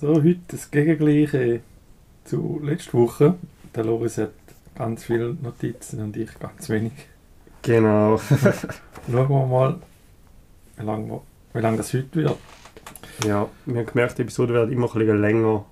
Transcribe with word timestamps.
So, 0.00 0.14
heute 0.14 0.40
das 0.48 0.70
Gegengleiche 0.70 1.60
zu 2.24 2.58
letzter 2.62 2.94
Woche. 2.94 3.34
Der 3.74 3.84
Loris 3.84 4.16
hat 4.16 4.32
ganz 4.74 5.04
viele 5.04 5.34
Notizen 5.34 6.00
und 6.00 6.16
ich 6.16 6.38
ganz 6.38 6.70
wenig. 6.70 6.92
Genau. 7.60 8.16
Schauen 9.10 9.28
wir 9.28 9.46
mal, 9.46 9.78
wie 10.78 10.86
lange, 10.86 11.20
wie 11.52 11.58
lange 11.58 11.76
das 11.76 11.92
heute 11.92 12.14
wird. 12.14 12.36
ja, 13.26 13.46
wir 13.66 13.80
haben 13.80 13.86
gemerkt, 13.86 14.16
die 14.16 14.22
Episode 14.22 14.54
wird 14.54 14.72
immer 14.72 14.86
ein 14.86 14.98
bisschen 14.98 15.20
länger. 15.20 15.66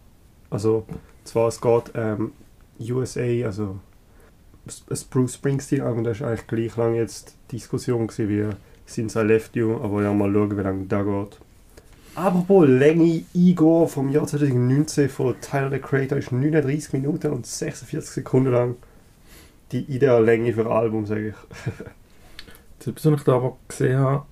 Also, 0.51 0.85
zwar 1.25 1.49
es 1.49 1.59
geht 1.59 1.93
ähm, 1.95 2.33
USA, 2.79 3.47
also 3.47 3.81
das 4.91 5.05
Bruce 5.05 5.37
Springsteen-Album, 5.37 6.05
das 6.05 6.19
ist 6.19 6.27
eigentlich 6.27 6.47
gleich 6.47 6.77
lang 6.77 6.95
jetzt 6.97 7.35
Diskussion 7.51 8.07
gewesen 8.07 8.29
wie 8.29 8.55
Since 8.85 9.23
I 9.23 9.25
Left 9.25 9.57
You, 9.57 9.81
aber 9.83 10.03
ja, 10.03 10.13
mal 10.13 10.31
schauen, 10.31 10.55
wie 10.55 10.61
lange 10.61 10.85
das 10.85 11.07
geht. 11.07 11.48
Apropos 12.19 12.67
Länge, 12.67 13.23
Igor 13.33 13.87
vom 13.89 14.09
Jahr 14.11 14.27
2019 14.27 15.09
von 15.09 15.41
Tyler, 15.41 15.71
the 15.71 15.79
Creator, 15.79 16.19
ist 16.19 16.33
39 16.33 16.93
Minuten 16.95 17.31
und 17.31 17.47
46 17.47 18.11
Sekunden 18.13 18.51
lang. 18.51 18.75
Die 19.71 19.83
ideale 19.85 20.25
Länge 20.25 20.53
für 20.53 20.63
ein 20.63 20.67
Album, 20.67 21.07
sage 21.07 21.29
ich. 21.29 21.35
Jetzt 22.87 23.07
was 23.07 23.21
ich 23.21 23.25
da 23.25 23.37
aber 23.37 23.57
gesehen 23.69 23.99
habe, 24.01 24.25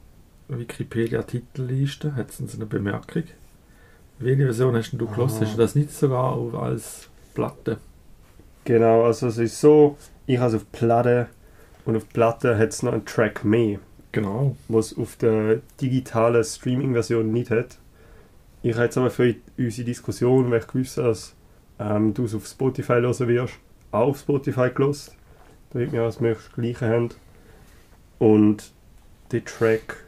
Wikipedia-Titelliste, 0.49 2.17
hat 2.17 2.31
es 2.31 2.57
eine 2.57 2.67
Bemerkung. 2.67 3.23
Welche 4.19 4.45
Version 4.47 4.75
hast 4.75 4.91
du 4.93 5.07
gehört? 5.07 5.31
Ah. 5.37 5.41
Hast 5.43 5.53
du 5.55 5.59
das 5.59 5.77
nicht 5.77 5.93
sogar 5.93 6.33
auf- 6.33 6.55
als 6.57 7.09
Platte? 7.35 7.79
Genau, 8.65 9.05
also 9.05 9.29
es 9.29 9.39
ist 9.39 9.61
so, 9.61 9.97
ich 10.27 10.39
habe 10.39 10.49
es 10.49 10.55
auf 10.57 10.73
Platte 10.73 11.29
und 11.85 11.95
auf 11.97 12.09
Platte 12.09 12.59
hat 12.59 12.71
es 12.71 12.83
noch 12.83 12.95
einen 12.95 13.05
Track 13.05 13.45
mehr, 13.45 13.79
Genau. 14.17 14.57
was 14.69 14.97
auf 14.97 15.17
der 15.17 15.61
digitalen 15.79 16.43
Streaming-Version 16.43 17.31
nicht 17.33 17.51
hat. 17.51 17.77
Ich 18.63 18.75
habe 18.75 18.85
jetzt 18.85 18.97
aber 18.97 19.11
für 19.11 19.35
unsere 19.59 19.85
Diskussion, 19.85 20.51
weil 20.51 20.61
ich 20.61 20.67
gewusst 20.67 20.97
dass 20.97 21.35
ähm, 21.79 22.15
du 22.15 22.25
es 22.25 22.35
auf 22.35 22.47
Spotify 22.47 22.95
hören 22.95 23.29
wirst, 23.29 23.55
auch 23.91 24.09
auf 24.09 24.19
Spotify 24.19 24.71
gelost, 24.75 25.15
damit 25.71 25.93
wir 25.93 26.01
das 26.01 26.21
möglichst 26.21 26.55
Gleiche 26.55 26.89
haben. 26.89 27.11
Und 28.19 28.73
der 29.33 29.45
Track, 29.45 30.07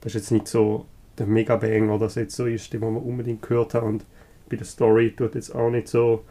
das 0.00 0.14
ist 0.14 0.22
jetzt 0.22 0.30
nicht 0.32 0.48
so 0.48 0.86
der 1.16 1.26
Mega-Bang 1.26 1.88
oder 1.88 2.06
das 2.06 2.16
jetzt 2.16 2.34
so 2.34 2.46
ist, 2.46 2.72
den 2.72 2.80
man 2.80 2.96
unbedingt 2.96 3.42
gehört 3.42 3.74
hat. 3.74 3.84
Und 3.84 4.04
bei 4.48 4.56
der 4.56 4.66
Story 4.66 5.14
tut 5.16 5.36
jetzt 5.36 5.54
auch 5.54 5.70
nicht 5.70 5.86
so 5.86 6.24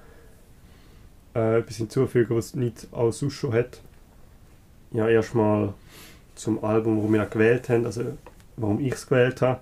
äh, 1.33 1.59
etwas 1.59 1.77
hinzufügen, 1.77 2.35
was 2.35 2.47
es 2.47 2.55
nicht 2.55 2.87
auch 2.91 3.11
sonst 3.11 3.35
schon 3.35 3.53
hat. 3.53 3.79
Ja, 4.91 5.07
erstmal 5.07 5.73
zum 6.39 6.63
Album, 6.63 6.97
warum 6.97 7.13
wir 7.13 7.25
gewählt 7.25 7.69
haben, 7.69 7.85
also 7.85 8.01
warum 8.55 8.79
ich 8.79 8.93
es 8.93 9.07
gewählt 9.07 9.41
habe. 9.41 9.59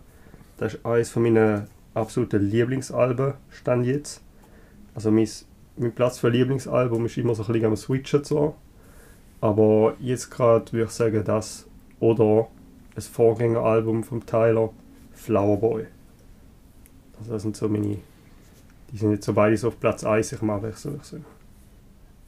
Das 0.58 0.76
ist 0.76 0.86
eines 0.86 1.10
von 1.10 1.24
meinen 1.24 1.68
absoluten 1.94 2.42
Lieblingsalben, 2.42 3.34
stand 3.50 3.86
jetzt. 3.86 4.22
Also 4.94 5.12
mein, 5.12 5.28
mein 5.76 5.94
Platz 5.94 6.20
für 6.20 6.30
Lieblingsalbum 6.30 7.06
ist 7.08 7.18
immer 7.18 7.36
so 7.36 7.44
ein 7.44 7.52
bisschen 7.52 7.66
am 7.66 7.76
Switchen 7.76 8.24
zwar. 8.24 8.54
Aber 9.42 9.96
jetzt 10.00 10.30
gerade 10.30 10.72
würde 10.72 10.86
ich 10.86 10.92
sagen, 10.92 11.24
das 11.24 11.68
oder 12.00 12.48
ein 12.96 13.02
Vorgängeralbum 13.02 14.04
vom 14.04 14.26
Tyler, 14.26 14.70
Flower 15.14 15.58
Boy. 15.58 15.86
Also 17.20 17.34
das 17.34 17.42
sind 17.42 17.58
so 17.58 17.68
meine, 17.68 17.98
die 18.92 18.98
sind 18.98 19.12
jetzt 19.12 19.26
so 19.26 19.34
beide 19.34 19.58
so 19.58 19.70
auf 19.70 19.80
Platz 19.80 20.04
1 20.04 20.32
ich 20.32 20.42
mache 20.42 20.70
ich 20.70 20.76
so. 20.76 20.92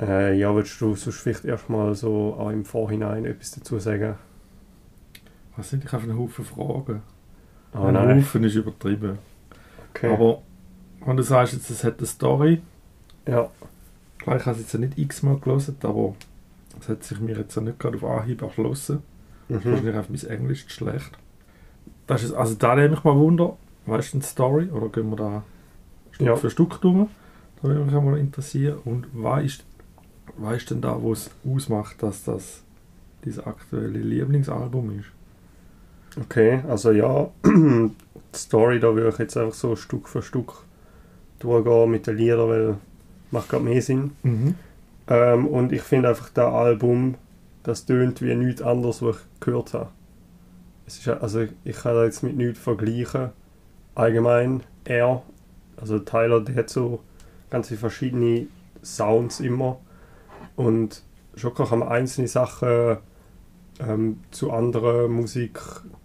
Äh, 0.01 0.39
ja, 0.39 0.53
würdest 0.55 0.79
du 0.81 0.95
sonst 0.95 1.19
vielleicht 1.19 1.45
erstmal 1.45 1.93
so 1.93 2.35
auch 2.39 2.49
im 2.49 2.65
Vorhinein 2.65 3.25
etwas 3.25 3.51
dazu 3.51 3.77
sagen? 3.79 4.15
Was 5.59 5.71
sind 5.71 5.83
ich 5.83 5.91
habe 5.91 6.03
einen 6.03 6.17
Haufen 6.17 6.45
Fragen. 6.45 7.01
Ah, 7.73 7.87
ein 7.87 7.93
nein. 7.93 8.21
Haufen 8.21 8.45
ist 8.45 8.55
übertrieben. 8.55 9.17
Okay. 9.89 10.13
Aber 10.13 10.41
wenn 11.05 11.17
du 11.17 11.23
sagst, 11.23 11.51
jetzt, 11.51 11.69
es 11.69 11.83
hat 11.83 11.97
eine 11.97 12.07
Story, 12.07 12.61
ja. 13.27 13.49
klar, 14.19 14.37
ich 14.37 14.45
habe 14.45 14.57
es 14.57 14.71
jetzt 14.71 14.79
nicht 14.79 14.97
x-mal 14.97 15.37
gelesen, 15.37 15.75
aber 15.83 16.15
es 16.79 16.87
hat 16.87 17.03
sich 17.03 17.19
mir 17.19 17.35
jetzt 17.37 17.57
nicht 17.57 17.77
gerade 17.77 17.97
auf 17.97 18.05
Anhieb 18.05 18.41
erschlossen. 18.41 19.03
Mhm. 19.49 19.55
Wahrscheinlich 19.55 19.95
einfach 19.95 20.09
mein 20.09 20.31
Englisch 20.31 20.65
zu 20.65 20.73
schlecht. 20.73 21.11
Das 22.07 22.23
ist, 22.23 22.31
also 22.31 22.55
da 22.55 22.75
nehme 22.77 22.93
ich 22.93 23.03
mal 23.03 23.17
Wunder, 23.17 23.57
weißt 23.85 24.13
du 24.13 24.19
die 24.19 24.25
Story? 24.25 24.69
Oder 24.69 24.87
gehen 24.87 25.09
wir 25.09 25.17
da 25.17 25.43
Stück 26.11 26.25
Ja. 26.25 26.35
für 26.37 26.49
Stück 26.49 26.79
durch? 26.79 27.09
Da 27.61 27.67
würde 27.67 27.83
mich 27.83 27.93
auch 27.93 28.01
mal 28.01 28.17
interessieren. 28.17 28.77
Und 28.85 29.07
was 29.11 29.43
ist, 29.43 29.65
was 30.37 30.55
ist 30.55 30.71
denn 30.71 30.79
da, 30.79 31.01
wo 31.01 31.11
es 31.11 31.29
ausmacht, 31.45 32.01
dass 32.01 32.23
das 32.23 32.63
dieses 33.25 33.45
aktuelle 33.45 33.99
Lieblingsalbum 33.99 34.99
ist? 34.99 35.07
Okay, 36.21 36.61
also 36.67 36.91
ja, 36.91 37.29
die 37.45 37.91
Story, 38.35 38.79
da 38.79 38.93
würde 38.95 39.09
ich 39.09 39.19
jetzt 39.19 39.37
einfach 39.37 39.53
so 39.53 39.75
Stück 39.75 40.07
für 40.09 40.21
Stück 40.21 40.53
durchgehen 41.39 41.89
mit 41.89 42.07
den 42.07 42.17
Liedern, 42.17 42.49
weil 42.49 42.77
macht 43.31 43.49
gerade 43.49 43.63
mehr 43.63 43.81
Sinn. 43.81 44.11
Ähm, 45.07 45.47
und 45.47 45.71
ich 45.71 45.81
finde 45.81 46.09
einfach, 46.09 46.29
das 46.29 46.53
Album, 46.53 47.15
das 47.63 47.85
tönt 47.85 48.21
wie 48.21 48.35
nichts 48.35 48.61
anderes, 48.61 49.01
was 49.01 49.17
ich 49.17 49.39
gehört 49.39 49.73
habe. 49.73 49.89
Es 50.85 50.97
ist, 50.99 51.07
also 51.07 51.45
ich 51.63 51.75
kann 51.75 51.95
da 51.95 52.03
jetzt 52.03 52.23
mit 52.23 52.35
nichts 52.35 52.59
vergleichen. 52.59 53.29
Allgemein, 53.95 54.63
er, 54.85 55.21
also 55.77 55.99
Tyler, 55.99 56.41
der 56.41 56.55
hat 56.55 56.69
so 56.69 57.01
ganz 57.49 57.67
viele 57.67 57.79
verschiedene 57.79 58.47
Sounds 58.83 59.39
immer. 59.39 59.77
Und 60.55 61.03
schon 61.35 61.53
kann 61.53 61.79
man 61.79 61.87
einzelne 61.87 62.27
Sachen 62.27 62.97
ähm, 63.79 64.19
zu 64.31 64.51
anderen 64.51 65.11
Musik, 65.11 65.59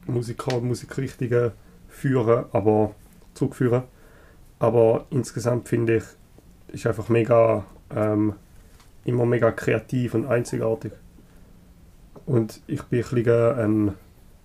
Musiker 0.07 0.61
Musikrichtungen 0.61 1.53
führen, 1.89 2.47
aber 2.53 2.95
zurückführen. 3.35 3.83
Aber 4.59 5.07
insgesamt 5.11 5.69
finde 5.69 5.97
ich, 5.97 6.05
ist 6.75 6.87
einfach 6.87 7.09
mega 7.09 7.65
ähm, 7.95 8.35
immer 9.05 9.27
mega 9.27 9.51
kreativ 9.53 10.15
und 10.15 10.27
einzigartig. 10.27 10.93
Und 12.27 12.61
ich 12.67 12.83
bin 12.85 13.05
ein 13.05 13.11
bisschen 13.11 13.59
ein 13.59 13.95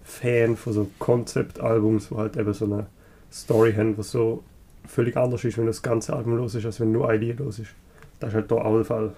Fan 0.03 0.57
von 0.57 0.73
so 0.73 0.89
Konzeptalbums, 0.99 2.11
wo 2.11 2.17
halt 2.17 2.35
eben 2.35 2.53
so 2.53 2.65
eine 2.65 2.87
Story 3.31 3.73
haben, 3.73 3.97
was 3.97 4.11
so 4.11 4.43
völlig 4.85 5.15
anders 5.17 5.43
ist, 5.43 5.57
wenn 5.57 5.65
das 5.65 5.81
ganze 5.81 6.13
Album 6.13 6.37
los 6.37 6.55
ist, 6.55 6.65
als 6.65 6.79
wenn 6.79 6.91
nur 6.91 7.09
ein 7.09 7.21
Lied 7.21 7.39
los 7.39 7.59
ist. 7.59 7.71
Das 8.19 8.29
ist 8.29 8.35
halt 8.35 8.51
da 8.51 8.55
auch 8.55 8.75
der 8.75 8.85
Fall. 8.85 9.13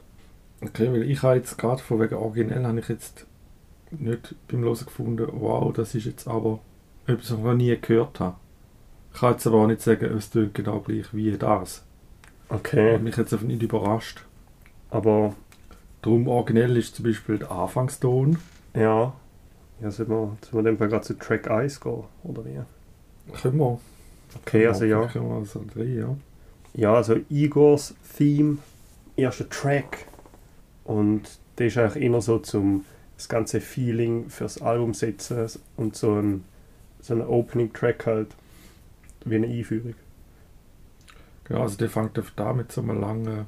Okay, 0.61 0.91
weil 0.91 1.09
ich 1.09 1.23
habe 1.23 1.37
jetzt 1.37 1.57
gerade 1.57 1.81
von 1.81 1.99
wegen 1.99 2.15
originell 2.15 2.65
habe 2.65 2.79
ich 2.79 2.89
jetzt 2.89 3.25
nicht 3.99 4.35
beim 4.47 4.61
Hören 4.63 4.85
gefunden, 4.85 5.27
wow, 5.31 5.73
das 5.73 5.95
ist 5.95 6.05
jetzt 6.05 6.27
aber 6.27 6.59
etwas, 7.07 7.31
was 7.31 7.37
ich 7.39 7.43
noch 7.43 7.53
nie 7.53 7.77
gehört 7.79 8.19
habe. 8.19 8.35
Ich 9.13 9.19
kann 9.19 9.33
jetzt 9.33 9.47
aber 9.47 9.57
auch 9.57 9.67
nicht 9.67 9.81
sagen, 9.81 10.05
es 10.17 10.29
tönt 10.29 10.53
genau 10.53 10.79
gleich 10.79 11.13
wie 11.13 11.31
das. 11.37 11.83
Okay, 12.49 12.95
Hat 12.95 13.01
mich 13.01 13.17
jetzt 13.17 13.33
einfach 13.33 13.45
nicht 13.45 13.61
überrascht. 13.63 14.25
aber 14.89 15.33
Darum 16.01 16.27
originell 16.27 16.77
ist 16.77 16.95
zum 16.95 17.05
Beispiel 17.05 17.37
der 17.37 17.51
Anfangston. 17.51 18.37
ja, 18.73 19.13
ja 19.81 19.91
sollen 19.91 20.09
wir, 20.09 20.37
sollen 20.41 20.53
wir 20.53 20.59
in 20.59 20.65
dem 20.65 20.77
Fall 20.77 20.87
gerade 20.89 21.05
zu 21.05 21.13
Track 21.17 21.49
1 21.49 21.79
gehen, 21.79 22.03
oder 22.23 22.43
wie? 22.45 22.59
Können 23.41 23.57
wir. 23.59 23.79
Okay, 24.41 24.65
also 24.67 24.85
ja. 24.85 25.05
Können 25.07 25.29
wir 25.29 25.35
also 25.35 25.63
drei, 25.73 25.83
ja. 25.83 26.15
Ja, 26.73 26.93
also 26.95 27.17
Igors 27.29 27.93
Theme, 28.17 28.57
erster 29.15 29.47
Track. 29.49 30.05
Und 30.85 31.23
der 31.57 31.67
ist 31.67 31.77
eigentlich 31.77 32.03
immer 32.03 32.21
so 32.21 32.39
zum 32.39 32.85
das 33.21 33.29
ganze 33.29 33.61
Feeling 33.61 34.29
fürs 34.29 34.61
Album 34.61 34.93
setzen 34.93 35.47
und 35.77 35.95
so 35.95 36.15
ein, 36.15 36.43
so 37.01 37.13
ein 37.13 37.21
Opening-Track 37.21 38.05
halt, 38.07 38.35
wie 39.25 39.35
eine 39.35 39.47
Einführung. 39.47 39.93
Genau, 41.43 41.61
also 41.61 41.77
der 41.77 41.89
fängt 41.89 42.17
auf 42.17 42.31
da 42.35 42.53
mit 42.53 42.71
so 42.71 42.81
einem 42.81 42.99
langen 42.99 43.45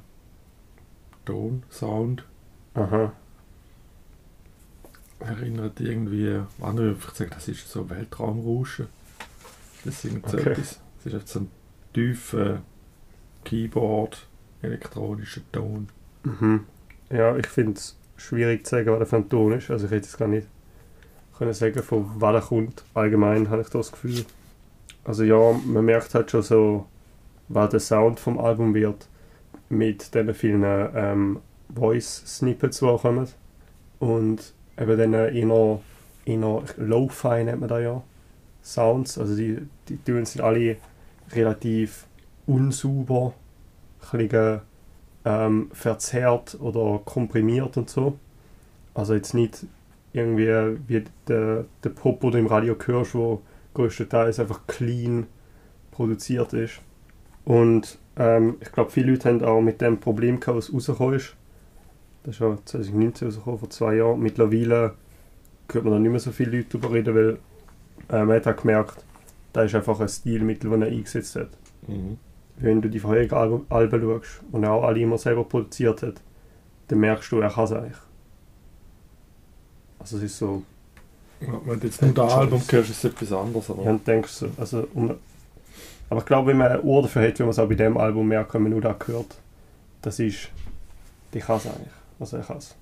Ton, 1.24 1.64
Sound. 1.70 2.24
Aha. 2.74 3.12
Erinnert 5.20 5.80
irgendwie, 5.80 6.40
andere 6.60 6.86
würden 6.86 7.00
vielleicht 7.00 7.16
sagen, 7.16 7.30
das 7.34 7.48
ist 7.48 7.68
so 7.68 7.88
Weltraumrauschen. 7.90 8.86
Das 9.84 10.02
singt 10.02 10.28
so 10.28 10.36
Okay. 10.38 10.50
etwas. 10.50 10.80
Das 11.02 11.12
ist 11.14 11.28
so 11.28 11.40
ein 11.40 11.50
tiefer 11.94 12.62
Keyboard, 13.44 14.26
elektronischer 14.62 15.40
Ton. 15.50 15.88
Mhm. 16.24 16.66
Ja, 17.10 17.36
ich 17.36 17.46
finde 17.46 17.72
es 17.78 17.96
schwierig 18.16 18.66
zu 18.66 18.76
sagen, 18.76 18.98
was 18.98 19.08
der 19.08 19.28
Ton 19.28 19.52
ist. 19.52 19.70
Also 19.70 19.86
ich 19.86 19.92
hätte 19.92 20.06
es 20.06 20.16
gar 20.16 20.28
nicht 20.28 20.46
können 21.36 21.52
sagen, 21.52 21.82
von 21.82 22.10
wann 22.16 22.34
er 22.34 22.40
kommt. 22.40 22.84
Allgemein 22.94 23.50
habe 23.50 23.62
ich 23.62 23.68
das 23.68 23.92
Gefühl. 23.92 24.24
Also 25.04 25.24
ja, 25.24 25.52
man 25.66 25.84
merkt 25.84 26.14
halt 26.14 26.30
schon 26.30 26.42
so, 26.42 26.86
was 27.48 27.70
der 27.70 27.80
Sound 27.80 28.20
vom 28.20 28.38
Album 28.38 28.74
wird, 28.74 29.08
mit 29.68 30.14
den 30.14 30.32
vielen 30.34 30.64
ähm, 30.64 31.40
Voice-Snippets, 31.74 32.78
die 32.78 32.96
kommen. 32.98 33.28
Und 33.98 34.54
eben 34.78 34.98
dann 34.98 35.12
eher, 35.12 35.80
eher 36.24 36.62
Lo-Fi 36.76 37.44
nennt 37.44 37.60
man 37.60 37.68
da 37.68 37.80
ja, 37.80 38.02
Sounds. 38.62 39.18
Also 39.18 39.36
die, 39.36 39.58
die 39.88 39.98
Töne 39.98 40.24
sind 40.24 40.42
alle 40.42 40.76
relativ 41.32 42.06
unsauber, 42.46 43.34
ein 44.12 44.18
bisschen 44.18 44.60
ähm, 45.24 45.70
verzerrt 45.72 46.58
oder 46.60 47.00
komprimiert 47.04 47.76
und 47.76 47.88
so. 47.90 48.18
Also 48.94 49.14
jetzt 49.14 49.34
nicht 49.34 49.66
irgendwie 50.12 50.78
wie 50.86 51.04
der, 51.26 51.64
der 51.82 51.90
Pop, 51.90 52.20
den 52.20 52.30
du 52.30 52.38
im 52.38 52.46
Radio 52.46 52.76
hörst, 52.84 53.14
wo 53.14 53.42
größtenteils 53.74 54.38
einfach 54.38 54.66
clean 54.66 55.26
produziert 55.90 56.52
ist. 56.52 56.80
Und 57.44 57.98
ähm, 58.16 58.56
ich 58.60 58.70
glaube, 58.72 58.90
viele 58.90 59.12
Leute 59.12 59.28
haben 59.28 59.42
auch 59.42 59.60
mit 59.60 59.80
dem 59.80 59.98
Problem 59.98 60.40
gehabt, 60.40 60.58
was 60.58 60.72
rausgekommen 60.72 61.14
ist. 61.14 61.34
Das 62.22 62.36
ist 62.36 62.40
ja 62.40 62.56
2019 62.64 63.28
rausgekommen, 63.28 63.58
vor 63.58 63.70
zwei 63.70 63.96
Jahren. 63.96 64.20
Mittlerweile 64.20 64.94
hört 65.70 65.84
man 65.84 65.92
da 65.92 65.98
nicht 65.98 66.10
mehr 66.10 66.20
so 66.20 66.30
viele 66.30 66.58
Leute 66.58 66.78
darüber 66.78 66.94
reden, 66.94 67.14
weil 67.14 67.38
äh, 68.08 68.24
man 68.24 68.36
hat 68.36 68.46
auch 68.46 68.56
gemerkt, 68.56 69.04
da 69.52 69.62
ist 69.62 69.74
einfach 69.74 70.00
ein 70.00 70.08
Stilmittel, 70.08 70.70
das 70.70 70.80
er 70.80 70.86
eingesetzt 70.86 71.36
hat. 71.36 71.50
Mhm. 71.86 72.18
Wenn 72.56 72.80
du 72.80 72.88
die 72.88 73.00
vorherigen 73.00 73.34
Alben, 73.34 73.66
Alben 73.68 74.00
schaust 74.00 74.40
und 74.52 74.64
auch 74.64 74.84
alle 74.84 75.00
immer 75.00 75.18
selber 75.18 75.44
produziert 75.44 76.02
hat, 76.02 76.20
dann 76.88 77.00
merkst 77.00 77.32
du, 77.32 77.40
er 77.40 77.50
kann 77.50 77.64
es 77.64 77.72
eigentlich. 77.72 77.98
Also 79.98 80.18
es 80.18 80.24
ist 80.24 80.38
so, 80.38 80.62
Ja, 81.40 81.60
wenn 81.64 81.80
du 81.80 81.86
jetzt 81.86 82.00
nur 82.02 82.12
das 82.12 82.32
Album 82.32 82.62
hörst, 82.68 82.90
ist 82.90 83.04
es 83.04 83.10
etwas 83.10 83.32
anderes. 83.32 83.70
Aber 83.70 83.82
ja, 83.82 83.90
und 83.90 84.06
denkst 84.06 84.32
so, 84.32 84.48
also, 84.56 84.86
um, 84.94 85.14
aber 86.10 86.20
ich 86.20 86.26
glaube, 86.26 86.50
wenn 86.50 86.58
man 86.58 86.72
ein 86.72 86.80
Ohr 86.82 87.02
dafür 87.02 87.26
hat, 87.26 87.38
wenn 87.38 87.46
man 87.46 87.50
es 87.50 87.58
auch 87.58 87.68
bei 87.68 87.74
dem 87.74 87.96
Album 87.96 88.28
merkt, 88.28 88.54
wenn 88.54 88.62
man 88.62 88.72
nur 88.72 88.80
das 88.80 88.96
hört, 89.06 89.36
das 90.02 90.18
ist, 90.18 90.50
die 91.32 91.40
kann 91.40 91.56
es 91.56 91.66
eigentlich. 91.66 91.92
Also 92.20 92.36
er 92.36 92.44
kann 92.44 92.58
es. 92.58 92.74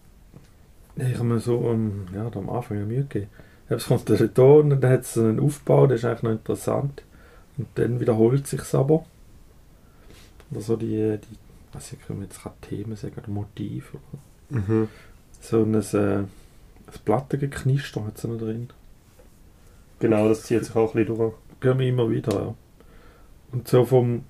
Ich 0.97 1.15
habe 1.15 1.25
mir 1.25 1.41
so 1.41 1.71
ähm, 1.71 2.07
ja, 2.15 2.31
am 2.35 2.51
Anfang 2.51 2.79
ja 2.79 2.85
Mühe 2.85 3.03
gegeben. 3.05 3.31
Es 3.69 3.87
kommt 3.87 4.09
der 4.09 4.35
Ton 4.35 4.73
und 4.73 4.81
dann 4.83 4.93
hat 4.93 5.01
es 5.03 5.17
einen 5.17 5.41
Aufbau, 5.41 5.87
der 5.87 5.97
ist 5.97 6.05
eigentlich 6.05 6.23
noch 6.25 6.33
interessant. 6.33 7.03
Und 7.57 7.69
dann 7.77 8.01
wiederholt 8.01 8.47
sich 8.47 8.61
aber. 8.75 9.05
Oder 10.53 10.61
so 10.61 10.77
die, 10.77 10.87
die 11.19 11.37
was 11.73 11.93
ich 11.93 12.01
kann 12.07 12.21
jetzt 12.23 12.43
gerade 12.43 12.55
Themen 12.61 12.97
sagen, 12.97 13.33
Motiv. 13.33 13.95
Oder 13.95 14.61
Mhm. 14.61 14.89
so 15.41 15.63
ein, 15.63 15.75
äh, 15.75 16.19
ein 16.19 16.29
Plattengeknister 17.05 18.05
hat 18.05 18.19
es 18.19 18.25
noch 18.25 18.39
drin. 18.39 18.69
Genau, 19.99 20.29
das 20.29 20.43
zieht 20.43 20.65
sich 20.65 20.77
auch 20.77 20.95
ein 20.95 21.05
bisschen 21.05 21.17
durch. 21.17 21.35
Gehen 21.61 21.79
wir 21.79 21.89
immer 21.89 22.11
wieder, 22.11 22.33
ja. 22.35 22.55
Und 23.53 23.69
so 23.69 23.85
vom 23.87 24.25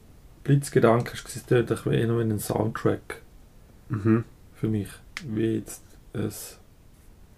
Blitzgedanken 0.44 1.14
ist 1.14 1.34
es 1.36 1.46
tönt 1.46 1.70
eher 1.70 1.86
wie 2.18 2.22
ein 2.22 2.38
Soundtrack 2.38 3.20
Mhm. 3.88 4.24
für 4.54 4.68
mich. 4.68 4.88
Wie 5.26 5.56
jetzt 5.56 5.82
ein, 6.14 6.24
was 6.26 6.58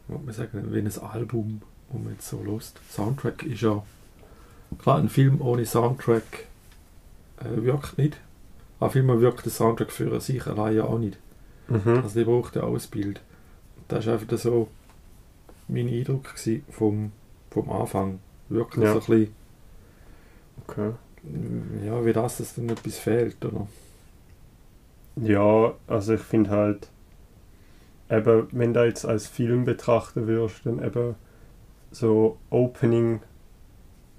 man 0.09 0.33
sagen, 0.35 0.73
wie 0.73 0.79
ein 0.79 0.99
Album, 0.99 1.63
wo 1.91 1.99
man 1.99 2.13
jetzt 2.13 2.29
so 2.29 2.43
lust. 2.43 2.79
Soundtrack 2.91 3.43
ist 3.45 3.63
ja, 3.63 3.83
klar, 4.79 4.99
ein 4.99 5.09
Film 5.09 5.41
ohne 5.41 5.65
Soundtrack 5.65 6.47
äh, 7.41 7.63
wirkt 7.65 7.97
nicht. 7.99 8.17
Aber 8.85 8.93
vielmehr 8.93 9.19
wirkt 9.23 9.47
der 9.47 9.51
Soundtrack 9.51 9.91
für 9.91 10.21
sich 10.21 10.47
allein 10.47 10.77
ja 10.77 10.85
auch 10.85 10.99
nicht. 10.99 11.17
Mhm. 11.69 12.01
Also 12.03 12.19
der 12.19 12.27
braucht 12.27 12.55
ja 12.55 12.65
auch 12.65 12.75
ein 12.75 12.91
Bild. 12.91 13.23
Das 13.89 14.05
war 14.07 14.13
einfach 14.13 14.37
so 14.37 14.69
mein 15.69 15.89
Eindruck 15.89 16.35
vom, 16.69 17.11
vom 17.51 17.71
Anfang. 17.71 18.19
Wirklich 18.51 18.85
Ja. 18.85 18.93
so 18.93 18.99
ein 18.99 19.07
bisschen, 19.07 19.35
Okay. 20.69 20.91
ja, 21.87 22.05
wie 22.05 22.13
das, 22.13 22.37
dass 22.37 22.57
dann 22.57 22.69
etwas 22.69 22.99
fehlt, 22.99 23.43
oder? 23.43 23.67
Ja, 25.17 25.73
also 25.87 26.13
ich 26.13 26.21
finde 26.21 26.51
halt, 26.51 26.89
eben, 28.11 28.49
wenn 28.53 28.75
du 28.75 28.85
jetzt 28.85 29.07
als 29.07 29.27
Film 29.27 29.65
betrachten 29.65 30.27
würdest, 30.27 30.67
dann 30.67 30.85
eben 30.85 31.15
so 31.91 32.37
Opening, 32.51 33.21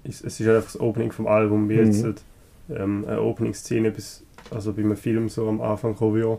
es 0.02 0.22
ist 0.22 0.40
einfach 0.40 0.64
das 0.64 0.80
Opening 0.80 1.12
vom 1.12 1.28
Album, 1.28 1.68
wie 1.68 1.76
Mhm. 1.76 1.84
jetzt 1.86 2.02
halt, 2.02 2.22
ähm, 2.68 3.04
eine 3.06 3.20
Opening-Szene, 3.22 3.92
bis, 3.92 4.24
also 4.50 4.72
bei 4.72 4.82
einem 4.82 4.96
Film 4.96 5.28
so 5.28 5.48
am 5.48 5.60
Anfang 5.60 5.94
kommen 5.96 6.14
würde, 6.14 6.38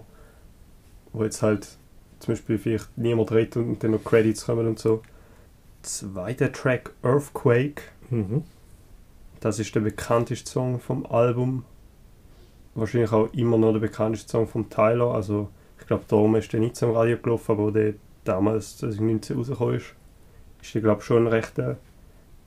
wo 1.14 1.24
jetzt 1.24 1.42
halt 1.42 1.78
zum 2.20 2.34
Beispiel 2.34 2.58
vielleicht 2.58 2.98
niemand 2.98 3.32
redet 3.32 3.58
und 3.58 3.84
dann 3.84 3.92
noch 3.92 4.04
Credits 4.04 4.46
kommen 4.46 4.68
und 4.68 4.80
so. 4.80 5.02
Zweiter 5.84 6.52
Track, 6.52 6.92
Earthquake, 7.04 7.82
Mhm. 8.10 8.44
das 9.40 9.60
ist 9.60 9.76
der 9.76 9.82
bekannteste 9.82 10.50
Song 10.50 10.80
vom 10.80 11.06
Album. 11.06 11.66
Wahrscheinlich 12.76 13.12
auch 13.12 13.32
immer 13.34 13.58
noch 13.58 13.72
der 13.74 13.80
bekannteste 13.80 14.30
Song 14.30 14.48
von 14.48 14.70
Tyler. 14.70 15.14
Also 15.14 15.50
ich 15.80 15.88
glaube, 15.88 16.04
darum 16.08 16.36
ist 16.36 16.52
der 16.54 16.60
nicht 16.60 16.82
im 16.82 16.92
Radio 16.92 17.18
gelaufen, 17.18 17.52
aber 17.52 17.72
der 17.72 17.94
damals 18.24 18.78
2019 18.78 19.38
rausgekommen 19.38 19.76
ist, 19.76 19.94
ist 20.62 20.74
der 20.76 20.82
glaube 20.82 21.00
ich 21.02 21.06
schon 21.06 21.24
ein 21.24 21.28
rechter 21.28 21.78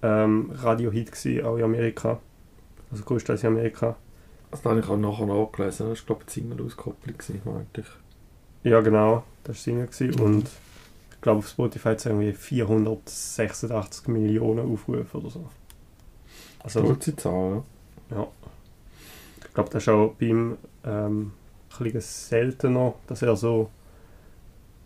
ähm, 0.02 0.50
Radio-Hit 0.54 1.12
gewesen, 1.12 1.44
auch 1.44 1.56
in 1.56 1.64
Amerika. 1.64 2.18
Also 2.90 3.04
größtenteils 3.04 3.42
in 3.44 3.48
Amerika. 3.48 3.96
Das 4.50 4.64
habe 4.64 4.80
ich 4.80 4.88
auch 4.88 4.96
nachher 4.96 5.26
nachgelesen. 5.26 5.88
Das 5.88 6.00
war, 6.00 6.06
glaube 6.06 6.24
ich, 6.26 6.42
eine 6.42 6.48
Single-Auskopplung, 6.48 7.16
gewesen, 7.16 7.40
meinte 7.44 7.80
ich. 7.82 7.86
Ja 8.70 8.80
genau, 8.80 9.24
das 9.44 9.66
war 9.66 9.88
Single. 9.88 10.16
Mhm. 10.16 10.20
und 10.20 10.50
ich 11.12 11.20
glaube 11.22 11.38
auf 11.38 11.48
Spotify 11.48 11.90
hat 11.90 11.98
es 11.98 12.06
irgendwie 12.06 12.32
486 12.32 14.08
Millionen 14.08 14.72
Aufrufe 14.72 15.18
oder 15.18 15.30
so. 15.30 15.46
Also 16.62 16.80
Stolze 16.80 17.16
Zahl, 17.16 17.62
ja. 18.10 18.26
Ich 19.46 19.54
glaube, 19.54 19.70
das 19.70 19.82
ist 19.82 19.88
auch 19.88 20.14
bei 20.18 20.26
ihm 20.26 20.56
ähm, 20.84 21.32
ein 21.78 21.84
bisschen 21.84 22.00
seltener, 22.00 22.94
dass 23.06 23.22
er 23.22 23.36
so 23.36 23.70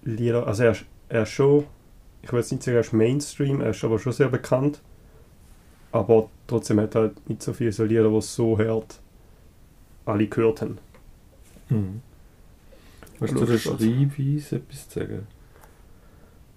Lieder, 0.03 0.47
also 0.47 0.65
er 0.65 0.73
ist, 0.73 0.85
er 1.09 1.23
ist 1.23 1.31
schon, 1.31 1.65
ich 2.23 2.29
würde 2.31 2.41
jetzt 2.41 2.53
nicht 2.53 2.63
sagen, 2.63 2.77
er 2.77 2.81
ist 2.81 2.93
Mainstream, 2.93 3.61
er 3.61 3.71
ist 3.71 3.83
aber 3.85 3.99
schon 3.99 4.13
sehr 4.13 4.29
bekannt, 4.29 4.81
aber 5.93 6.29
trotzdem 6.47 6.81
hat 6.81 6.95
er 6.95 7.03
halt 7.03 7.29
nicht 7.29 7.43
so 7.43 7.53
viele 7.53 7.73
so 7.73 7.85
Lieder, 7.85 8.09
die 8.09 8.21
so 8.21 8.59
hört, 8.59 9.01
alle 10.07 10.27
gehört 10.27 10.63
haben. 10.63 10.79
Mhm. 11.69 12.03
Hast 13.21 13.35
du 13.35 13.45
der 13.45 13.59
Schreibweise 13.59 14.57
etwas 14.57 14.89
zu 14.89 15.01
sagen? 15.01 15.27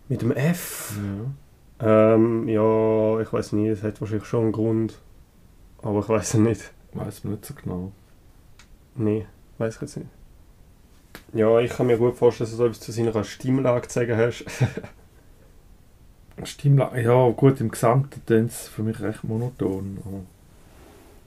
Mit 0.09 0.21
dem 0.21 0.31
F? 0.31 0.97
Ja. 0.97 2.13
Ähm, 2.13 2.47
ja, 2.47 3.19
ich 3.19 3.31
weiß 3.31 3.53
nicht, 3.53 3.69
es 3.69 3.83
hat 3.83 4.01
wahrscheinlich 4.01 4.25
schon 4.25 4.45
einen 4.45 4.51
Grund, 4.51 4.99
aber 5.81 5.99
ich 5.99 6.09
weiß 6.09 6.33
es 6.33 6.39
nicht. 6.39 6.71
Weiß 6.93 7.23
man 7.23 7.33
nicht 7.33 7.45
so 7.45 7.53
genau. 7.53 7.91
Nee, 8.95 9.27
weiß 9.59 9.75
ich 9.75 9.81
jetzt 9.81 9.97
nicht. 9.97 10.09
Ja, 11.33 11.59
ich 11.59 11.71
kann 11.71 11.87
mir 11.87 11.97
gut 11.97 12.15
vorstellen, 12.15 12.49
dass 12.49 12.57
du 12.57 12.65
etwas 12.65 12.79
zu 12.79 12.91
seiner 12.91 13.23
Stimmlage 13.23 13.87
zu 13.87 13.99
sagen 13.99 14.17
hast. 14.17 14.45
Stimmlage, 16.43 17.01
ja 17.01 17.29
gut, 17.29 17.59
im 17.61 17.69
Gesamten 17.69 18.21
dann 18.27 18.45
es 18.45 18.67
für 18.67 18.83
mich 18.83 18.99
recht 18.99 19.23
monoton. 19.23 20.25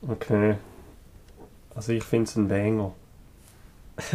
Okay. 0.09 0.57
Also 1.81 1.93
ich 1.93 2.05
finde 2.05 2.29
es 2.29 2.37
ein 2.37 2.47
Banger. 2.47 2.93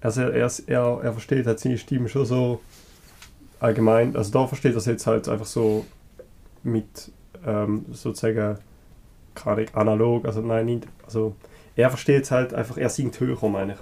also 0.00 0.20
er, 0.20 0.32
er, 0.34 0.50
er, 0.68 1.00
er 1.02 1.12
versteht 1.12 1.48
halt 1.48 1.58
seine 1.58 1.78
Stimme 1.78 2.08
schon 2.08 2.26
so 2.26 2.60
allgemein. 3.58 4.14
Also 4.14 4.30
da 4.30 4.46
versteht 4.46 4.74
er 4.74 4.78
es 4.78 4.86
jetzt 4.86 5.08
halt 5.08 5.28
einfach 5.28 5.46
so 5.46 5.84
mit 6.62 7.10
ähm, 7.44 7.86
sozusagen 7.90 8.58
Ahnung, 9.44 9.66
analog, 9.72 10.26
also 10.26 10.42
nein, 10.42 10.66
nicht. 10.66 10.86
Also 11.04 11.34
er 11.74 11.90
versteht 11.90 12.22
es 12.22 12.30
halt 12.30 12.54
einfach, 12.54 12.76
er 12.76 12.88
singt 12.88 13.18
höher, 13.18 13.48
meine 13.48 13.72
ich. 13.72 13.78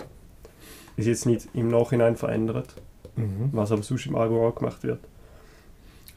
Ist 0.97 1.07
jetzt 1.09 1.26
nicht 1.26 1.49
im 1.52 1.69
Nachhinein 1.69 2.16
verändert, 2.16 2.75
Mhm. 3.16 3.50
was 3.52 3.71
aber 3.71 3.83
sonst 3.83 4.07
im 4.07 4.16
Album 4.16 4.38
auch 4.38 4.54
gemacht 4.54 4.83
wird. 4.83 5.00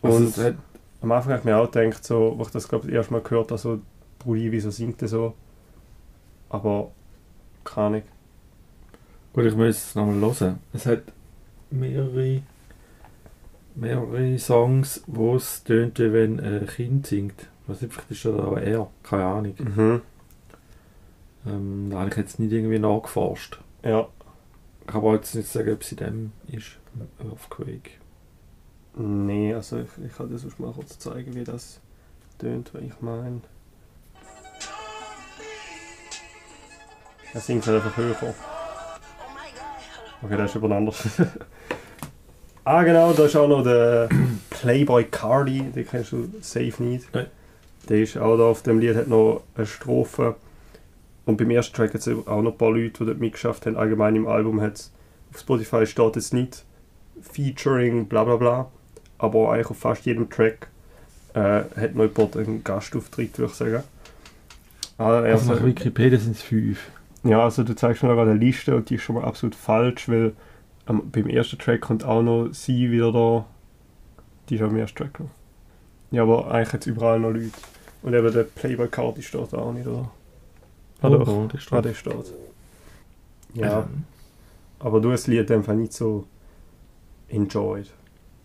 Also 0.02 0.16
Und 0.20 0.38
hat, 0.38 0.56
am 1.02 1.12
Anfang 1.12 1.34
habe 1.34 1.40
ich 1.40 1.46
mir 1.46 1.58
auch 1.58 1.70
gedacht, 1.70 2.06
so, 2.06 2.36
wo 2.38 2.44
ich 2.44 2.50
das 2.50 2.70
glaube 2.70 2.86
ich 2.86 2.92
das 2.92 2.98
erste 3.00 3.14
Mal 3.14 3.24
gehört 3.24 3.52
habe, 3.52 3.60
so, 3.60 3.82
Brudi, 4.20 4.50
wieso 4.54 4.72
singt 4.72 5.02
er 5.02 5.10
so? 5.10 5.34
Aber 6.50 6.92
keine 7.64 7.88
Ahnung. 7.88 8.04
gut, 9.34 9.46
ich 9.46 9.56
muss 9.56 9.70
es 9.70 9.96
nochmal 9.96 10.20
hören. 10.20 10.60
Es 10.74 10.86
hat 10.86 11.04
mehrere, 11.70 12.42
mehrere 13.76 14.38
Songs, 14.40 15.04
wo 15.08 15.36
es 15.36 15.64
tönt, 15.64 16.00
wie 16.00 16.12
wenn 16.12 16.40
ein 16.40 16.68
Kind 16.68 17.08
singt. 17.08 17.48
Was 17.68 17.82
nicht, 17.82 17.94
vielleicht 17.94 18.12
ist 18.12 18.26
das 18.26 18.40
aber 18.40 18.62
er, 18.62 18.90
keine 19.04 19.26
Ahnung. 19.26 19.56
Mhm. 19.58 20.02
Ähm, 21.46 21.90
da 21.92 22.00
habe 22.00 22.10
ich 22.10 22.18
jetzt 22.18 22.40
nicht 22.40 22.52
irgendwie 22.52 22.80
nachgeforscht. 22.80 23.60
Ja. 23.84 24.08
Ich 24.82 24.88
kann 24.88 25.02
aber 25.02 25.16
jetzt 25.16 25.36
nicht 25.36 25.48
sagen, 25.48 25.74
ob 25.74 25.82
es 25.82 25.92
in 25.92 25.98
dem 25.98 26.32
ist. 26.48 26.78
Earthquake. 27.20 27.92
Nee, 28.98 29.54
also 29.54 29.80
ich, 29.80 29.90
ich 30.04 30.16
kann 30.16 30.30
dir 30.30 30.38
sonst 30.38 30.60
mal 30.60 30.74
kurz 30.74 30.98
zeigen, 30.98 31.36
wie 31.36 31.44
das 31.44 31.80
tönt, 32.40 32.74
was 32.74 32.82
ich 32.82 33.00
meine. 33.02 33.42
Er 37.34 37.42
singt 37.42 37.66
halt 37.68 37.84
einfach 37.84 37.98
höher. 37.98 38.16
Okay, 40.22 40.38
das 40.38 40.50
ist 40.50 40.56
jemand 40.56 40.74
anders. 40.74 41.08
ah 42.66 42.84
genau, 42.84 43.14
da 43.14 43.26
ist 43.26 43.36
auch 43.36 43.48
noch 43.48 43.64
der 43.64 44.10
Playboy 44.50 45.06
Cardi, 45.06 45.62
den 45.62 45.88
kennst 45.88 46.12
du 46.12 46.30
safe 46.42 46.84
nicht. 46.84 47.14
Nein. 47.14 47.28
Der 47.88 48.00
ist 48.02 48.18
auch 48.18 48.38
da 48.38 48.44
auf 48.44 48.64
dem 48.64 48.80
Lied, 48.80 48.96
hat 48.96 49.08
noch 49.08 49.44
eine 49.56 49.66
Strophe. 49.66 50.36
Und 51.26 51.38
beim 51.38 51.52
ersten 51.52 51.76
Track 51.76 51.94
hat 51.94 52.02
es 52.02 52.08
auch 52.08 52.42
noch 52.42 52.52
ein 52.52 52.58
paar 52.58 52.72
Leute, 52.72 53.00
die 53.00 53.06
dort 53.06 53.20
mitgeschafft 53.20 53.66
haben. 53.66 53.78
Allgemein 53.78 54.16
im 54.16 54.28
Album 54.28 54.62
hat 54.62 54.74
es 54.74 54.92
auf 55.32 55.40
Spotify 55.40 55.86
steht 55.86 56.16
jetzt 56.16 56.34
nicht 56.34 56.66
Featuring 57.22 58.08
bla 58.08 58.24
bla 58.24 58.36
bla. 58.38 58.72
Aber 59.18 59.52
eigentlich 59.52 59.70
auf 59.70 59.78
fast 59.78 60.06
jedem 60.06 60.30
Track 60.30 60.68
äh, 61.34 61.62
hat 61.76 61.96
noch 61.96 62.06
jemand 62.06 62.38
einen 62.38 62.64
Gastauftritt, 62.64 63.38
würde 63.38 63.52
ich 63.52 63.58
sagen. 63.58 63.84
Ah, 64.98 65.22
er 65.22 65.34
Also 65.36 65.54
nach 65.54 65.64
Wikipedia 65.64 66.18
sind 66.18 66.36
es 66.36 66.42
fünf. 66.42 66.80
Ja, 67.24 67.44
also 67.44 67.64
du 67.64 67.76
zeigst 67.76 68.04
mir 68.04 68.10
gerade 68.10 68.32
eine 68.32 68.40
Liste 68.40 68.76
und 68.76 68.90
die 68.90 68.96
ist 68.96 69.04
schon 69.04 69.16
mal 69.16 69.26
absolut 69.26 69.56
falsch, 69.56 70.08
weil 70.10 70.34
ähm, 70.88 71.12
beim 71.12 71.28
ersten 71.28 71.58
Track 71.58 71.82
kommt 71.82 72.04
auch 72.04 72.22
noch 72.22 72.50
sie 72.54 72.92
wieder 72.92 73.12
da. 73.12 73.46
Die 74.50 74.56
ist 74.56 74.62
auch 74.62 74.70
im 74.70 74.78
ersten 74.78 74.98
Track 74.98 75.20
noch. 75.20 75.30
Ja, 76.12 76.24
aber 76.24 76.52
eigentlich 76.52 76.74
hat 76.74 76.82
es 76.82 76.88
überall 76.88 77.20
noch 77.20 77.32
Leute. 77.32 77.52
Und 78.02 78.14
eben 78.14 78.32
der 78.34 78.44
Playboy 78.44 78.88
Card 78.88 79.22
steht 79.24 79.54
da 79.54 79.58
auch 79.58 79.74
nicht, 79.74 79.88
oder? 79.88 80.10
Ah, 81.02 81.10
doch. 81.10 81.28
Oh, 81.28 81.48
der 81.48 81.58
steht. 81.60 81.74
Ah, 81.74 81.82
der 81.82 81.94
steht. 81.94 82.34
Ja, 83.54 83.82
Ähm, 83.82 84.06
aber 84.80 85.02
du 85.02 85.12
hast 85.12 85.24
das 85.24 85.28
Lied 85.28 85.52
einfach 85.52 85.74
nicht 85.74 85.94
so 85.94 86.28
enjoyed. 87.30 87.90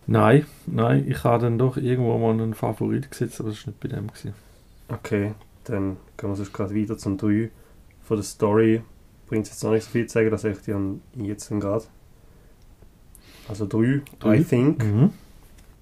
Nein, 0.07 0.45
nein, 0.67 1.05
ich 1.07 1.23
habe 1.23 1.43
dann 1.43 1.57
doch 1.57 1.77
irgendwo 1.77 2.17
mal 2.17 2.31
einen 2.33 2.53
Favorit 2.53 3.09
gesetzt, 3.09 3.39
aber 3.39 3.49
das 3.49 3.65
war 3.65 3.71
nicht 3.71 3.79
bei 3.79 3.87
dem. 3.89 4.07
Gewesen. 4.07 4.35
Okay, 4.87 5.33
dann 5.65 5.97
gehen 6.17 6.29
wir 6.29 6.35
sonst 6.35 6.53
gerade 6.53 6.75
weiter 6.75 6.97
zum 6.97 7.17
3. 7.17 7.49
Von 8.05 8.17
der 8.17 8.23
Story 8.23 8.81
bringt 9.27 9.45
es 9.45 9.51
jetzt 9.51 9.63
noch 9.63 9.71
nicht 9.71 9.83
so 9.83 9.89
viel 9.89 10.05
zu 10.07 10.13
sagen, 10.13 10.31
das 10.31 10.43
ich 10.43 10.57
dir 10.59 10.79
jetzt 11.15 11.51
dann 11.51 11.59
gerade. 11.59 11.85
Also 13.47 13.65
3, 13.65 14.01
Drei. 14.19 14.39
I 14.39 14.43
think. 14.43 14.83
Mhm. 14.83 15.09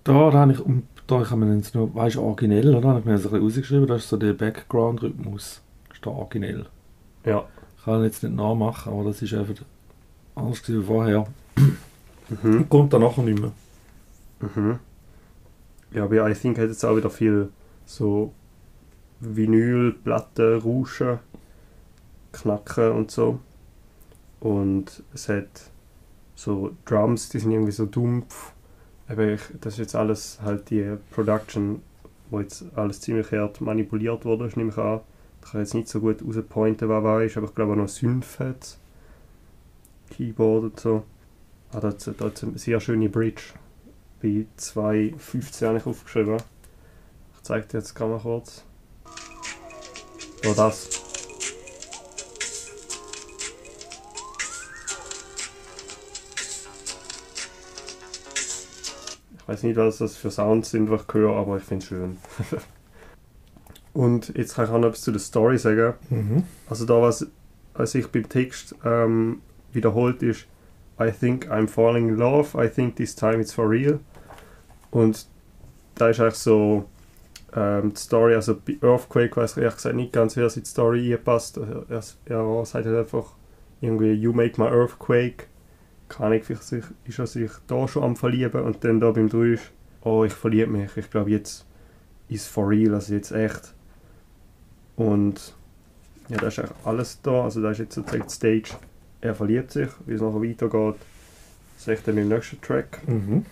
Da, 0.03 0.31
da 0.31 0.39
habe 0.39 0.53
ich, 0.53 0.59
da 1.07 1.21
ich 1.21 1.29
habe 1.29 1.45
mir 1.45 1.55
jetzt 1.55 1.75
noch, 1.75 1.93
weißt 1.93 2.15
du, 2.15 2.21
originell, 2.21 2.75
oder? 2.75 2.89
Habe 2.89 2.99
ich 2.99 3.05
mir 3.05 3.13
das 3.13 3.25
ein 3.25 3.31
bisschen 3.31 3.43
rausgeschrieben, 3.43 3.87
das 3.87 4.03
ist 4.03 4.09
so 4.09 4.17
der 4.17 4.33
Background-Rhythmus. 4.33 5.61
Das 5.87 5.97
ist 5.97 6.05
der 6.05 6.11
originell. 6.11 6.65
Ja. 7.25 7.45
Ich 7.77 7.85
kann 7.85 7.99
ihn 7.99 8.05
jetzt 8.05 8.23
nicht 8.23 8.35
nachmachen, 8.35 8.93
aber 8.93 9.03
das 9.05 9.21
ist 9.21 9.33
einfach 9.33 9.55
anders 10.35 10.67
wie 10.67 10.81
vorher. 10.81 11.25
Mhm. 12.41 12.67
Kommt 12.69 12.93
dann 12.93 13.01
nachher 13.01 13.23
nicht 13.23 13.39
mehr. 13.39 13.51
Mhm. 14.39 14.79
Ja, 15.93 16.07
bei 16.07 16.29
I 16.29 16.33
think 16.33 16.57
hat 16.57 16.69
jetzt 16.69 16.83
auch 16.83 16.95
wieder 16.95 17.09
viel 17.09 17.49
so 17.85 18.33
Vinyl, 19.19 19.93
Platten, 20.03 20.59
Rauschen, 20.59 21.19
Knacken 22.33 22.91
und 22.91 23.11
so. 23.11 23.39
Und 24.41 25.03
es 25.13 25.29
hat 25.29 25.71
so 26.35 26.75
Drums, 26.85 27.29
die 27.29 27.39
sind 27.39 27.51
irgendwie 27.51 27.71
so 27.71 27.85
dumpf. 27.85 28.51
Aber 29.07 29.25
ich, 29.25 29.41
das 29.61 29.73
ist 29.73 29.79
jetzt 29.79 29.95
alles 29.95 30.39
halt 30.41 30.69
die 30.69 30.97
Production, 31.11 31.81
wo 32.29 32.41
jetzt 32.41 32.65
alles 32.75 32.99
ziemlich 32.99 33.31
hart 33.31 33.61
manipuliert 33.61 34.25
wurde, 34.25 34.49
nehme 34.55 34.71
ich 34.71 34.77
an. 34.77 35.01
Ich 35.41 35.51
kann 35.51 35.61
jetzt 35.61 35.73
nicht 35.73 35.87
so 35.87 35.99
gut 35.99 36.21
rauspointen, 36.21 36.89
was 36.89 37.03
war 37.03 37.21
ist, 37.21 37.37
aber 37.37 37.47
ich 37.47 37.55
glaube 37.55 37.73
auch 37.73 37.77
noch 37.77 37.89
Synth 37.89 38.39
hat 38.39 38.77
Keyboard 40.09 40.63
und 40.63 40.79
so. 40.79 41.03
Ah, 41.71 41.79
da 41.79 41.89
hat 41.89 42.07
hat's 42.19 42.43
eine 42.43 42.57
sehr 42.57 42.79
schöne 42.79 43.09
Bridge. 43.09 43.43
Bei 44.21 44.45
2.15 44.57 45.67
habe 45.67 45.77
ich 45.77 45.85
aufgeschrieben. 45.85 46.37
Ich 46.37 47.41
zeige 47.41 47.67
dir 47.67 47.79
jetzt 47.79 47.93
gerade 47.93 48.11
mal 48.11 48.19
kurz. 48.19 48.63
Ja, 50.43 50.53
das. 50.53 51.02
Ich 59.43 59.49
weiß 59.49 59.63
nicht, 59.63 59.75
was 59.75 59.97
das 59.97 60.15
für 60.15 60.31
Sounds 60.31 60.71
sind, 60.71 60.89
die 60.89 60.95
ich 60.95 61.13
höre, 61.13 61.35
aber 61.35 61.57
ich 61.57 61.63
finde 61.63 61.83
es 61.83 61.89
schön. 61.89 62.17
Und 63.93 64.35
jetzt 64.37 64.55
kann 64.55 64.65
ich 64.65 64.71
auch 64.71 64.79
noch 64.79 64.87
etwas 64.87 65.01
zu 65.01 65.11
der 65.11 65.19
Story 65.19 65.57
sagen. 65.57 65.93
Mhm. 66.09 66.43
Also 66.69 66.85
da, 66.85 67.01
was, 67.01 67.27
was 67.73 67.91
sich 67.91 68.07
beim 68.07 68.27
Text 68.27 68.73
ähm, 68.85 69.41
wiederholt 69.73 70.23
ist, 70.23 70.47
I 70.99 71.11
think 71.11 71.51
I'm 71.51 71.67
falling 71.67 72.09
in 72.09 72.15
love, 72.15 72.57
I 72.57 72.69
think 72.69 72.95
this 72.95 73.15
time 73.15 73.41
it's 73.41 73.53
for 73.53 73.69
real. 73.69 73.99
Und 74.91 75.27
da 75.95 76.09
ist 76.09 76.19
eigentlich 76.19 76.35
so 76.35 76.85
ähm, 77.53 77.93
die 77.93 77.99
Story, 77.99 78.35
also 78.35 78.55
bei 78.55 78.77
Earthquake 78.81 79.35
weiß 79.35 79.57
ich 79.57 79.57
ehrlich 79.57 79.75
gesagt 79.75 79.95
nicht 79.95 80.13
ganz, 80.13 80.37
wie 80.37 80.41
das 80.41 80.55
in 80.55 80.63
die 80.63 80.69
Story 80.69 81.13
einpasst. 81.13 81.57
Also, 81.57 81.83
er, 81.89 82.37
er 82.37 82.65
sagt 82.65 82.85
halt 82.85 82.97
einfach 82.97 83.33
irgendwie, 83.81 84.13
you 84.13 84.31
make 84.31 84.59
my 84.59 84.67
Earthquake. 84.67 85.47
Keine 86.13 86.27
Ahnung, 86.27 86.43
vielleicht 86.43 86.71
ist 87.05 87.19
er 87.19 87.27
sich 87.27 87.51
da 87.67 87.87
schon 87.87 88.03
am 88.03 88.15
Verlieben 88.15 88.61
und 88.61 88.83
dann 88.83 88.99
da 88.99 89.11
beim 89.11 89.29
3 89.29 89.53
ist, 89.53 89.71
oh, 90.01 90.23
ich 90.23 90.33
verliebe 90.33 90.71
mich, 90.71 90.95
ich 90.95 91.09
glaube 91.09 91.31
jetzt 91.31 91.65
ist 92.29 92.47
for 92.47 92.69
real, 92.69 92.93
also 92.93 93.13
jetzt 93.13 93.31
echt. 93.31 93.73
Und 94.95 95.55
ja, 96.29 96.37
da 96.37 96.47
ist 96.47 96.59
eigentlich 96.59 96.77
alles 96.85 97.21
da, 97.21 97.43
also 97.43 97.61
da 97.61 97.71
ist 97.71 97.79
jetzt 97.79 97.95
sozusagen 97.95 98.23
die 98.23 98.33
Stage, 98.33 98.79
er 99.21 99.35
verliebt 99.35 99.71
sich, 99.71 99.89
wie 100.05 100.13
es 100.13 100.21
nachher 100.21 100.41
weitergeht, 100.41 100.95
sehe 101.77 101.95
ich 101.95 102.03
dann 102.03 102.17
im 102.17 102.29
nächsten 102.29 102.61
Track. 102.61 103.01
Mhm. 103.07 103.45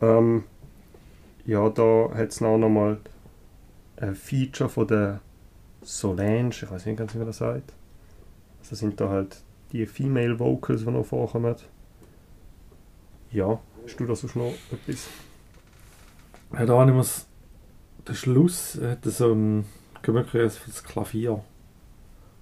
Ähm, 0.00 0.44
ja, 1.44 1.68
da 1.68 2.10
hat 2.14 2.28
es 2.30 2.40
noch 2.40 2.58
mal 2.68 2.98
ein 3.96 4.14
Feature 4.14 4.70
von 4.70 4.86
der 4.86 5.20
Solange, 5.82 6.50
ich 6.50 6.70
weiß 6.70 6.86
nicht 6.86 6.98
ganz, 6.98 7.14
wie 7.14 7.18
man 7.18 7.26
das 7.26 7.38
sagt. 7.38 7.72
Also 8.60 8.76
sind 8.76 9.00
da 9.00 9.08
halt 9.08 9.42
die 9.72 9.86
Female 9.86 10.38
Vocals, 10.38 10.84
die 10.84 10.90
noch 10.90 11.04
vorkommen. 11.04 11.56
Ja, 13.30 13.60
hast 13.84 13.96
du 13.98 14.06
da 14.06 14.14
sonst 14.14 14.36
noch 14.36 14.52
etwas? 14.70 15.08
Ja, 16.52 16.66
da 16.66 16.78
habe 16.78 17.00
ich 17.00 17.06
der 18.06 18.14
Schluss 18.14 18.78
hat 18.82 19.04
so 19.04 19.32
ein 19.32 19.64
gemütliches 20.02 20.60
das 20.66 20.82
Klavier. 20.84 21.42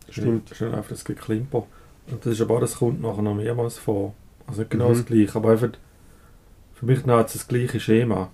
Stimmt. 0.09 0.51
Schön 0.55 0.75
einfach 0.75 0.91
das 0.91 1.05
Geklimper. 1.05 1.67
Und 2.11 2.25
das 2.25 2.33
ist 2.33 2.41
aber 2.41 2.57
auch, 2.57 2.61
das 2.61 2.77
kommt 2.77 3.01
nachher 3.01 3.23
noch 3.23 3.35
mehrmals 3.35 3.79
vor. 3.79 4.15
Also 4.47 4.63
nicht 4.63 4.71
genau 4.71 4.89
Mhm. 4.89 4.95
das 4.95 5.07
gleiche, 5.07 5.37
aber 5.37 5.51
einfach 5.51 5.71
für 6.75 6.87
mich 6.87 7.05
hat 7.05 7.27
es 7.27 7.35
das 7.35 7.47
gleiche 7.47 7.79
Schema. 7.79 8.31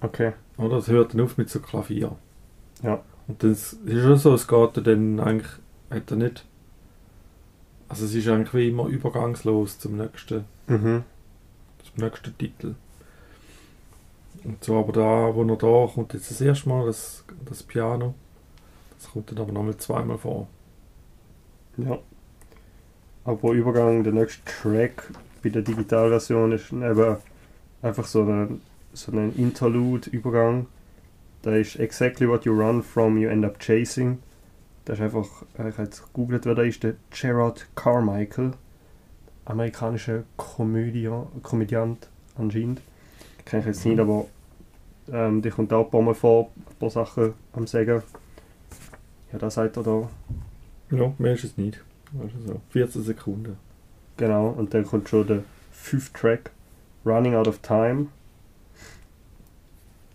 Okay. 0.00 0.32
Oder? 0.58 0.78
Es 0.78 0.88
hört 0.88 1.14
dann 1.14 1.20
auf 1.22 1.38
mit 1.38 1.48
so 1.48 1.60
Klavier. 1.60 2.16
Ja. 2.82 3.00
Und 3.26 3.42
das 3.42 3.74
ist 3.74 4.02
schon 4.02 4.16
so, 4.16 4.34
es 4.34 4.48
geht 4.48 4.86
dann 4.86 5.20
eigentlich, 5.20 5.50
hat 5.90 6.10
er 6.10 6.16
nicht, 6.16 6.44
also 7.88 8.04
es 8.04 8.14
ist 8.14 8.28
eigentlich 8.28 8.54
wie 8.54 8.68
immer 8.68 8.86
übergangslos 8.86 9.78
zum 9.78 9.96
nächsten, 9.96 10.44
Mhm. 10.66 11.04
zum 11.84 12.04
nächsten 12.04 12.36
Titel. 12.36 12.74
Und 14.44 14.62
so, 14.62 14.78
aber 14.78 14.92
da, 14.92 15.34
wo 15.34 15.42
er 15.42 15.56
da 15.56 15.92
kommt 15.92 16.14
jetzt 16.14 16.30
das 16.30 16.40
erste 16.40 16.68
Mal, 16.68 16.86
das, 16.86 17.24
das 17.46 17.62
Piano, 17.62 18.14
das 18.98 19.10
kommt 19.10 19.30
dann 19.30 19.38
aber 19.38 19.52
nochmal 19.52 19.76
zweimal 19.78 20.18
vor. 20.18 20.48
Ja. 21.76 21.98
Aber 23.24 23.52
Übergang, 23.52 24.04
der 24.04 24.12
nächste 24.12 24.42
Track 24.44 25.10
bei 25.42 25.50
der 25.50 25.62
Digitalversion 25.62 26.52
ist 26.52 26.72
eben 26.72 27.16
einfach 27.82 28.04
so 28.04 28.22
ein, 28.22 28.60
so 28.92 29.12
ein 29.12 29.34
Interlude-Übergang. 29.36 30.66
Da 31.42 31.54
ist 31.54 31.76
Exactly 31.76 32.28
what 32.28 32.44
you 32.44 32.52
run 32.52 32.82
from, 32.82 33.16
you 33.18 33.28
end 33.28 33.44
up 33.44 33.58
chasing. 33.60 34.18
Da 34.88 34.94
ist 34.94 35.02
einfach, 35.02 35.42
äh, 35.58 35.68
ich 35.68 35.74
habe 35.74 35.82
jetzt 35.82 36.02
gegoogelt, 36.02 36.46
wer 36.46 36.54
da 36.54 36.62
ist, 36.62 36.82
der 36.82 36.94
Gerard 37.10 37.66
Carmichael. 37.74 38.52
Amerikanischer 39.44 40.22
Komödia, 40.38 41.26
Komödiant 41.42 42.08
anscheinend. 42.38 42.80
Kenne 43.44 43.60
ich 43.60 43.66
jetzt 43.66 43.84
nicht, 43.84 44.00
aber 44.00 44.24
ähm, 45.12 45.42
die 45.42 45.50
kommt 45.50 45.74
auch 45.74 45.84
ein 45.84 45.90
paar 45.90 46.00
Mal 46.00 46.14
vor, 46.14 46.50
ein 46.56 46.76
paar 46.78 46.88
Sachen 46.88 47.34
am 47.52 47.66
Sagen. 47.66 48.02
Ja, 49.30 49.38
da 49.38 49.50
sagt 49.50 49.76
er 49.76 49.82
da 49.82 50.08
Ja, 50.90 51.12
mehr 51.18 51.34
ist 51.34 51.44
es 51.44 51.58
nicht. 51.58 51.84
Also 52.18 52.38
so 52.46 52.60
14 52.70 53.02
Sekunden. 53.02 53.58
Genau, 54.16 54.48
und 54.48 54.72
dann 54.72 54.86
kommt 54.86 55.10
schon 55.10 55.26
der 55.26 55.42
fünfte 55.70 56.18
Track, 56.18 56.50
Running 57.04 57.34
Out 57.34 57.48
of 57.48 57.58
Time. 57.58 58.06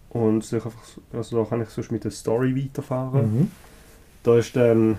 Und 0.09 0.43
so, 0.43 0.59
also 1.11 1.43
da 1.43 1.47
kann 1.47 1.61
ich 1.61 1.69
sonst 1.69 1.91
mit 1.91 2.03
der 2.03 2.11
Story 2.11 2.55
weiterfahren. 2.55 3.37
Mhm. 3.37 3.51
Da 4.23 4.37
ist 4.37 4.55
dann 4.55 4.97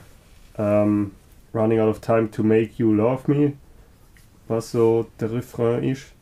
ähm, 0.58 1.12
Running 1.54 1.80
Out 1.80 1.88
of 1.88 2.00
Time 2.00 2.30
to 2.30 2.42
Make 2.42 2.72
You 2.76 2.92
Love 2.92 3.30
Me, 3.32 3.54
was 4.48 4.70
so 4.72 5.06
der 5.18 5.32
Refrain 5.32 5.82
ist. 5.82 6.12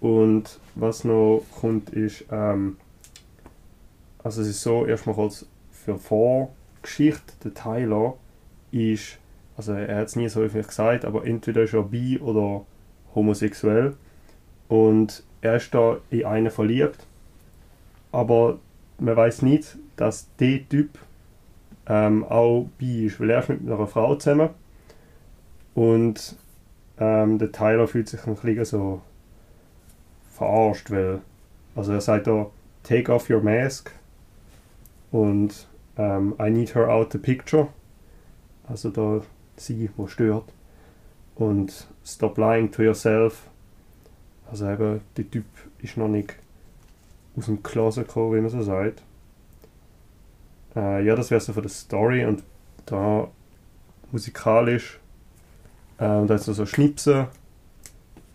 Und 0.00 0.58
was 0.74 1.04
noch 1.04 1.44
kommt 1.60 1.90
ist, 1.90 2.24
ähm, 2.32 2.76
also 4.24 4.42
es 4.42 4.48
ist 4.48 4.62
so, 4.62 4.84
erstmal 4.84 5.14
kurz 5.14 5.46
für 5.70 5.96
Vorgeschichte, 5.96 7.32
der 7.44 7.54
Tyler 7.54 8.14
ist, 8.72 9.18
also 9.56 9.74
er 9.74 9.98
hat 9.98 10.08
es 10.08 10.16
nie 10.16 10.28
so 10.28 10.40
öffentlich 10.40 10.66
gesagt, 10.66 11.04
aber 11.04 11.24
entweder 11.24 11.62
ist 11.62 11.74
er 11.74 11.84
bi 11.84 12.18
oder 12.18 12.64
homosexuell. 13.14 13.94
Und 14.68 15.22
er 15.40 15.56
ist 15.56 15.72
da 15.72 15.98
in 16.10 16.24
einen 16.24 16.50
verliebt. 16.50 17.06
Aber 18.10 18.58
man 18.98 19.16
weiß 19.16 19.42
nicht, 19.42 19.76
dass 19.96 20.26
der 20.38 20.68
Typ 20.68 20.98
ähm, 21.86 22.24
auch 22.24 22.68
bi 22.78 23.06
ist, 23.06 23.20
weil 23.20 23.30
er 23.30 23.40
ist 23.40 23.48
mit 23.48 23.60
einer 23.62 23.86
Frau 23.86 24.14
zusammen. 24.14 24.50
Und 25.74 26.36
ähm, 26.98 27.38
der 27.38 27.52
Tyler 27.52 27.88
fühlt 27.88 28.08
sich 28.08 28.26
ein 28.26 28.34
bisschen 28.34 28.64
so 28.64 29.02
verarscht, 30.32 30.90
weil 30.90 31.20
also 31.74 31.92
er 31.92 32.00
sagt 32.00 32.26
da, 32.26 32.46
take 32.82 33.12
off 33.12 33.30
your 33.30 33.40
mask 33.40 33.90
und 35.10 35.66
ähm, 35.96 36.34
I 36.38 36.50
need 36.50 36.74
her 36.74 36.88
out 36.88 37.12
the 37.12 37.18
picture. 37.18 37.68
Also 38.68 38.90
da 38.90 39.22
sie, 39.56 39.90
wo 39.96 40.06
stört. 40.06 40.44
Und 41.34 41.88
stop 42.04 42.38
lying 42.38 42.70
to 42.70 42.82
yourself. 42.82 43.48
Also 44.50 44.68
eben, 44.68 45.00
der 45.16 45.30
Typ 45.30 45.46
ist 45.78 45.96
noch 45.96 46.08
nicht 46.08 46.34
aus 47.36 47.46
dem 47.46 47.62
Closet 47.62 48.06
gekommen, 48.06 48.36
wie 48.36 48.40
man 48.40 48.50
so 48.50 48.62
sagt. 48.62 49.02
Äh, 50.74 51.04
ja, 51.04 51.14
das 51.16 51.30
wäre 51.30 51.40
so 51.40 51.52
von 51.52 51.62
der 51.62 51.70
Story 51.70 52.24
und 52.24 52.42
da 52.86 53.28
musikalisch. 54.10 54.98
Äh, 55.98 56.26
da 56.26 56.34
ist 56.34 56.48
noch 56.48 56.54
so 56.54 56.66
Schnipsen. 56.66 57.26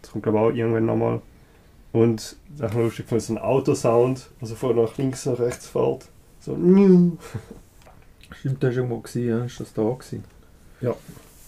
Das 0.01 0.11
kommt 0.11 0.23
glaube 0.23 0.37
ich 0.37 0.43
auch 0.43 0.55
irgendwann 0.55 0.85
nochmal. 0.85 1.21
Und 1.93 2.35
das 2.57 2.71
ist 2.71 2.77
lustig, 2.77 3.07
von 3.07 3.19
so 3.19 3.33
ein 3.33 3.39
Autosound, 3.39 4.29
also 4.41 4.55
von 4.55 4.75
nach 4.75 4.97
links 4.97 5.25
nach 5.25 5.39
rechts 5.39 5.67
fährt. 5.67 6.07
So. 6.39 6.55
Stimmt, 8.31 8.61
das 8.61 8.71
war 8.71 8.77
irgendwo, 8.77 8.99
gewesen, 8.99 9.27
ja? 9.27 9.45
Ist 9.45 9.59
das 9.59 9.73
da 9.73 9.81
gewesen? 9.81 10.23
Ja. 10.81 10.95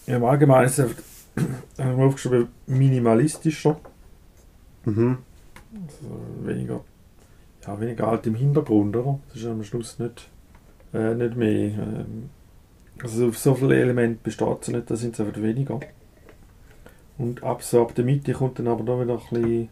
ja 0.08 0.16
Im 0.18 0.24
Allgemeinen 0.24 0.66
ist 0.66 0.80
es 0.80 0.86
einfach, 0.86 1.04
habe 1.78 1.92
ich 1.92 1.98
mir 1.98 2.06
aufgeschrieben, 2.06 2.48
minimalistischer. 2.68 3.80
Mhm. 4.86 5.20
Also 5.86 6.20
weniger, 6.44 6.82
ja, 7.66 7.80
weniger 7.80 8.08
alt 8.08 8.26
im 8.26 8.36
Hintergrund, 8.36 8.96
oder? 8.96 9.20
Das 9.28 9.38
ist 9.38 9.46
am 9.46 9.64
Schluss 9.64 10.00
nicht, 10.00 10.30
äh, 10.94 11.14
nicht 11.16 11.36
mehr. 11.36 11.70
Ähm, 11.70 12.30
also 13.02 13.30
auf 13.30 13.38
so 13.38 13.56
viele 13.56 13.80
Elemente 13.80 14.20
besteht 14.24 14.62
es 14.62 14.68
nicht, 14.70 14.90
da 14.90 14.96
sind 14.96 15.14
es 15.14 15.20
einfach 15.20 15.42
weniger. 15.42 15.80
Und 17.18 17.44
ab 17.44 17.64
so 17.64 17.82
ab 17.82 17.96
der 17.96 18.06
Mitte 18.06 18.34
kommt 18.34 18.60
dann 18.60 18.68
aber 18.68 18.84
noch 18.84 19.02
wieder 19.02 19.14
ein 19.14 19.20
bisschen, 19.20 19.44
ein 19.44 19.70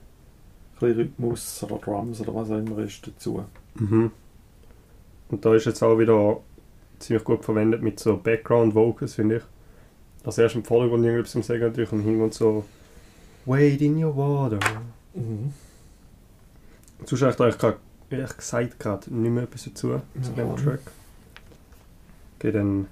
bisschen 0.80 0.96
Rhythmus 0.96 1.64
oder 1.64 1.78
Drums 1.78 2.22
oder 2.22 2.36
was 2.36 2.52
auch 2.52 2.58
immer 2.58 2.80
ist 2.80 3.06
dazu. 3.06 3.44
Mhm. 3.76 4.12
Und 5.30 5.46
da 5.46 5.56
ist 5.56 5.66
jetzt 5.66 5.84
auch 5.84 5.98
wieder 5.98 6.40
ziemlich 7.00 7.24
gut 7.24 7.44
verwendet 7.44 7.82
mit 7.82 8.00
so 8.00 8.18
Background 8.18 8.76
Vocals, 8.76 9.16
finde 9.16 9.38
ich. 9.38 9.44
Also 10.26 10.42
erst 10.42 10.56
im 10.56 10.64
Vordergrund 10.64 11.06
irgendwas 11.06 11.32
zum 11.32 11.44
Sagen 11.44 11.62
natürlich 11.62 11.92
und 11.92 12.02
hinten 12.02 12.32
so 12.32 12.66
Wade 13.46 13.84
in 13.84 14.04
your 14.04 14.16
water. 14.16 14.60
Mhm. 15.14 15.54
Sonst 17.06 17.22
habe 17.22 17.50
ich 17.50 17.56
da 17.56 17.76
eigentlich 18.10 18.38
gesagt 18.38 18.80
gerade 18.80 19.14
nicht 19.14 19.32
mehr 19.32 19.44
etwas 19.44 19.64
dazu 19.66 20.02
zu 20.22 20.32
dem 20.32 20.56
Track. 20.58 20.82
Okay, 22.38 22.52
dann 22.52 22.88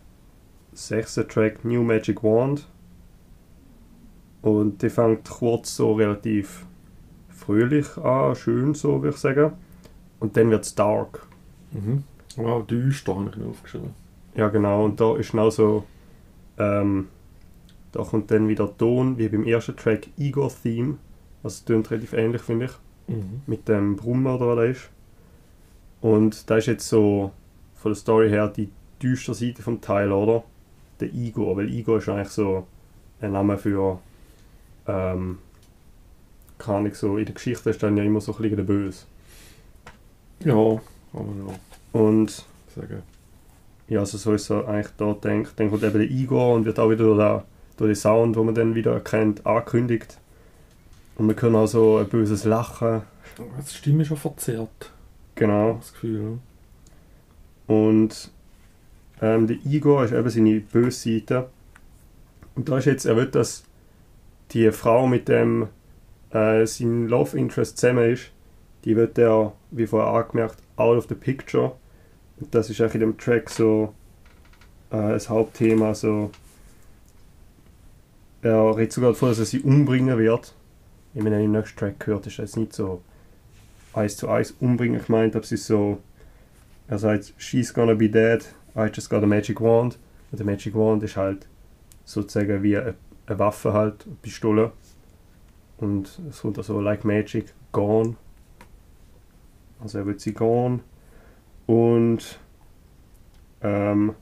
sechster 0.74 1.28
Track 1.28 1.64
New 1.64 1.84
Magic 1.84 2.24
Wand. 2.24 2.68
Und 4.42 4.82
die 4.82 4.90
fängt 4.90 5.30
kurz 5.30 5.75
so 5.75 5.94
relativ 5.94 6.66
fröhlich 7.30 7.98
an, 7.98 8.36
schön 8.36 8.74
so 8.74 9.02
würde 9.02 9.16
ich 9.16 9.22
sagen. 9.22 9.54
Und 10.20 10.38
dann 10.38 10.50
wird 10.50 10.66
es 10.66 10.75
dark. 10.75 11.25
Mhm. 11.72 12.04
Wow, 12.36 12.66
düster 12.66 13.16
habe 13.16 13.30
ich 13.30 13.38
mir 13.38 13.48
aufgeschrieben. 13.48 13.94
Ja 14.36 14.50
genau, 14.50 14.86
und 14.86 15.00
da 15.00 15.16
ist 15.16 15.32
genau 15.32 15.50
so, 15.50 15.86
ähm, 16.58 17.08
da 17.92 18.04
kommt 18.04 18.30
dann 18.32 18.48
wieder 18.48 18.75
Ton, 18.78 19.18
wie 19.18 19.30
beim 19.30 19.46
ersten 19.46 19.75
Track 19.75 20.10
Igor 20.18 20.52
Theme. 20.62 20.98
Also 21.44 21.56
es 21.56 21.66
tönt 21.66 21.90
relativ 21.90 22.14
ähnlich, 22.14 22.42
finde 22.42 22.66
ich. 22.66 22.72
Mhm. 23.08 23.42
mit 23.46 23.68
dem 23.68 23.96
Brummer 23.96 24.36
oder 24.36 24.48
was 24.48 24.56
das 24.56 24.78
ist. 24.78 24.90
Und 26.02 26.50
da 26.50 26.58
ist 26.58 26.66
jetzt 26.66 26.90
so 26.90 27.32
von 27.75 27.92
der 27.92 27.96
Story 27.96 28.30
her 28.30 28.48
die 28.48 28.70
düstere 29.02 29.36
Seite 29.36 29.62
vom 29.62 29.82
Teil, 29.82 30.12
oder? 30.12 30.44
Der 31.00 31.14
Igor, 31.14 31.58
weil 31.58 31.70
Igor 31.74 31.98
ist 31.98 32.10
eigentlich 32.10 32.30
so 32.30 32.66
ein 33.22 33.32
Name 33.34 33.58
für 33.58 34.00
ähm, 34.88 35.40
keine 36.58 36.78
Ahnung, 36.78 36.94
so 36.94 37.18
in 37.18 37.25
der 37.25 37.34
Geschichte 37.36 37.70
ist 37.70 37.84
dann 37.84 37.98
ja 37.98 38.04
immer 38.04 38.22
so 38.22 38.34
ein 38.34 38.42
bisschen 38.42 38.58
der 38.58 38.64
Böse. 38.64 39.06
Ja, 40.40 40.54
kann 41.12 41.25
man 41.25 41.48
ja 41.48 42.00
Und 42.00 42.46
sagen. 42.74 43.04
ja, 43.88 44.00
also 44.00 44.18
so 44.18 44.34
ist 44.34 44.50
er 44.50 44.68
eigentlich 44.68 44.94
da 44.98 45.14
denkt. 45.14 45.54
Dann 45.58 45.70
kommt 45.70 45.84
eben 45.84 45.94
der 46.00 46.10
Igor 46.10 46.54
und 46.56 46.66
wird 46.66 46.80
auch 46.80 46.90
wieder 46.90 47.04
durch 47.04 47.18
den, 47.20 47.42
durch 47.78 47.90
den 47.90 47.96
Sound, 47.96 48.36
wo 48.38 48.44
man 48.44 48.56
dann 48.56 48.75
wieder 48.75 48.94
erkennt, 48.94 49.46
angekündigt. 49.46 50.18
Und 51.18 51.28
wir 51.28 51.36
können 51.36 51.56
auch 51.56 51.68
so 51.68 51.98
ein 51.98 52.08
böses 52.08 52.44
Lachen. 52.46 53.02
Die 53.38 53.74
Stimme 53.74 54.04
ist 54.04 54.08
schon 54.10 54.18
verzerrt, 54.18 54.92
Genau. 55.36 55.74
das 55.80 55.94
Gefühl. 55.94 56.40
Und 57.68 58.32
ähm, 59.22 59.48
der 59.48 59.58
Igor 59.66 60.04
ist 60.04 60.14
eben 60.14 60.30
seine 60.30 60.60
böse 60.60 61.14
Seite. 61.14 61.50
Und 62.56 62.70
da 62.70 62.78
ist 62.78 62.86
jetzt, 62.86 63.06
er 63.06 63.16
will, 63.16 63.28
dass 63.28 63.64
die 64.52 64.72
Frau 64.72 65.08
mit 65.08 65.28
dem 65.28 65.68
äh, 66.32 66.66
sein 66.66 67.08
Love 67.08 67.38
Interest 67.38 67.78
zusammen 67.78 68.12
ist, 68.12 68.32
die 68.84 68.96
wird 68.96 69.18
er, 69.18 69.54
wie 69.72 69.88
vorher 69.88 70.14
angemerkt, 70.14 70.58
out 70.76 70.98
of 70.98 71.08
the 71.08 71.16
picture. 71.16 71.74
Und 72.40 72.54
das 72.54 72.70
ist 72.70 72.80
eigentlich 72.82 72.96
in 72.96 73.02
dem 73.02 73.18
Track 73.18 73.50
so 73.50 73.94
äh, 74.92 74.98
das 74.98 75.30
Hauptthema. 75.30 75.96
So, 75.96 76.32
er 78.42 78.78
redet 78.78 78.94
sogar 78.94 79.12
davon, 79.12 79.30
dass 79.30 79.40
er 79.40 79.46
sie 79.46 79.62
umbringen 79.62 80.18
wird. 80.18 80.54
Ich 81.14 81.24
meine, 81.24 81.44
im 81.44 81.51
nächsten 81.51 81.80
Track 81.80 82.00
gehört, 82.01 82.28
ist 82.28 82.40
das 82.40 82.58
nicht 82.58 82.74
so 82.74 83.01
eins 83.94 84.18
zu 84.18 84.28
eins 84.28 84.51
umbringen 84.60 85.04
gemeint, 85.04 85.36
aber 85.36 85.46
es 85.46 85.51
ist 85.51 85.68
so, 85.68 86.00
er 86.88 87.00
sagt, 87.00 87.34
she's 87.38 87.74
gonna 87.74 87.94
be 87.94 88.10
dead, 88.10 88.46
I 88.75 88.90
just 88.94 89.09
got 89.09 89.24
a 89.24 89.27
magic 89.27 89.61
wand. 89.61 89.98
Und 90.31 90.40
der 90.40 90.46
Magic 90.46 90.75
Wand 90.75 91.03
ist 91.03 91.16
halt 91.16 91.48
sozusagen 92.03 92.61
wie 92.64 92.77
eine, 92.77 92.96
Waffe 93.27 93.74
halt, 93.74 94.05
eine 94.05 94.16
Pistole. 94.22 94.72
Und 95.77 96.20
es 96.29 96.42
kommt 96.42 96.57
also 96.57 96.79
like 96.81 97.05
magic, 97.05 97.53
gone. 97.72 98.16
Also 99.79 100.00
er 100.00 100.05
wird 100.05 100.20
sie 100.20 100.33
gone. 100.33 100.81
Und 101.68 102.40
ähm, 103.61 104.14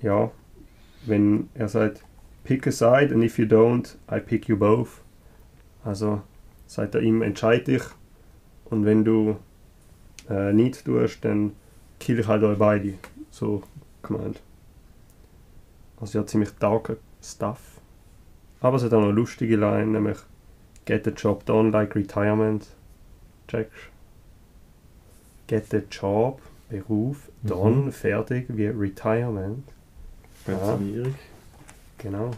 ja, 0.00 0.30
wenn 1.06 1.48
er 1.54 1.68
sagt, 1.68 2.04
pick 2.44 2.66
a 2.66 2.70
side 2.70 3.12
and 3.12 3.24
if 3.24 3.38
you 3.38 3.44
don't, 3.44 3.96
I 4.10 4.20
pick 4.20 4.48
you 4.48 4.56
both. 4.56 5.02
Also 5.84 6.22
sagt 6.66 6.94
er 6.94 7.02
ihm, 7.02 7.22
entscheid 7.22 7.66
dich. 7.66 7.82
Und 8.66 8.84
wenn 8.84 9.04
du 9.04 9.36
äh, 10.28 10.52
nicht 10.52 10.84
tust, 10.84 11.24
dann 11.24 11.52
kill 11.98 12.18
ich 12.18 12.26
halt 12.26 12.42
euch 12.42 12.58
beide. 12.58 12.94
So 13.30 13.62
gemeint. 14.02 14.40
Also 16.00 16.18
ja, 16.20 16.26
ziemlich 16.26 16.50
darker 16.58 16.96
Stuff. 17.22 17.60
Aber 18.60 18.76
es 18.76 18.82
hat 18.84 18.92
auch 18.92 18.98
noch 19.00 19.06
eine 19.08 19.12
lustige 19.14 19.56
Line, 19.56 19.86
nämlich 19.86 20.18
Get 20.84 21.04
the 21.04 21.10
job 21.10 21.44
done 21.44 21.70
like 21.70 21.94
retirement. 21.94 22.66
Checkst 23.48 23.72
Get 25.46 25.70
the 25.70 25.82
job, 25.90 26.40
Beruf, 26.68 27.28
Mhm. 27.42 27.48
done, 27.48 27.92
fertig, 27.92 28.46
wie 28.48 28.66
Retirement. 28.66 29.64
Pensionierung. 30.44 31.14
Genau. 31.98 32.30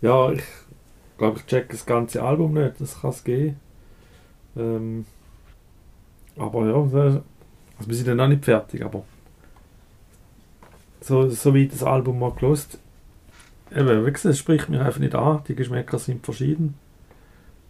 Ja, 0.00 0.32
ich 0.32 0.42
glaube, 1.18 1.38
ich 1.38 1.46
check 1.46 1.68
das 1.70 1.86
ganze 1.86 2.22
Album 2.22 2.54
nicht, 2.54 2.80
das 2.80 3.00
kann 3.00 3.10
es 3.10 3.22
geben. 3.24 3.60
Ähm, 4.56 5.06
aber 6.36 6.66
ja, 6.66 6.82
das- 6.82 7.22
also 7.78 7.88
wir 7.88 7.94
sind 7.94 8.06
ja 8.08 8.14
noch 8.14 8.28
nicht 8.28 8.44
fertig, 8.44 8.84
aber 8.84 9.04
so, 11.00 11.28
so 11.30 11.54
wie 11.54 11.66
das 11.66 11.82
Album 11.82 12.18
mal 12.18 12.32
gelost, 12.32 12.78
eben, 13.70 14.06
wie 14.06 14.12
gesagt, 14.12 14.32
es 14.32 14.38
spricht 14.38 14.68
mich 14.68 14.80
einfach 14.80 15.00
nicht 15.00 15.14
an, 15.14 15.42
die 15.48 15.54
Geschmäcker 15.54 15.98
sind 15.98 16.24
verschieden. 16.24 16.74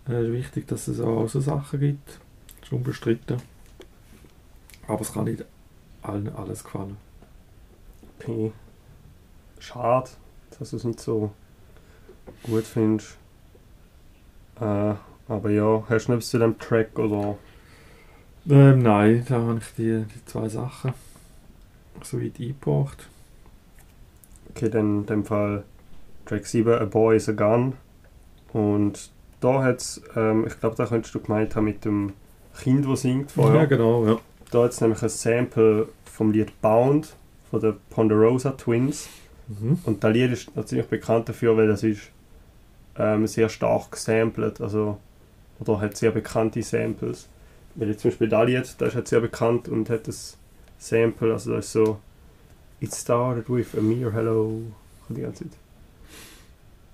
Es 0.06 0.14
ist 0.14 0.32
wichtig, 0.32 0.66
dass 0.66 0.88
es 0.88 1.00
auch 1.00 1.28
so 1.28 1.40
Sachen 1.40 1.80
gibt, 1.80 2.08
das 2.08 2.68
ist 2.68 2.72
unbestritten. 2.72 3.40
Aber 4.88 5.00
es 5.02 5.12
kann 5.12 5.24
nicht 5.24 5.44
allen 6.02 6.28
alles 6.34 6.64
gefallen. 6.64 6.96
Okay. 8.18 8.52
Schade, 9.58 10.10
dass 10.58 10.70
du 10.70 10.76
es 10.76 10.84
nicht 10.84 11.00
so 11.00 11.32
gut 12.42 12.64
findest. 12.64 13.16
Äh, 14.60 14.94
aber 15.28 15.50
ja, 15.50 15.84
hast 15.88 16.06
du 16.06 16.12
noch 16.12 16.16
etwas 16.16 16.30
zu 16.30 16.38
dem 16.38 16.58
Track 16.58 16.98
oder? 16.98 17.36
Ähm, 18.48 18.82
nein, 18.82 19.24
da 19.28 19.36
habe 19.36 19.58
ich 19.58 19.74
die, 19.76 20.04
die 20.04 20.24
zwei 20.24 20.48
Sachen 20.48 20.94
so 22.02 22.20
weit 22.20 22.40
eingebracht. 22.40 23.08
Okay, 24.61 24.68
dann 24.68 25.01
in 25.01 25.07
dem 25.07 25.25
Fall 25.25 25.64
Track 26.27 26.44
7, 26.44 26.75
A 26.75 26.85
Boy 26.85 27.16
is 27.16 27.31
a 27.31 27.33
Gun. 27.33 27.73
Und 28.53 29.11
da 29.40 29.62
hat 29.62 29.79
es, 29.79 30.03
ähm, 30.14 30.46
ich 30.46 30.61
glaube, 30.61 30.77
da 30.77 30.85
könntest 30.85 31.14
du 31.14 31.20
gemeint 31.20 31.57
haben 31.57 31.64
mit 31.64 31.87
dem 31.87 32.12
Kind, 32.59 32.87
das 32.87 33.01
singt 33.01 33.31
vorher. 33.31 33.62
Ja, 33.62 33.64
genau, 33.64 34.07
ja. 34.07 34.18
Da 34.51 34.64
hat 34.64 34.73
es 34.73 34.81
nämlich 34.83 35.03
ein 35.03 35.09
Sample 35.09 35.88
vom 36.05 36.31
Lied 36.31 36.61
Bound 36.61 37.16
von 37.51 37.61
den 37.61 37.77
Ponderosa 37.88 38.51
Twins. 38.51 39.09
Mhm. 39.49 39.79
Und 39.85 40.05
das 40.05 40.12
Lied 40.12 40.31
ist 40.31 40.51
ziemlich 40.66 40.88
bekannt 40.88 41.31
dafür, 41.31 41.57
weil 41.57 41.68
das 41.68 41.83
ist 41.83 42.11
ähm, 42.99 43.27
sehr 43.27 43.49
stark 43.49 43.92
gesampelt, 43.92 44.61
also 44.61 44.99
oder 45.59 45.81
hat 45.81 45.96
sehr 45.96 46.11
bekannte 46.11 46.62
Samples. 46.62 47.31
Weil 47.77 47.88
jetzt 47.88 48.01
zum 48.03 48.11
Beispiel 48.11 48.29
das 48.29 48.46
Lied, 48.46 48.75
das 48.77 48.88
ist 48.88 48.94
halt 48.94 49.09
sehr 49.09 49.20
bekannt 49.20 49.70
und 49.70 49.88
hat 49.88 50.07
das 50.07 50.37
Sample, 50.77 51.33
also 51.33 51.55
das 51.55 51.64
ist 51.64 51.73
so 51.73 51.99
It 52.80 52.94
started 52.94 53.48
with 53.48 53.76
a 53.76 53.80
mere 53.80 54.12
hello 54.12 54.62
die 55.08 55.22
ganze 55.22 55.44
Zeit. 55.44 55.58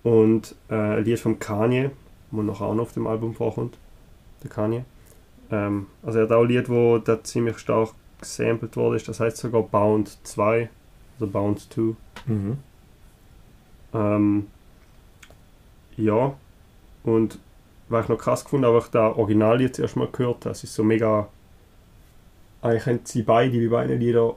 Und 0.02 0.54
äh, 0.68 0.74
ein 0.74 1.04
Lied 1.04 1.20
von 1.20 1.38
Kanye, 1.38 1.90
wo 2.30 2.42
noch 2.42 2.60
auch 2.60 2.74
noch 2.74 2.84
auf 2.84 2.92
dem 2.92 3.06
Album 3.06 3.34
vorkommt, 3.34 3.76
der 4.42 4.50
Kanye. 4.50 4.84
Ähm, 5.50 5.86
also 6.02 6.18
er 6.18 6.24
hat 6.24 6.32
auch 6.32 6.42
ein 6.42 6.48
Lied, 6.48 6.68
wo 6.68 6.98
da 6.98 7.22
ziemlich 7.22 7.58
stark 7.58 7.90
gesampelt 8.20 8.76
wurde, 8.76 8.98
das 8.98 9.20
heißt 9.20 9.36
sogar 9.36 9.62
Bound 9.62 10.16
2, 10.24 10.70
also 11.14 11.32
Bound 11.32 11.60
2. 11.72 11.94
Mhm. 12.26 12.58
Ähm, 13.94 14.46
ja, 15.96 16.34
und 17.04 17.38
was 17.88 18.04
ich 18.04 18.08
noch 18.08 18.18
krass 18.18 18.44
gefunden 18.44 18.66
habe, 18.66 18.78
ich 18.78 18.86
das 18.86 19.16
Original 19.16 19.60
jetzt 19.60 19.78
erstmal 19.78 20.08
gehört 20.08 20.46
es 20.46 20.64
ist 20.64 20.74
so 20.74 20.82
mega. 20.82 21.28
Eigentlich 22.62 22.86
haben 22.86 23.00
sie 23.04 23.22
beide, 23.22 23.52
wie 23.52 23.68
beide 23.68 23.94
Lieder, 23.94 24.34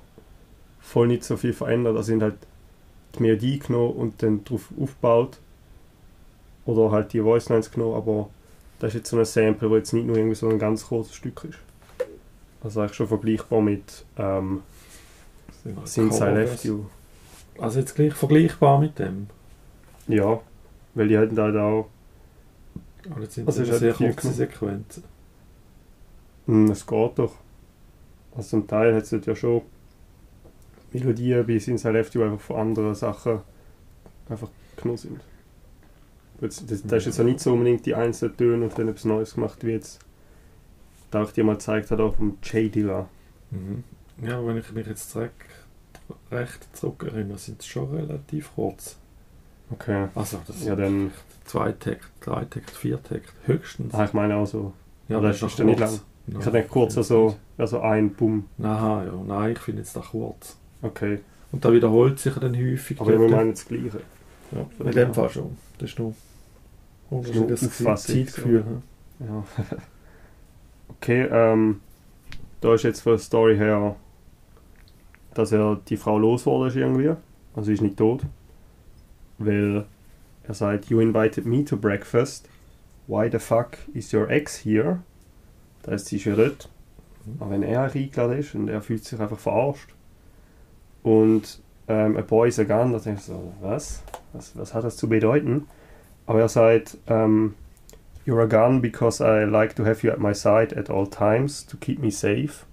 voll 0.80 1.08
nicht 1.08 1.24
so 1.24 1.38
viel 1.38 1.54
verändert. 1.54 1.96
Also 1.96 2.08
sind 2.08 2.22
halt 2.22 2.36
die 3.15 3.24
Melodie 3.24 3.60
genommen 3.60 3.94
und 3.94 4.24
dann 4.24 4.44
drauf 4.44 4.70
aufgebaut. 4.80 5.39
Oder 6.65 6.92
halt 6.92 7.13
die 7.13 7.22
Voice 7.22 7.50
Lines 7.50 7.72
genommen, 7.72 7.96
aber 7.96 8.30
das 8.80 8.89
ist 8.89 8.96
jetzt 8.96 9.10
so 9.10 9.18
ein 9.18 9.26
Sample, 9.26 9.70
wo 9.70 9.76
jetzt 9.76 9.94
nicht 9.94 10.06
nur 10.06 10.18
irgendwie 10.18 10.36
so 10.36 10.48
ein 10.48 10.60
ganz 10.60 10.88
kurzes 10.88 11.15
Stück 11.15 11.44
ist. 11.46 11.58
Also 12.63 12.82
eigentlich 12.82 12.96
schon 12.96 13.08
vergleichbar 13.08 13.62
mit 13.62 14.06
ähm, 14.18 14.62
Since 15.84 16.24
I 16.24 16.30
left 16.34 16.63
you. 16.63 16.86
Also 17.58 17.80
jetzt 17.80 17.96
gleich 17.96 18.13
vergleichbar 18.13 18.80
mit 18.80 19.00
dem. 19.00 19.28
Ja, 20.08 20.39
weil 20.94 21.08
die 21.08 21.18
hatten 21.18 21.38
halt 21.38 21.56
auch. 21.56 21.89
Aber 23.10 23.22
jetzt 23.22 23.36
sind 23.36 23.48
Also 23.48 23.63
das 23.63 23.80
sehr 23.80 23.89
halt 23.89 23.98
viel 23.98 24.13
kurze 24.13 24.32
Sequenzen. 24.32 25.04
Hm, 26.46 26.72
es 26.72 26.86
geht 26.86 27.20
doch. 27.20 27.34
Also 28.36 28.50
zum 28.50 28.68
Teil 28.68 28.96
hat 28.96 29.04
es 29.04 29.26
ja 29.26 29.36
schon 29.36 29.62
Melodien 30.93 31.45
bei 31.45 31.60
Since 31.60 31.88
I 31.89 31.91
left 31.91 32.13
you 32.15 32.23
einfach 32.23 32.39
von 32.39 32.58
anderen 32.58 32.95
Sachen 32.95 33.39
einfach 34.30 34.49
genommen 34.78 34.97
sind. 34.97 35.21
Das, 36.41 36.65
das, 36.65 36.82
ist 36.82 37.06
jetzt 37.06 37.19
auch 37.19 37.25
nicht 37.25 37.41
so 37.41 37.52
unbedingt 37.54 37.86
die 37.86 37.95
einzelnen 37.95 38.38
Töne 38.38 38.63
und 38.63 38.78
dann 38.78 38.88
etwas 38.88 39.06
Neues 39.06 39.36
gemacht, 39.36 39.65
wie 39.65 39.71
jetzt 39.71 39.99
da 41.12 41.23
ich 41.23 41.32
dir 41.32 41.43
mal 41.43 41.54
gezeigt 41.54 41.91
habe, 41.91 42.04
auch 42.04 42.15
vom 42.15 42.38
J 42.43 42.73
Dilla. 42.73 43.08
Mhm. 43.52 43.84
Ja, 44.21 44.45
wenn 44.45 44.58
ich 44.58 44.71
mich 44.71 44.88
jetzt 44.88 45.15
recht, 45.15 45.32
recht 46.32 46.75
zurück 46.75 47.04
erinnere, 47.04 47.38
sind 47.38 47.60
es 47.62 47.67
schon 47.67 47.89
relativ 47.93 48.52
kurz. 48.56 48.97
Okay. 49.71 50.08
Also 50.15 50.39
das 50.47 50.63
Ja, 50.63 50.75
dann. 50.75 51.12
zwei 51.45 51.71
Takt, 51.73 52.10
drei 52.21 52.45
Takt, 52.45 52.71
vier 52.71 53.02
Takt, 53.02 53.34
höchstens. 53.45 53.93
Ah, 53.93 54.06
ich 54.06 54.13
meine 54.13 54.36
auch 54.36 54.45
so. 54.47 54.73
ja, 55.08 55.17
aber 55.17 55.30
das 55.30 55.39
doch 55.39 55.47
ist 55.47 55.60
ja 55.60 55.65
nicht 55.65 55.80
kurz. 55.80 55.91
lang. 55.91 56.02
Nein, 56.28 56.39
Ich 56.41 56.45
habe 56.45 56.63
kurz 56.63 56.93
finde 56.93 57.08
so, 57.08 57.25
nicht. 57.28 57.38
also 57.58 57.80
ein 57.82 58.13
Bumm. 58.13 58.45
Aha, 58.62 59.04
ja, 59.06 59.13
nein, 59.28 59.52
ich 59.54 59.60
finde 59.60 59.82
jetzt 59.82 59.95
da 59.95 60.02
kurz. 60.02 60.58
Okay. 60.82 61.20
Und 61.52 61.65
da 61.65 61.74
wiederholt 61.74 62.20
sich 62.20 62.34
dann 62.36 62.56
häufig. 62.56 63.00
Aber 63.00 63.20
wir 63.20 63.30
meinen 63.30 63.52
das 63.52 63.68
Gleiche. 63.68 64.02
ja, 64.52 64.86
in 64.86 64.92
dem 64.92 65.13
Fall 65.13 65.30
schon. 65.30 65.58
Das 65.78 65.89
ist 65.89 66.00
nur 66.00 66.13
unterschiedliches 67.10 67.78
so. 67.78 68.74
Ja. 69.20 69.44
okay, 70.89 71.28
ähm, 71.32 71.82
da 72.62 72.74
ist 72.74 72.84
jetzt 72.84 73.02
von 73.02 73.13
der 73.13 73.20
Story 73.20 73.58
her, 73.58 73.96
dass 75.34 75.52
er 75.52 75.80
die 75.88 75.98
Frau 75.98 76.18
losgeworden 76.18 76.68
ist 76.68 76.76
irgendwie. 76.76 77.10
Also 77.56 77.68
sie 77.68 77.74
ist 77.74 77.82
nicht 77.82 77.98
tot. 77.98 78.24
Weil 79.38 79.86
er 80.44 80.54
sagt, 80.54 80.86
you 80.86 81.00
invited 81.00 81.46
me 81.46 81.63
to 81.65 81.78
breakfast. 81.78 82.48
Why 83.08 83.30
the 83.32 83.39
fuck 83.39 83.78
is 83.94 84.13
your 84.13 84.30
ex 84.30 84.63
here? 84.63 85.00
Das 85.82 85.94
heißt, 85.94 86.06
sie 86.08 86.18
ist 86.18 86.26
ja 86.26 86.36
dort. 86.36 86.70
Mhm. 87.26 87.42
Aber 87.42 87.52
wenn 87.52 87.63
er 87.63 87.84
eingeladen 87.84 88.38
ist 88.38 88.54
und 88.56 88.68
er 88.68 88.82
fühlt 88.82 89.04
sich 89.04 89.20
einfach 89.20 89.39
verarscht. 89.39 89.89
Und 91.03 91.62
ähm, 91.88 92.17
a 92.17 92.21
boy 92.21 92.47
is 92.47 92.59
a 92.59 92.63
gun, 92.63 92.93
da 92.93 92.99
denke 92.99 93.19
ich 93.19 93.25
so, 93.25 93.53
was? 93.62 94.03
was? 94.33 94.57
Was 94.57 94.73
hat 94.73 94.83
das 94.83 94.97
zu 94.97 95.09
bedeuten? 95.09 95.67
Aber 96.25 96.41
er 96.41 96.49
sagt, 96.49 96.97
ähm, 97.07 97.55
You're 98.29 98.43
a 98.43 98.47
gun 98.47 98.79
because 98.79 99.21
I 99.21 99.43
like 99.43 99.75
to 99.77 99.85
have 99.85 100.03
you 100.03 100.12
at 100.12 100.19
my 100.19 100.33
side 100.33 100.71
at 100.73 100.88
all 100.88 101.07
times 101.07 101.63
to 101.63 101.77
keep 101.77 101.97
me 101.97 102.12
safe. 102.12 102.65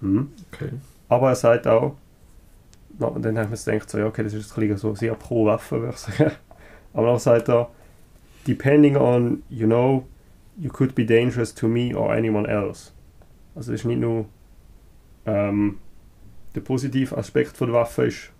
Hm. 0.00 0.32
Okay. 0.52 0.70
Aber 1.08 1.30
er 1.30 1.34
sagt 1.34 1.66
auch, 1.66 1.96
na, 2.98 3.06
und 3.06 3.24
dann 3.24 3.38
habe 3.38 3.54
ich 3.54 3.66
mir 3.66 3.72
gedacht, 3.72 3.88
so, 3.88 3.96
ja, 3.96 4.06
okay, 4.06 4.22
das 4.22 4.34
ist 4.34 4.52
ein 4.52 4.60
bisschen 4.60 4.76
so 4.76 4.94
sehr 4.94 5.14
pro 5.14 5.46
Waffe, 5.46 5.80
würde 5.80 5.94
ich 5.94 5.98
sagen. 5.98 6.32
Aber 6.92 7.06
dann 7.06 7.18
sagt 7.18 7.48
er, 7.48 7.70
depending 8.46 8.96
on, 8.96 9.42
you 9.48 9.66
know, 9.66 10.04
you 10.58 10.70
could 10.70 10.94
be 10.94 11.06
dangerous 11.06 11.54
to 11.54 11.66
me 11.66 11.96
or 11.96 12.12
anyone 12.12 12.46
else. 12.46 12.92
Also 13.54 13.72
es 13.72 13.80
ist 13.80 13.86
nicht 13.86 14.00
nur 14.00 14.26
ähm, 15.24 15.78
der 16.54 16.60
positive 16.60 17.16
Aspekt 17.16 17.56
von 17.56 17.68
der 17.68 17.80
Waffe 17.80 18.06
ist 18.06 18.30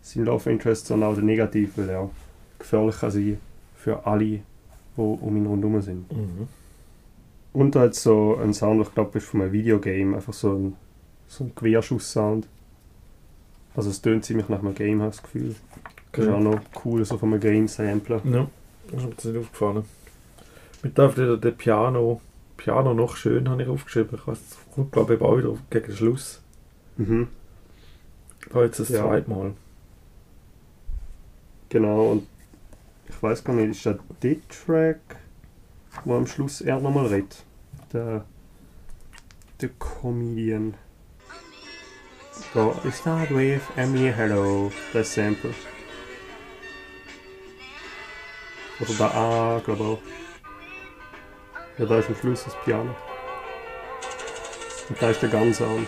sein 0.00 0.24
Love 0.24 0.50
Interest, 0.50 0.86
sondern 0.86 1.10
auch 1.10 1.14
der 1.14 1.24
negative, 1.24 1.70
weil 1.76 1.88
er 1.90 2.10
gefährlich 2.58 2.98
kann 2.98 3.10
sein 3.10 3.38
für 3.76 4.06
alle, 4.06 4.24
die 4.24 4.42
um 4.96 5.36
ihn 5.36 5.46
rundherum 5.46 5.80
sind. 5.80 6.12
Mhm. 6.12 6.48
Und 7.52 7.76
halt 7.76 7.94
so 7.94 8.36
ein 8.36 8.54
Sound, 8.54 8.86
ich 8.86 8.94
glaube, 8.94 9.18
ist 9.18 9.26
von 9.26 9.42
einem 9.42 9.52
Videogame, 9.52 10.16
einfach 10.16 10.32
so 10.32 10.52
ein, 10.52 10.76
so 11.26 11.44
ein 11.44 11.54
Querschuss-Sound. 11.54 12.46
Also 13.74 13.90
es 13.90 14.00
tönt 14.00 14.24
ziemlich 14.24 14.48
nach 14.48 14.60
einem 14.60 14.74
Game, 14.74 15.00
habe 15.00 15.10
ich 15.10 15.16
das 15.16 15.22
Gefühl. 15.22 15.54
Das 16.12 16.24
ist 16.24 16.30
auch 16.30 16.40
noch 16.40 16.60
cool, 16.84 17.04
so 17.04 17.18
von 17.18 17.32
einem 17.32 17.40
Game-Sampler. 17.40 18.20
Ja, 18.24 18.48
das 18.90 19.04
ist 19.04 19.24
mir 19.24 19.32
nicht 19.32 19.40
aufgefallen. 19.40 19.84
Mit 20.82 20.98
darf 20.98 21.16
wieder 21.16 21.36
der 21.36 21.50
Piano, 21.50 22.20
Piano 22.56 22.94
noch 22.94 23.16
schön, 23.16 23.48
habe 23.48 23.62
ich 23.62 23.68
aufgeschrieben. 23.68 24.18
Ich 24.18 24.26
weiß, 24.26 24.38
das 24.38 24.74
kommt 24.74 24.92
glaube 24.92 25.14
ich 25.14 25.20
auch 25.20 25.36
wieder 25.36 25.54
gegen 25.70 25.86
den 25.86 25.96
Schluss. 25.96 26.40
Mhm. 26.96 27.28
Da 28.50 28.62
jetzt 28.62 28.80
das 28.80 28.88
Ja. 28.88 29.02
zweite 29.02 29.30
Mal. 29.30 29.54
Genau, 31.68 32.12
und 32.12 32.26
ich 33.08 33.22
weiß 33.22 33.44
gar 33.44 33.54
nicht, 33.54 33.70
ist 33.70 33.84
das 33.86 33.96
der 34.22 34.36
Track, 34.48 35.00
wo 36.04 36.16
am 36.16 36.26
Schluss 36.26 36.60
er 36.60 36.80
nochmal 36.80 37.06
redet? 37.06 37.44
Der, 37.92 38.24
der 39.60 39.68
Comedian. 39.78 40.74
So, 42.54 42.74
I 42.84 42.90
start 42.92 43.30
with 43.30 43.60
Emily 43.76 44.12
Hello, 44.12 44.70
das 44.92 45.12
Sample. 45.14 45.52
Oder 48.80 48.94
der 48.94 49.14
A, 49.14 49.60
glaube 49.64 49.82
ich 49.82 49.88
auch. 49.88 49.98
Ja, 51.78 51.86
da 51.86 51.98
ist 51.98 52.08
am 52.08 52.16
Schluss 52.16 52.44
das 52.44 52.54
Piano. 52.64 52.94
Und 54.88 55.02
da 55.02 55.10
ist 55.10 55.20
der 55.20 55.28
ganze 55.28 55.66
an. 55.66 55.86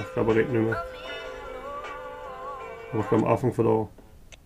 Ich 0.00 0.12
glaube, 0.14 0.32
er 0.32 0.36
redet 0.38 0.52
nicht 0.52 0.62
mehr. 0.62 0.82
Aber 2.92 3.00
ich 3.00 3.08
glaube, 3.08 3.26
am 3.26 3.32
Anfang 3.32 3.52
von 3.52 3.64
da. 3.64 3.88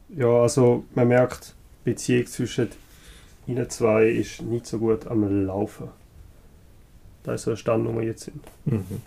Ja, 0.09 0.43
also 0.43 0.85
man 0.95 1.09
merkt, 1.09 1.55
die 1.85 1.91
Beziehung 1.91 2.27
zwischen 2.27 2.71
ihnen 3.47 3.69
zwei 3.71 4.07
ist 4.09 4.43
nicht 4.43 4.67
so 4.67 4.79
gut 4.79 5.07
am 5.07 5.47
Laufen. 5.47 5.89
Da 7.23 7.35
ist 7.35 7.43
so 7.43 7.51
der 7.51 7.57
Stand, 7.57 7.87
wo 7.87 7.95
wir 7.95 8.05
jetzt 8.05 8.25
sind. 8.25 8.43
Mhm. 8.65 9.03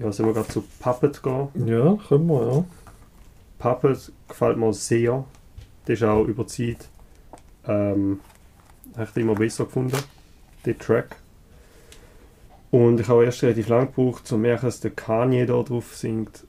Ja, 0.00 0.12
sollen 0.12 0.28
wir 0.28 0.34
gerade 0.34 0.48
zu 0.48 0.64
Puppet 0.80 1.22
gehen? 1.22 1.48
Ja, 1.66 1.96
können 2.08 2.26
wir, 2.26 2.52
ja. 2.52 2.64
Puppet 3.58 4.12
gefällt 4.28 4.58
mir 4.58 4.72
sehr. 4.72 5.24
Das 5.86 5.94
ist 5.94 6.02
auch 6.02 6.24
über 6.24 6.44
die 6.44 6.76
Zeit 6.76 6.88
ähm, 7.66 8.20
habe 8.96 9.08
ich 9.10 9.16
immer 9.16 9.34
besser 9.34 9.64
gefunden, 9.64 9.98
den 10.64 10.78
Track. 10.78 11.16
Und 12.76 13.00
ich 13.00 13.08
habe 13.08 13.24
erst 13.24 13.42
relativ 13.42 13.68
lange 13.68 13.86
gebraucht, 13.86 14.20
um 14.20 14.26
zu 14.26 14.36
merken, 14.36 14.66
dass 14.66 14.80
der 14.80 14.90
Kanye 14.90 15.46
da 15.46 15.62
drauf 15.62 15.96
singt. 15.96 16.44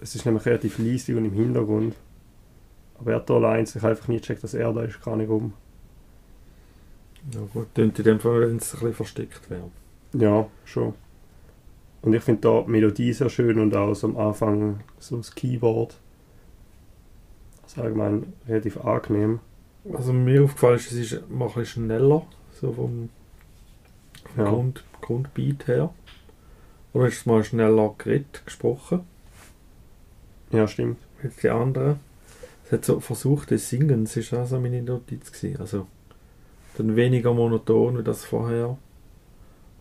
Es 0.00 0.16
ist 0.16 0.26
nämlich 0.26 0.44
relativ 0.46 0.80
leise 0.80 1.16
und 1.16 1.26
im 1.26 1.32
Hintergrund. 1.32 1.94
Aber 2.98 3.12
er 3.12 3.16
hat 3.18 3.30
da 3.30 3.34
allein 3.34 3.64
sich 3.64 3.84
einfach 3.84 4.08
nie 4.08 4.16
gecheckt, 4.16 4.42
dass 4.42 4.54
er 4.54 4.72
da 4.72 4.82
ist, 4.82 5.00
gar 5.00 5.14
nicht 5.14 5.28
rum. 5.28 5.52
Ja 7.32 7.40
gut, 7.52 7.72
tönt 7.72 7.96
in 8.00 8.04
dem 8.04 8.18
Fall, 8.18 8.40
wenn 8.40 8.56
es 8.56 8.74
ein 8.74 8.80
bisschen 8.80 8.94
versteckt 8.94 9.48
wäre. 9.48 9.70
Ja, 10.14 10.48
schon. 10.64 10.94
Und 12.02 12.12
ich 12.14 12.22
finde 12.24 12.40
da 12.40 12.62
die 12.62 12.70
Melodie 12.72 13.12
sehr 13.12 13.30
schön 13.30 13.60
und 13.60 13.76
auch 13.76 13.94
so 13.94 14.08
am 14.08 14.16
Anfang 14.16 14.80
so 14.98 15.18
das 15.18 15.36
Keyboard. 15.36 15.96
Also 17.62 17.80
allgemein 17.80 18.32
relativ 18.48 18.84
angenehm. 18.84 19.38
Also 19.92 20.12
mir 20.12 20.42
aufgefallen 20.42 20.76
ist, 20.78 20.90
es 20.90 21.12
ist 21.12 21.30
mal 21.30 21.46
ein 21.46 21.54
bisschen 21.54 21.84
schneller, 21.84 22.26
so 22.60 22.72
vom 22.72 23.08
Ja. 24.36 24.44
Grund, 24.44 24.84
Grundbeat 25.00 25.66
her. 25.66 25.92
Oder 26.92 27.08
ist 27.08 27.18
es 27.18 27.26
mal 27.26 27.42
schneller 27.44 27.94
geredet, 27.98 28.42
gesprochen, 28.44 29.00
Ja, 30.50 30.68
stimmt. 30.68 30.98
als 31.22 31.36
die 31.36 31.50
anderen. 31.50 31.98
Es 32.64 32.72
hat 32.72 32.84
so 32.84 33.00
versucht, 33.00 33.50
das 33.50 33.68
Singen, 33.68 34.04
das 34.04 34.32
war 34.32 34.42
auch 34.44 34.46
so 34.46 34.60
meine 34.60 34.82
Notiz. 34.82 35.32
Gewesen. 35.32 35.60
Also 35.60 35.86
dann 36.76 36.96
weniger 36.96 37.34
monoton 37.34 37.98
wie 37.98 38.02
das 38.02 38.24
vorher, 38.24 38.76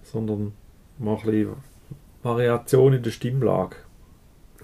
sondern 0.04 0.54
mal 0.98 1.16
ein 1.18 1.22
bisschen 1.24 1.54
Variation 2.24 2.94
in 2.94 3.04
der 3.04 3.12
Stimmlage. 3.12 3.76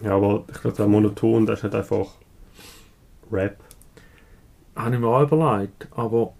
Ja, 0.03 0.15
aber 0.15 0.45
ich 0.51 0.61
glaube, 0.61 0.77
der 0.77 0.87
Monoton, 0.87 1.45
das 1.45 1.59
ist 1.59 1.63
halt 1.63 1.75
einfach 1.75 2.07
Rap. 3.31 3.57
Habe 4.75 4.95
ich 4.95 5.01
mir 5.01 5.07
auch 5.07 5.23
überlegt, 5.23 5.87
aber 5.91 6.33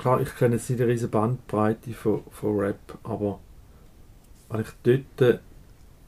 klar, 0.00 0.20
ich 0.20 0.34
kenne 0.34 0.56
jetzt 0.56 0.68
nicht 0.70 0.80
eine 0.80 0.90
riesige 0.90 1.10
Bandbreite 1.10 1.92
von, 1.92 2.22
von 2.30 2.58
Rap, 2.58 2.98
aber 3.02 3.38
wenn 4.48 4.60
ich 4.62 4.68
dort, 4.82 5.20
äh, 5.20 5.38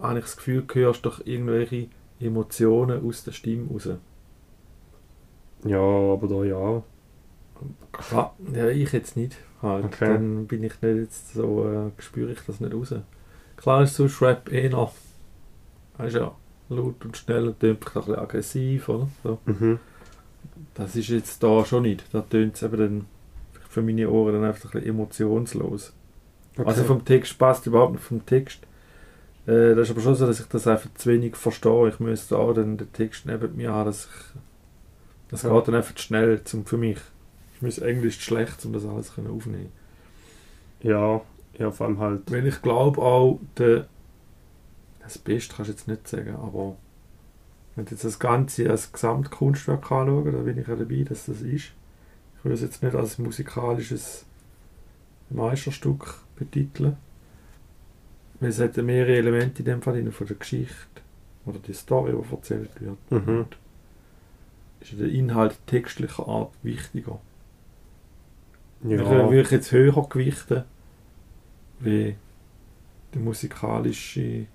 habe 0.00 0.18
ich 0.18 0.24
das 0.24 0.37
Gefühl, 0.37 0.62
du 0.62 0.74
hörst 0.74 1.07
doch 1.07 1.24
irgendwelche 1.24 1.88
Emotionen 2.18 3.07
aus 3.07 3.24
der 3.24 3.33
Stimme 3.33 3.68
raus. 3.70 3.88
Ja, 5.64 5.78
aber 5.78 6.26
da 6.26 6.44
ja. 6.44 6.83
Klar, 7.92 8.35
ja, 8.52 8.68
ich 8.68 8.92
jetzt 8.92 9.16
nicht. 9.16 9.37
Halt. 9.61 9.85
Okay. 9.85 10.07
Dann 10.07 10.46
bin 10.48 10.64
ich 10.64 10.83
nicht 10.83 10.96
jetzt 10.96 11.35
so, 11.35 11.64
äh, 11.68 12.02
spüre 12.02 12.33
ich 12.33 12.40
das 12.44 12.59
nicht 12.59 12.74
raus. 12.74 12.94
Klar 13.57 13.85
ist 13.85 13.94
sonst 13.94 14.20
Rap 14.20 14.50
eh 14.50 14.68
noch, 14.68 14.92
weißt 15.98 16.16
ja, 16.16 16.35
laut 16.68 17.05
und 17.05 17.16
schnell 17.16 17.46
und 17.46 17.61
tönt 17.61 17.87
ein 17.87 17.94
bisschen 17.94 18.16
aggressiv, 18.16 18.88
oder? 18.88 19.09
So. 19.22 19.38
Mhm. 19.44 19.78
Das 20.74 20.96
ist 20.96 21.09
jetzt 21.09 21.42
da 21.42 21.64
schon 21.64 21.85
nicht. 21.85 22.05
Da 22.12 22.22
tönt 22.22 22.57
es 22.57 22.62
eben 22.62 22.76
dann 22.76 23.07
für 23.72 23.82
meine 23.82 24.08
Ohren 24.11 24.35
dann 24.35 24.44
einfach 24.44 24.66
ein 24.66 24.80
bisschen 24.80 24.90
emotionslos. 24.90 25.92
Okay. 26.56 26.68
Also 26.68 26.85
vom 26.85 27.04
Text 27.04 27.38
passt 27.38 27.66
überhaupt 27.66 27.92
nicht 27.94 28.04
vom 28.04 28.24
Text. 28.26 28.61
Äh, 29.46 29.74
das 29.74 29.88
ist 29.88 29.90
aber 29.92 30.02
schon 30.02 30.14
so, 30.14 30.26
dass 30.26 30.40
ich 30.40 30.46
das 30.46 30.66
einfach 30.66 30.90
zu 30.94 31.11
wenig 31.11 31.37
verstehe. 31.37 31.88
Ich 31.88 31.98
müsste 31.98 32.38
auch 32.38 32.52
dann 32.52 32.76
den 32.76 32.92
Text 32.92 33.24
neben 33.24 33.56
mir 33.56 33.72
haben, 33.72 33.87
dass 33.87 34.04
ich, 34.04 34.40
das 35.30 35.42
Ja. 35.42 35.50
geht 35.56 35.68
dann 35.68 35.74
einfach 35.76 35.94
zu 35.94 36.02
schnell 36.02 36.44
zum, 36.44 36.66
für 36.66 36.76
mich. 36.76 36.98
Mein 37.62 37.72
Englisch 37.78 38.18
ist 38.18 38.22
schlecht, 38.24 38.64
um 38.66 38.72
das 38.74 38.85
alles 38.85 39.14
können 39.14 39.30
aufnehmen 39.30 39.72
Ja, 40.82 41.22
ja, 41.58 41.70
vor 41.70 41.87
allem 41.87 41.98
halt. 41.98 42.30
Weil 42.30 42.46
ich 42.46 42.61
glaube 42.61 43.00
auch, 43.00 43.40
der, 43.56 43.87
das 45.02 45.16
Beste 45.18 45.54
kannst 45.56 45.70
du 45.70 45.72
jetzt 45.72 45.88
nicht 45.88 46.08
sagen, 46.08 46.37
aber 46.37 46.76
wenn 47.74 47.87
du 47.87 47.92
jetzt 47.92 48.04
das 48.04 48.18
Ganze 48.18 48.68
als 48.68 48.92
Gesamtkunstwerk 48.92 49.90
anschauen, 49.90 50.32
da 50.32 50.38
bin 50.42 50.58
ich 50.58 50.66
ja 50.68 50.76
dabei, 50.76 51.04
dass 51.08 51.26
das 51.26 51.40
ist. 51.40 51.72
Ich 52.42 52.44
würde 52.44 52.55
es 52.55 52.62
jetzt 52.62 52.83
nicht 52.83 52.96
als 52.96 53.18
musikalisches 53.18 54.26
Meisterstück 55.31 56.16
betiteln. 56.35 56.96
Weil 58.40 58.48
es 58.50 58.59
hat 58.59 58.76
mehrere 58.78 59.16
Elemente 59.16 59.61
in 59.61 59.66
dem 59.66 59.81
Fall 59.81 59.94
drin, 59.94 60.11
von 60.11 60.26
der 60.26 60.35
Geschichte 60.35 60.74
oder 61.46 61.61
die 61.61 61.72
Story, 61.72 62.12
die 62.12 62.35
erzählt 62.35 62.70
wird. 62.81 62.98
Mhm. 63.11 63.46
Ist 64.81 64.98
der 64.98 65.09
Inhalt 65.09 65.57
textlicher 65.68 66.26
Art 66.26 66.52
wichtiger. 66.64 67.20
Ja, 68.83 68.96
Ja. 68.96 69.31
Würde 69.31 69.42
ich 69.42 69.50
jetzt 69.52 69.70
höher 69.70 70.09
gewichten, 70.09 70.64
wie 71.78 72.16
die 73.14 73.18
musikalische 73.20 74.46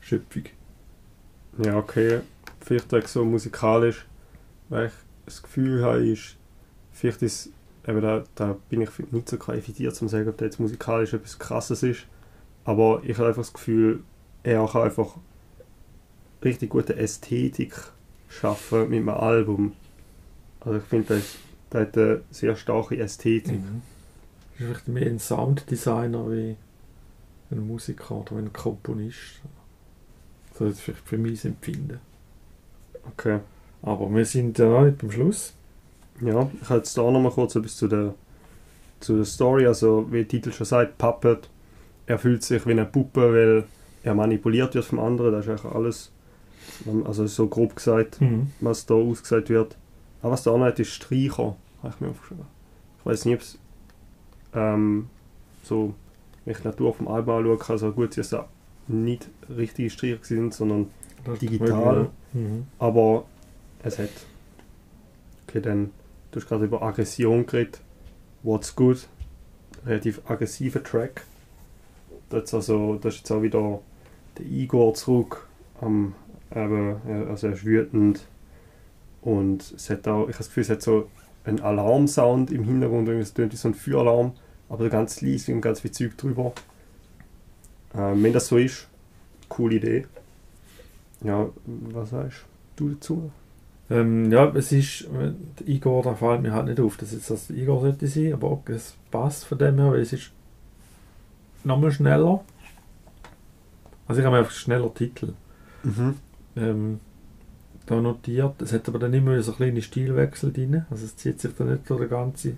Schöpfung. 0.00 0.44
ja, 1.58 1.76
okay. 1.76 2.22
Vielleicht 2.60 2.92
auch 2.92 3.06
so 3.06 3.24
musikalisch, 3.24 4.06
weil 4.68 4.86
ich 4.86 4.92
das 5.24 5.40
Gefühl 5.40 5.84
habe, 5.84 6.04
ist, 6.04 6.36
vielleicht 6.96 7.22
ist, 7.22 7.50
eben 7.86 8.00
da, 8.00 8.24
da 8.34 8.56
bin 8.68 8.80
ich 8.80 8.90
nicht 9.10 9.28
so 9.28 9.36
qualifiziert, 9.36 9.92
um 9.92 10.08
zu 10.08 10.08
sagen, 10.08 10.28
ob 10.28 10.38
da 10.38 10.44
jetzt 10.44 10.58
musikalisch 10.58 11.12
etwas 11.12 11.38
Krasses 11.38 11.82
ist. 11.82 12.06
Aber 12.64 13.02
ich 13.04 13.16
habe 13.18 13.28
einfach 13.28 13.42
das 13.42 13.52
Gefühl, 13.52 14.02
er 14.42 14.66
kann 14.66 14.82
einfach 14.82 15.16
richtig 16.42 16.70
gute 16.70 16.96
Ästhetik 16.96 17.74
schaffen 18.28 18.88
mit 18.88 19.00
einem 19.00 19.10
Album. 19.10 19.72
Also 20.60 20.78
ich 20.78 20.84
finde, 20.84 21.16
das, 21.16 21.36
das 21.70 21.80
hat 21.82 21.98
eine 21.98 22.22
sehr 22.30 22.56
starke 22.56 22.98
Ästhetik. 22.98 23.60
Mhm. 23.60 23.82
Ist 24.58 24.64
vielleicht 24.64 24.88
mehr 24.88 25.06
ein 25.06 25.18
Sounddesigner 25.18 26.30
wie 26.30 26.56
ein 27.50 27.66
Musiker 27.66 28.16
oder 28.16 28.36
ein 28.36 28.52
Komponist. 28.52 29.40
So 30.54 30.64
ist 30.64 30.80
vielleicht 30.80 31.06
für 31.06 31.18
mich 31.18 31.34
das 31.34 31.44
Empfinden. 31.44 32.00
Okay. 33.04 33.40
Aber 33.82 34.12
wir 34.12 34.24
sind 34.24 34.58
ja 34.58 34.66
noch 34.66 34.84
nicht 34.84 34.98
beim 34.98 35.12
Schluss. 35.12 35.55
Ja, 36.20 36.50
ich 36.60 36.68
habe 36.68 36.78
jetzt 36.78 36.96
da 36.96 37.10
nochmal 37.10 37.32
kurz 37.32 37.54
etwas 37.54 37.76
zu 37.76 37.88
der, 37.88 38.14
zu 39.00 39.16
der 39.16 39.24
Story. 39.24 39.66
Also, 39.66 40.06
wie 40.10 40.18
der 40.18 40.28
Titel 40.28 40.52
schon 40.52 40.66
sagt, 40.66 40.98
Puppet. 40.98 41.48
Er 42.06 42.18
fühlt 42.18 42.42
sich 42.44 42.64
wie 42.66 42.70
eine 42.70 42.84
Puppe, 42.84 43.32
weil 43.32 43.64
er 44.04 44.14
manipuliert 44.14 44.74
wird 44.74 44.84
vom 44.84 45.00
anderen. 45.00 45.32
Das 45.32 45.44
ist 45.44 45.50
eigentlich 45.50 45.74
alles, 45.74 46.12
also 47.04 47.26
so 47.26 47.48
grob 47.48 47.74
gesagt, 47.74 48.18
was 48.60 48.86
da 48.86 48.94
ausgesagt 48.94 49.48
wird. 49.50 49.76
Aber 50.22 50.32
was 50.32 50.44
da 50.44 50.52
auch 50.52 50.58
noch 50.58 50.66
hat, 50.66 50.78
ist 50.78 50.90
Streicher, 50.90 51.56
habe 51.82 51.92
ich 51.94 52.00
mir 52.00 52.08
aufgeschrieben. 52.10 52.44
Ich 53.00 53.06
weiß 53.06 53.24
nicht, 53.24 53.34
ob 53.34 53.40
es 53.40 53.58
ähm, 54.54 55.08
so, 55.64 55.94
wenn 56.44 56.52
ich 56.54 56.60
die 56.60 56.68
Natur 56.68 56.94
vom 56.94 57.08
Album 57.08 57.38
anschaue, 57.38 57.58
kann 57.58 57.78
so 57.78 57.90
gut 57.92 58.14
sein, 58.14 58.22
dass 58.22 58.30
da 58.30 58.48
nicht 58.86 59.28
richtige 59.54 59.90
Streicher 59.90 60.18
sind, 60.22 60.54
sondern 60.54 60.86
Das 61.24 61.40
Digital. 61.40 62.08
Mhm. 62.32 62.66
aber 62.78 63.24
es 63.82 63.98
hat. 63.98 64.10
Okay, 65.48 65.60
dann. 65.60 65.90
Du 66.36 66.42
hast 66.42 66.48
gerade 66.50 66.66
über 66.66 66.82
Aggression 66.82 67.46
geredet. 67.46 67.80
What's 68.42 68.76
Good. 68.76 69.08
Relativ 69.86 70.20
aggressiver 70.26 70.82
Track. 70.82 71.22
Das 72.28 72.44
ist, 72.44 72.52
also, 72.52 72.96
das 72.96 73.14
ist 73.14 73.20
jetzt 73.20 73.30
auch 73.30 73.40
wieder 73.40 73.80
der 74.36 74.44
Igor 74.44 74.92
zurück. 74.92 75.46
Am, 75.80 76.14
eben, 76.54 76.96
ja, 77.08 77.22
also 77.30 77.46
er 77.46 77.54
ist 77.54 77.64
wütend. 77.64 78.26
Und 79.22 79.72
es 79.76 79.88
hat 79.88 80.06
auch, 80.06 80.28
ich 80.28 80.34
habe 80.34 80.36
das 80.36 80.48
Gefühl, 80.48 80.64
es 80.64 80.68
hat 80.68 80.82
so 80.82 81.08
einen 81.44 81.60
Alarmsound 81.60 82.50
im 82.50 82.64
Hintergrund. 82.64 83.08
Es 83.08 83.32
tönt 83.32 83.54
wie 83.54 83.56
so 83.56 83.68
ein 83.68 83.74
Feueralarm. 83.74 84.32
Aber 84.68 84.90
ganz 84.90 85.22
leise 85.22 85.54
und 85.54 85.62
ganz 85.62 85.80
viel 85.80 85.92
Zeug 85.92 86.18
drüber. 86.18 86.52
Ähm, 87.94 88.22
wenn 88.22 88.34
das 88.34 88.48
so 88.48 88.58
ist, 88.58 88.88
coole 89.48 89.76
Idee. 89.76 90.06
Ja, 91.22 91.48
was 91.64 92.10
sagst 92.10 92.44
du 92.76 92.90
dazu? 92.90 93.30
Ähm, 93.88 94.32
ja, 94.32 94.46
es 94.54 94.72
ist, 94.72 95.02
äh, 95.02 95.32
der 95.60 95.68
Igor, 95.68 96.02
da 96.02 96.14
fällt 96.14 96.42
mir 96.42 96.52
halt 96.52 96.66
nicht 96.66 96.80
auf, 96.80 96.96
dass 96.96 97.12
jetzt 97.12 97.30
das 97.30 97.50
Igor 97.50 97.80
sollte 97.80 98.06
sein, 98.08 98.32
aber 98.32 98.48
auch 98.48 98.62
es 98.68 98.94
passt 99.10 99.44
von 99.44 99.58
dem 99.58 99.76
her, 99.78 99.92
weil 99.92 100.00
es 100.00 100.12
ist 100.12 100.32
nochmal 101.64 101.92
schneller. 101.92 102.42
Also 104.08 104.20
ich 104.20 104.26
habe 104.26 104.38
einfach 104.38 104.52
schneller 104.52 104.92
Titel 104.92 105.32
Mhm. 105.84 106.16
ähm, 106.56 107.00
da 107.86 108.00
notiert. 108.00 108.60
Es 108.60 108.72
hat 108.72 108.88
aber 108.88 108.98
dann 108.98 109.14
immer 109.14 109.40
so 109.40 109.52
kleine 109.52 109.80
Stilwechsel 109.82 110.52
drin, 110.52 110.84
also 110.90 111.04
es 111.04 111.16
zieht 111.16 111.40
sich 111.40 111.54
dann 111.54 111.70
nicht 111.70 111.88
durch 111.88 112.00
den 112.00 112.10
ganzen 112.10 112.56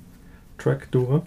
Track 0.57 0.91
durch. 0.91 1.23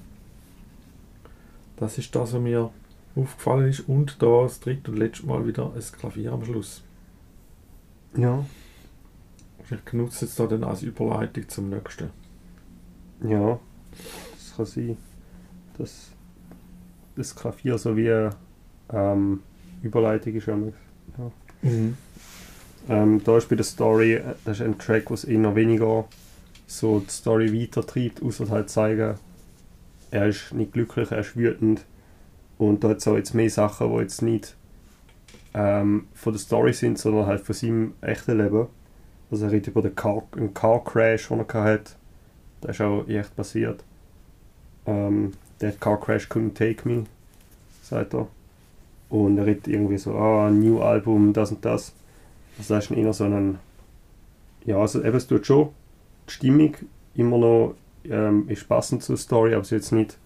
Das 1.78 1.98
ist 2.00 2.16
das, 2.16 2.34
was 2.34 2.42
mir 2.42 2.72
aufgefallen 3.16 3.70
ist. 3.70 3.82
Und 3.88 4.22
da 4.22 4.44
das 4.44 4.60
dritte 4.60 4.90
und 4.92 4.98
letzte 4.98 5.26
Mal 5.28 5.46
wieder 5.46 5.72
ein 5.76 5.82
Klavier 6.00 6.32
am 6.34 6.44
Schluss. 6.46 6.84
Ja. 8.16 8.44
Ich 9.72 9.94
nutze 9.94 10.26
jetzt 10.26 10.40
da 10.40 10.48
dann 10.48 10.64
als 10.64 10.84
Überleitung 10.84 11.48
zum 11.48 11.70
nächsten. 11.70 12.10
Ja. 13.24 13.60
Das 14.34 14.56
kann 14.56 14.66
sein. 14.66 14.98
Dass 15.78 16.12
das 17.16 17.36
Klavier 17.36 17.78
so 17.78 17.96
wie 17.96 18.30
ähm, 18.92 19.42
Überleitung 19.82 20.36
ist. 20.36 20.48
Ja. 20.48 21.32
Mhm. 21.62 21.98
Ähm, 22.90 23.24
da 23.24 23.38
ist 23.38 23.48
bei 23.50 23.56
der 23.56 23.66
Story, 23.66 24.16
äh, 24.16 24.36
das 24.44 24.60
ist 24.60 24.66
ein 24.66 24.78
Track, 24.78 25.12
was 25.12 25.24
eher 25.24 25.56
weniger 25.56 26.06
so 26.68 27.00
die 27.00 27.10
Story 27.10 27.62
weitertreibt, 27.62 28.24
außer 28.24 28.50
halt 28.50 28.70
zeigen, 28.70 29.16
er 30.10 30.28
ist 30.28 30.54
nicht 30.54 30.74
glücklich, 30.74 31.12
er 31.12 31.20
ist 31.20 31.38
wütend. 31.38 31.86
Und 32.58 32.84
da 32.84 32.90
hat 32.90 32.98
es 32.98 33.08
auch 33.08 33.16
jetzt 33.16 33.34
mehr 33.34 33.50
Sachen, 33.50 33.92
die 33.92 34.02
jetzt 34.02 34.22
nicht 34.22 34.56
ähm, 35.54 36.08
von 36.14 36.34
der 36.34 36.40
Story 36.40 36.74
sind, 36.74 36.98
sondern 36.98 37.26
halt 37.26 37.42
von 37.42 37.56
seinem 37.56 37.94
echten 38.02 38.38
Leben. 38.38 38.68
Also 39.32 39.46
er 39.46 39.52
redet 39.52 39.70
über 39.70 39.82
den 39.82 39.96
Car, 39.96 40.24
einen 40.36 40.54
Car 40.54 40.84
Crash, 40.84 41.30
den 41.30 41.40
er 41.40 41.64
hatte. 41.64 41.94
Das 42.60 42.72
ist 42.72 42.82
auch 42.82 43.08
echt 43.08 43.36
passiert. 43.36 43.84
Ähm, 44.86 45.32
der 45.62 45.72
Car 45.72 46.00
Crash 46.00 46.28
couldn't 46.28 46.54
take 46.54 46.88
me, 46.88 47.06
sagt 47.82 48.14
er. 48.14 48.28
Und 49.10 49.38
er 49.38 49.46
redet 49.46 49.68
irgendwie 49.68 49.98
so, 49.98 50.16
ah, 50.16 50.48
ein 50.48 50.60
New 50.60 50.82
Album, 50.82 51.34
das 51.34 51.52
und 51.52 51.64
das. 51.64 51.94
Also 52.58 52.76
das 52.76 52.86
ist 52.86 52.92
eher 52.92 53.14
so 53.14 53.24
ein, 53.24 53.60
ja, 54.66 54.78
also 54.78 55.04
eben, 55.04 55.16
es 55.16 55.28
tut 55.28 55.46
schon, 55.46 55.70
die 56.28 56.34
Stimmung 56.34 56.76
immer 57.16 57.38
noch 57.38 57.76
ähm, 58.06 58.48
ist 58.50 58.68
passend 58.68 59.04
zur 59.04 59.18
Story, 59.18 59.54
aber 59.54 59.62
es 59.62 59.68
ist 59.68 59.72
jetzt 59.72 59.92
nicht 59.92 60.18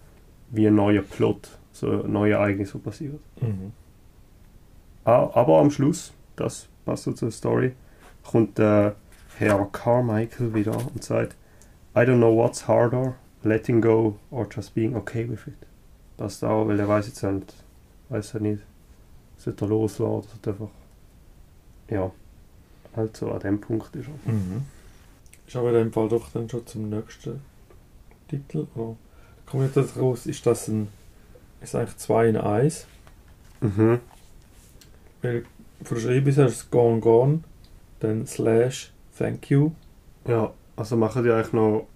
wie 0.51 0.67
ein 0.67 0.75
neuer 0.75 1.01
Plot, 1.01 1.57
so 1.71 2.03
ein 2.03 2.11
neues 2.11 2.33
Ereignis, 2.33 2.69
so 2.71 2.79
passiert. 2.79 3.19
Mhm. 3.41 3.71
Ah, 5.03 5.29
aber 5.33 5.59
am 5.59 5.71
Schluss, 5.71 6.13
das 6.35 6.67
passt 6.85 7.03
so 7.03 7.11
zur 7.13 7.31
Story, 7.31 7.73
kommt 8.25 8.57
der 8.57 8.95
Herr 9.37 9.67
Carmichael 9.71 10.53
wieder 10.53 10.77
und 10.77 11.03
sagt, 11.03 11.35
I 11.95 11.99
don't 11.99 12.17
know 12.17 12.35
what's 12.35 12.67
harder, 12.67 13.15
letting 13.43 13.81
go 13.81 14.17
or 14.31 14.47
just 14.49 14.73
being 14.73 14.95
okay 14.95 15.29
with 15.29 15.47
it. 15.47 15.55
Passt 16.17 16.43
auch, 16.43 16.67
weil 16.67 16.79
er 16.79 16.87
weiß 16.87 17.07
jetzt 17.07 17.23
halt, 17.23 17.53
weiß 18.09 18.35
er 18.35 18.39
nicht, 18.41 18.63
sollte 19.37 19.65
er 19.65 19.69
loslassen 19.69 20.03
oder 20.03 20.27
sollte 20.27 20.49
einfach, 20.51 20.69
ja, 21.89 22.11
halt 22.95 23.17
so 23.17 23.31
an 23.31 23.39
dem 23.39 23.61
Punkt 23.61 23.95
ist 23.95 24.07
er. 24.07 24.31
Mhm. 24.31 24.65
Ist 25.47 25.55
aber 25.55 25.69
in 25.69 25.75
dem 25.75 25.93
Fall 25.93 26.09
doch 26.09 26.29
dann 26.31 26.49
schon 26.49 26.65
zum 26.65 26.89
nächsten 26.89 27.41
Titel. 28.27 28.67
Oder? 28.75 28.95
Kommt 29.45 29.75
jetzt 29.75 29.97
raus, 29.97 30.25
ist 30.25 30.45
das 30.45 30.67
ein. 30.67 30.87
Ist 31.61 31.75
eigentlich 31.75 31.97
2 31.97 32.29
in 32.29 32.37
1. 32.37 32.87
Mhm. 33.61 33.99
Weil 35.21 35.45
von 35.83 35.97
der 35.97 36.13
her 36.13 36.27
ist 36.27 36.37
es 36.37 36.69
Gone 36.69 36.99
Gone, 36.99 37.43
dann 38.05 38.25
Slash 38.27 38.91
Thank 39.17 39.49
You. 39.49 39.71
Ja, 40.27 40.53
also 40.75 40.97
machen 40.97 41.23
die 41.23 41.31
eigentlich 41.31 41.53
noch, 41.53 41.87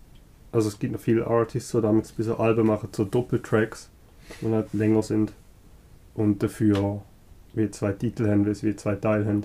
also 0.52 0.68
es 0.70 0.80
gibt 0.80 0.94
noch 0.94 1.00
viele 1.00 1.26
Artists, 1.28 1.72
die 1.72 1.82
damit 1.82 2.14
bei 2.18 2.24
so 2.24 2.38
Alben 2.38 2.68
machen, 2.68 2.90
so 2.92 3.04
Doppeltracks, 3.06 3.90
die 4.42 4.48
halt 4.52 4.74
länger 4.74 5.02
sind 5.04 5.34
und 6.16 6.42
dafür 6.44 7.02
wie 7.54 7.70
zwei 7.72 7.92
Titel 7.94 8.28
haben, 8.30 8.46
weil 8.46 8.56
sie 8.56 8.68
wie 8.68 8.76
zwei 8.76 8.96
Teile 8.96 9.26
haben. 9.26 9.44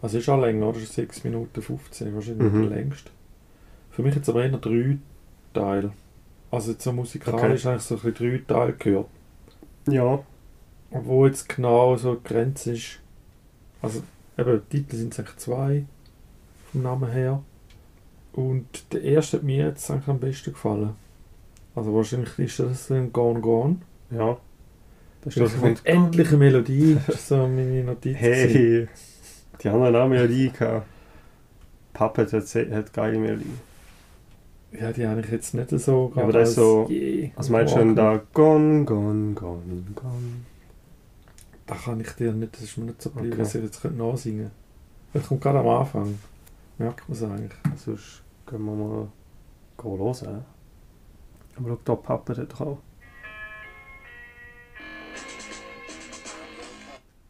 Also 0.00 0.18
ist 0.18 0.28
auch 0.28 0.40
länger, 0.40 0.66
oder? 0.66 0.80
Das 0.80 0.88
ist 0.88 0.94
6 0.94 1.24
Minuten 1.24 1.62
15, 1.62 2.14
wahrscheinlich 2.14 2.52
Mhm. 2.52 2.68
der 2.68 2.78
längste. 2.78 3.10
Für 3.90 4.02
mich 4.02 4.14
jetzt 4.16 4.28
aber 4.28 4.42
eher 4.44 4.50
drei 4.58 4.98
Teile. 5.52 5.92
Also 6.50 6.72
jetzt 6.72 6.82
so 6.82 6.92
musikalisch 6.92 7.66
eigentlich 7.66 7.82
so 7.82 7.94
ein 8.02 8.14
drei 8.14 8.42
Teile 8.46 8.72
gehört. 8.72 9.06
Ja, 9.88 10.20
Wo 10.90 11.26
jetzt 11.26 11.48
genau 11.48 11.96
so 11.96 12.14
die 12.16 12.24
Grenze 12.24 12.72
ist. 12.72 12.98
Also 13.80 14.02
eben, 14.42 14.62
die 14.70 14.78
Titel 14.82 14.96
sind 14.96 15.12
es 15.12 15.18
eigentlich 15.20 15.36
zwei 15.38 15.84
vom 16.70 16.82
Namen 16.82 17.10
her. 17.10 17.42
Und 18.32 18.66
der 18.92 19.02
erste 19.02 19.36
hat 19.38 19.44
mir 19.44 19.66
jetzt 19.66 19.90
eigentlich 19.90 20.08
am 20.08 20.18
besten 20.20 20.52
gefallen. 20.52 20.90
Also 21.74 21.94
wahrscheinlich 21.94 22.38
ist 22.38 22.58
das 22.60 22.86
dann 22.88 23.12
Gone 23.12 23.40
Gone. 23.40 23.76
ja. 24.10 24.36
Das 25.24 25.36
ist 25.36 25.54
das 25.62 25.80
endlich 25.84 26.28
eine 26.28 26.36
Melodie, 26.38 26.98
ist 27.06 27.28
so 27.28 27.36
meine 27.46 27.84
Notiz. 27.84 28.18
gewesen. 28.18 28.52
Hey, 28.52 28.88
die 29.62 29.68
anderen 29.68 29.94
haben 29.94 30.10
Melodie 30.10 30.50
gehabt. 30.50 30.86
Puppet 31.92 32.32
hat, 32.32 32.44
hat 32.72 32.92
geile 32.92 33.18
Melodie. 33.18 33.46
Ja, 34.72 34.90
die 34.90 35.06
habe 35.06 35.20
ich 35.20 35.30
jetzt 35.30 35.54
nicht 35.54 35.70
so 35.70 36.12
Ja, 36.16 36.22
aber 36.24 36.32
das 36.32 36.48
ist 36.50 36.54
so- 36.56 36.90
Was 37.36 37.50
meinst 37.50 37.74
du 37.74 37.78
denn 37.78 37.94
da? 37.94 38.20
Gone, 38.32 38.84
gone, 38.84 39.34
gone, 39.34 39.84
gone. 39.94 40.44
Da 41.66 41.74
kann 41.76 42.00
ich 42.00 42.10
dir 42.12 42.32
nicht, 42.32 42.54
das 42.54 42.62
ist 42.62 42.76
mir 42.78 42.86
nicht 42.86 43.00
so 43.02 43.10
geblieben, 43.10 43.34
Okay. 43.34 43.42
dass 43.42 43.54
ich 43.54 43.62
jetzt 43.62 43.84
nachsingen 43.84 44.50
könnte. 44.50 44.56
Das 45.12 45.26
kommt 45.28 45.40
gerade 45.42 45.58
am 45.60 45.68
Anfang. 45.68 46.18
Merkt 46.78 47.08
man 47.08 47.16
es 47.16 47.22
eigentlich. 47.22 47.52
Sonst 47.76 48.22
gehen 48.48 48.64
wir 48.64 48.72
mal 48.72 49.08
gehen 49.80 49.98
hören. 49.98 50.44
Aber 51.56 51.68
schau, 51.68 51.78
da 51.84 51.94
Papa 51.94 52.36
hat 52.36 52.52
doch 52.52 52.60
auch. 52.62 52.78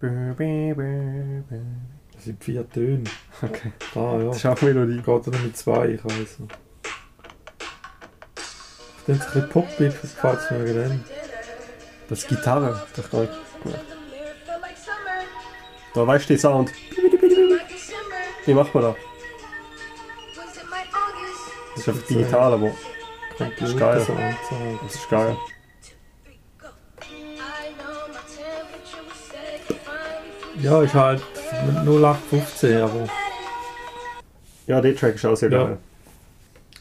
Okay. 0.00 0.74
Das 2.14 2.24
sind 2.24 2.42
vier 2.42 2.68
Töne. 2.70 3.04
Da, 3.94 4.18
ja. 4.18 4.24
Das 4.26 4.36
ist 4.38 4.46
auch 4.46 4.60
Melodie. 4.62 4.96
Geht 5.02 5.06
er 5.26 5.32
nur 5.32 5.40
mit 5.40 5.56
zwei, 5.56 5.88
ich 5.90 6.04
weiß 6.04 6.38
noch. 6.40 6.48
Ich 8.98 9.04
denke, 9.06 9.24
ein 9.24 9.32
bisschen 9.32 9.48
Pop-Beat, 9.48 9.94
das 10.02 10.14
gefällt 10.14 10.50
mir 10.50 10.64
wegen 10.64 10.74
dem. 10.90 11.04
Das 12.08 12.20
ist 12.20 12.28
Gitarre. 12.28 12.82
Das 12.94 13.04
ist 13.06 13.12
nicht 13.12 13.30
gut. 13.64 13.74
Da 15.94 16.06
weißt 16.06 16.28
du 16.28 16.34
den 16.34 16.40
Sound. 16.40 16.72
Wie 18.46 18.54
macht 18.54 18.74
man 18.74 18.84
das? 18.84 18.96
Das 21.74 21.80
ist 21.82 21.88
einfach 21.88 22.06
digital, 22.06 22.52
aber 22.52 22.70
Computer 23.36 23.66
ist 23.66 23.78
geil. 23.78 24.36
das 24.82 24.94
ist 24.94 25.10
geil. 25.10 25.36
Ja, 30.60 30.82
ist 30.82 30.94
halt 30.94 31.22
mit 31.66 31.76
0815, 31.76 32.76
aber... 32.82 33.08
Ja, 34.66 34.80
der 34.80 34.94
Track 34.94 35.16
ist 35.16 35.24
auch 35.24 35.34
sehr 35.34 35.50
geil. 35.50 35.78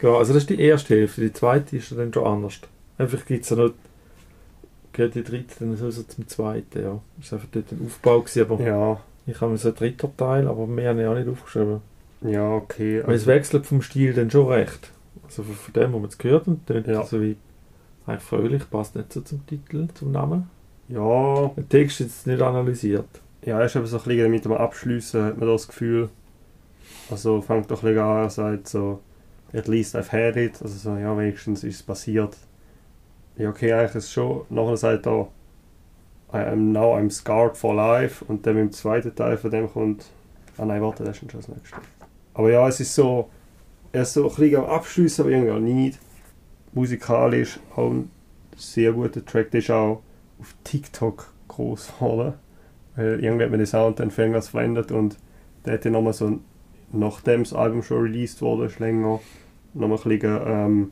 Ja, 0.02 0.10
also 0.14 0.34
das 0.34 0.44
ist 0.44 0.50
die 0.50 0.60
erste 0.60 0.96
Hälfte, 0.96 1.22
die 1.22 1.34
zweite 1.34 1.78
ist 1.78 1.92
dann 1.92 2.14
schon 2.14 2.26
anders. 2.26 2.60
Einfach 2.98 3.26
gibt 3.26 3.44
es 3.44 3.50
ja 3.50 3.56
noch... 3.56 3.72
Geht 4.94 5.16
die 5.16 5.24
dritte 5.24 5.56
dann 5.60 5.76
so 5.78 5.90
so 5.90 6.04
zum 6.04 6.28
zweiten, 6.28 6.82
ja. 6.84 7.00
Das 7.20 7.32
war 7.32 7.40
einfach 7.40 7.50
dort 7.54 7.72
ein 7.72 7.86
Aufbau, 7.86 8.20
gewesen, 8.22 8.42
aber 8.52 8.62
Ja, 8.64 9.00
ich 9.26 9.40
habe 9.40 9.52
mir 9.52 9.58
so 9.58 9.70
einen 9.70 9.78
dritten 9.78 10.18
Teil, 10.18 10.48
aber 10.48 10.68
mehr 10.68 10.90
habe 10.90 11.02
ich 11.02 11.08
auch 11.08 11.16
nicht 11.16 11.30
aufgeschrieben. 11.30 11.82
ja, 12.22 12.50
okay. 12.56 13.02
Weil 13.06 13.16
es 13.16 13.26
wechselt 13.28 13.66
vom 13.66 13.82
Stil 13.82 14.14
dann 14.14 14.30
schon 14.30 14.48
recht. 14.48 14.92
Also 15.24 15.44
von 15.44 15.56
von 15.56 15.74
dem, 15.74 15.84
was 15.84 15.92
man 15.94 16.04
jetzt 16.04 16.20
gehört 16.20 16.48
und 16.48 16.66
tönt 16.68 16.88
Ja. 16.88 17.04
so 17.06 17.22
wie 17.22 17.38
eigentlich 18.06 18.24
fröhlich, 18.24 18.70
passt 18.70 18.96
nicht 18.96 19.14
so 19.14 19.22
zum 19.22 19.46
Titel, 19.48 19.88
zum 19.94 20.12
Namen. 20.12 20.50
Ja, 20.90 21.48
Der 21.56 21.70
Text 21.70 22.02
ist 22.02 22.08
jetzt 22.08 22.28
nicht 22.28 22.42
analysiert. 22.42 23.08
ja, 23.46 23.62
ist 23.62 23.76
eben 23.78 23.86
so 23.86 23.98
ein 23.98 24.04
bisschen 24.04 24.30
mit 24.32 24.44
dem 24.44 24.52
Abschliessen, 24.54 25.24
hat 25.24 25.38
man 25.38 25.48
das 25.48 25.68
Gefühl. 25.68 26.10
Also 27.10 27.42
fängt 27.42 27.70
doch 27.72 27.82
ein 27.84 27.90
bisschen 27.94 28.04
an, 28.04 28.30
sagt 28.30 28.68
so, 28.68 29.00
at 29.54 29.68
least 29.68 29.96
I've 29.96 30.12
had 30.12 30.36
it. 30.36 30.62
Also 30.62 30.76
so, 30.78 30.98
ja, 30.98 31.18
wenigstens 31.18 31.64
ist 31.64 31.76
es 31.76 31.84
passiert. 31.84 32.36
Ja, 33.38 33.50
okay, 33.50 33.74
eigentlich 33.74 33.96
ist 33.96 34.06
es 34.06 34.12
schon. 34.12 34.42
Nachher 34.50 34.78
sagt 34.78 35.08
er, 35.08 35.28
I 36.34 36.38
am 36.38 36.72
now 36.72 36.96
I'm 36.96 37.10
scarred 37.10 37.58
for 37.58 37.74
life. 37.74 38.24
Und 38.26 38.46
dann 38.46 38.58
im 38.58 38.72
zweiten 38.72 39.14
Teil 39.16 39.38
von 39.38 39.52
dem 39.52 39.72
kommt, 39.72 40.06
ah 40.58 40.66
nein, 40.66 40.82
warte, 40.82 41.04
das 41.04 41.22
ist 41.22 41.32
schon 41.32 41.40
das 41.40 41.48
nächste. 41.48 41.78
Aber 42.34 42.50
ja, 42.52 42.68
es 42.68 42.80
ist 42.80 42.96
so, 42.96 43.30
er 43.92 44.04
ist 44.04 44.14
so 44.14 44.30
ein 44.30 44.36
bisschen 44.36 44.56
am 44.58 44.66
Abschliessen, 44.66 45.22
aber 45.22 45.32
irgendwie 45.32 45.52
auch 45.52 45.60
nicht. 45.60 46.00
Musikalisch 46.74 47.60
auch 47.76 47.90
ein 47.90 48.12
sehr 48.56 48.94
guter 48.94 49.26
Track, 49.26 49.52
der 49.52 49.60
ist 49.60 49.72
auch 49.72 50.02
auf 50.40 50.56
TikTok 50.64 51.34
groß 51.50 51.94
geworden. 52.00 52.34
Weil 52.96 53.24
irgendwie 53.24 53.44
hat 53.44 53.52
man 53.52 53.60
den 53.60 53.68
Sound 53.68 54.00
dann 54.00 54.12
Fängers 54.12 54.50
verändert 54.50 54.92
und 54.92 55.18
der 55.66 55.74
hat 55.74 55.86
dann 55.86 55.94
nochmal 55.94 56.14
so, 56.14 56.40
nachdem 56.92 57.44
das 57.44 57.54
Album 57.54 57.84
schon 57.84 58.02
released 58.02 58.42
wurde, 58.42 58.66
ist 58.66 58.80
länger, 58.80 59.20
nochmal 59.74 59.98
ein 59.98 60.04
bisschen 60.04 60.42
ähm, 60.46 60.92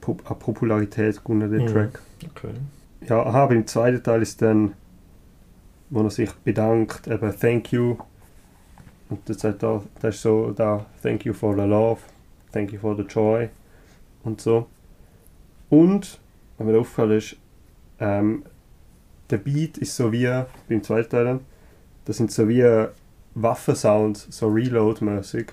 Pop 0.00 0.28
an 0.30 0.38
Popularität 0.38 1.22
gewonnen, 1.22 1.50
der 1.50 1.60
Mhm. 1.62 1.66
Track. 1.66 2.00
Okay. 2.30 2.52
Ja, 3.08 3.24
aha, 3.24 3.46
beim 3.46 3.66
zweiten 3.66 4.02
Teil 4.02 4.22
ist 4.22 4.42
dann, 4.42 4.72
wo 5.90 6.02
er 6.02 6.10
sich 6.10 6.30
bedankt, 6.44 7.06
eben 7.06 7.34
Thank 7.38 7.72
you. 7.72 7.96
Und 9.08 9.28
das, 9.28 9.40
sagt 9.40 9.62
er, 9.62 9.82
das 10.00 10.14
ist 10.16 10.22
so 10.22 10.52
da, 10.52 10.86
Thank 11.02 11.24
you 11.24 11.32
for 11.32 11.54
the 11.54 11.62
love, 11.62 12.00
Thank 12.52 12.72
you 12.72 12.78
for 12.78 12.96
the 12.96 13.02
joy 13.02 13.48
und 14.22 14.40
so. 14.40 14.66
Und, 15.68 16.18
was 16.58 16.66
mir 16.66 16.78
aufgefallen 16.78 17.18
ist, 17.18 17.36
ähm, 18.00 18.44
der 19.30 19.38
Beat 19.38 19.78
ist 19.78 19.96
so 19.96 20.12
wie, 20.12 20.28
beim 20.68 20.82
zweiten 20.82 21.08
Teil, 21.10 21.40
das 22.04 22.16
sind 22.16 22.30
so 22.32 22.48
wie 22.48 22.86
Waffensounds, 23.34 24.26
so 24.30 24.48
Reload-mäßig, 24.48 25.46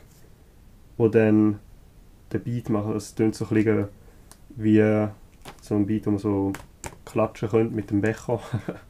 wo 0.98 1.08
dann 1.08 1.60
der 2.32 2.40
Beat 2.40 2.70
machen, 2.70 2.94
das 2.94 3.14
tönt 3.16 3.36
so 3.36 3.46
ein 3.46 3.54
bisschen 3.54 3.88
wie 4.58 5.08
so 5.62 5.76
ein 5.76 5.86
Beat, 5.86 6.06
wo 6.08 6.12
man 6.12 6.20
so 6.20 6.54
klatschen 7.06 7.50
könnte 7.50 7.74
mit 7.76 7.90
dem 7.92 8.02
Becher. 8.02 8.40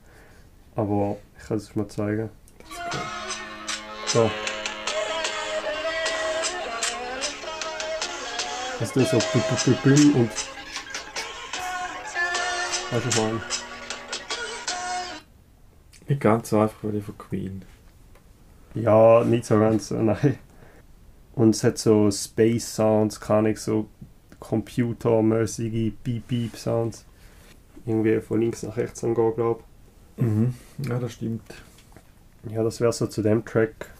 Aber 0.76 1.18
ich 1.38 1.46
kann 1.48 1.58
es 1.58 1.76
mal 1.76 1.88
zeigen. 1.88 2.30
So. 4.08 4.30
Das 8.80 8.94
tut 8.94 9.08
so 9.08 9.18
bü- 9.18 9.42
bü- 9.42 9.74
bü- 9.74 9.84
büm 9.84 10.16
und. 10.16 10.30
Weißt 12.92 13.18
du, 13.18 13.22
meine? 13.22 13.42
Nicht 16.08 16.22
ganz 16.22 16.50
so 16.50 16.60
einfach 16.62 16.78
wie 16.84 17.02
von 17.02 17.18
Queen. 17.18 17.66
Ja, 18.76 19.24
nicht 19.26 19.46
so 19.46 19.60
ganz, 19.60 19.92
nein. 19.92 20.38
Und 21.34 21.56
es 21.56 21.64
hat 21.64 21.78
so 21.78 22.10
Space 22.12 22.76
Sounds, 22.76 23.20
kann 23.20 23.46
ich 23.48 23.60
so 23.60 23.90
computermäßige 24.40 25.92
Beep-Beep-Sounds. 26.04 27.06
Irgendwie 27.86 28.20
von 28.22 28.40
links 28.40 28.64
nach 28.64 28.78
rechts 28.78 29.04
angehen, 29.04 29.34
glaube 29.36 29.64
Mhm. 30.18 30.54
Ja, 30.80 31.00
das 31.00 31.14
stimmt. 31.14 31.42
ich. 32.46 32.52
Ja, 32.52 32.64
das 32.64 32.82
wäre 32.82 32.92
so 32.92 33.08
zu 33.08 33.22
dem 33.22 33.46
Track. 33.46 33.92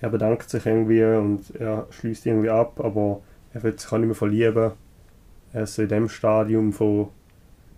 Er 0.00 0.08
bedankt 0.08 0.48
sich 0.48 0.64
irgendwie 0.64 1.02
und 1.02 1.54
er 1.56 1.86
schließt 1.90 2.24
irgendwie 2.26 2.50
ab, 2.50 2.80
aber 2.80 3.20
er 3.52 3.62
will 3.62 3.78
sich 3.78 3.90
auch 3.92 3.98
nicht 3.98 4.06
mehr 4.06 4.14
verlieben. 4.14 4.72
Er 5.52 5.62
ist 5.64 5.74
so 5.74 5.82
in 5.82 5.88
dem 5.88 6.08
Stadium 6.08 6.72
von 6.72 7.08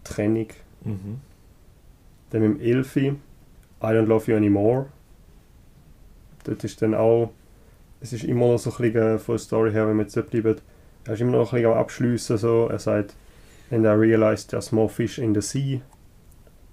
Trennung. 0.04 0.48
Mhm. 0.84 1.20
Dann 2.30 2.42
mit 2.42 2.60
dem 2.60 2.60
Elfi, 2.60 3.08
I 3.08 3.16
don't 3.86 4.06
love 4.06 4.30
you 4.30 4.36
anymore. 4.36 4.86
Dort 6.44 6.62
ist 6.64 6.82
dann 6.82 6.94
auch, 6.94 7.32
es 8.00 8.12
ist 8.12 8.24
immer 8.24 8.48
noch 8.48 8.58
so 8.58 8.70
ein 8.70 8.76
bisschen 8.92 9.18
von 9.18 9.34
der 9.34 9.38
Story 9.38 9.72
her, 9.72 9.88
wenn 9.88 9.96
wir 9.96 10.04
jetzt 10.04 10.30
bleiben, 10.30 10.56
er 11.04 11.14
ist 11.14 11.20
immer 11.20 11.32
noch 11.32 11.52
ein 11.52 11.56
bisschen 11.56 11.72
am 11.72 11.78
Abschliessen, 11.78 12.38
so, 12.38 12.68
er 12.68 12.78
sagt, 12.78 13.14
and 13.70 13.84
I 13.84 13.88
realized 13.88 14.50
there's 14.50 14.72
more 14.72 14.88
fish 14.88 15.18
in 15.18 15.34
the 15.34 15.40
sea. 15.40 15.80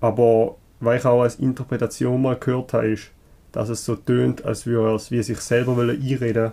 Aber, 0.02 0.56
weil 0.80 1.00
ich 1.00 1.06
auch 1.06 1.22
als 1.22 1.36
Interpretation 1.36 2.22
mal 2.22 2.38
gehört 2.38 2.74
habe, 2.74 2.90
ist, 2.90 3.12
dass 3.52 3.70
es 3.70 3.84
so 3.84 3.96
tönt, 3.96 4.46
als 4.46 4.66
würde 4.66 4.90
er 4.90 4.96
es 4.96 5.12
wie 5.12 5.24
sich 5.24 5.40
selber 5.40 5.74
einreden 5.82 6.52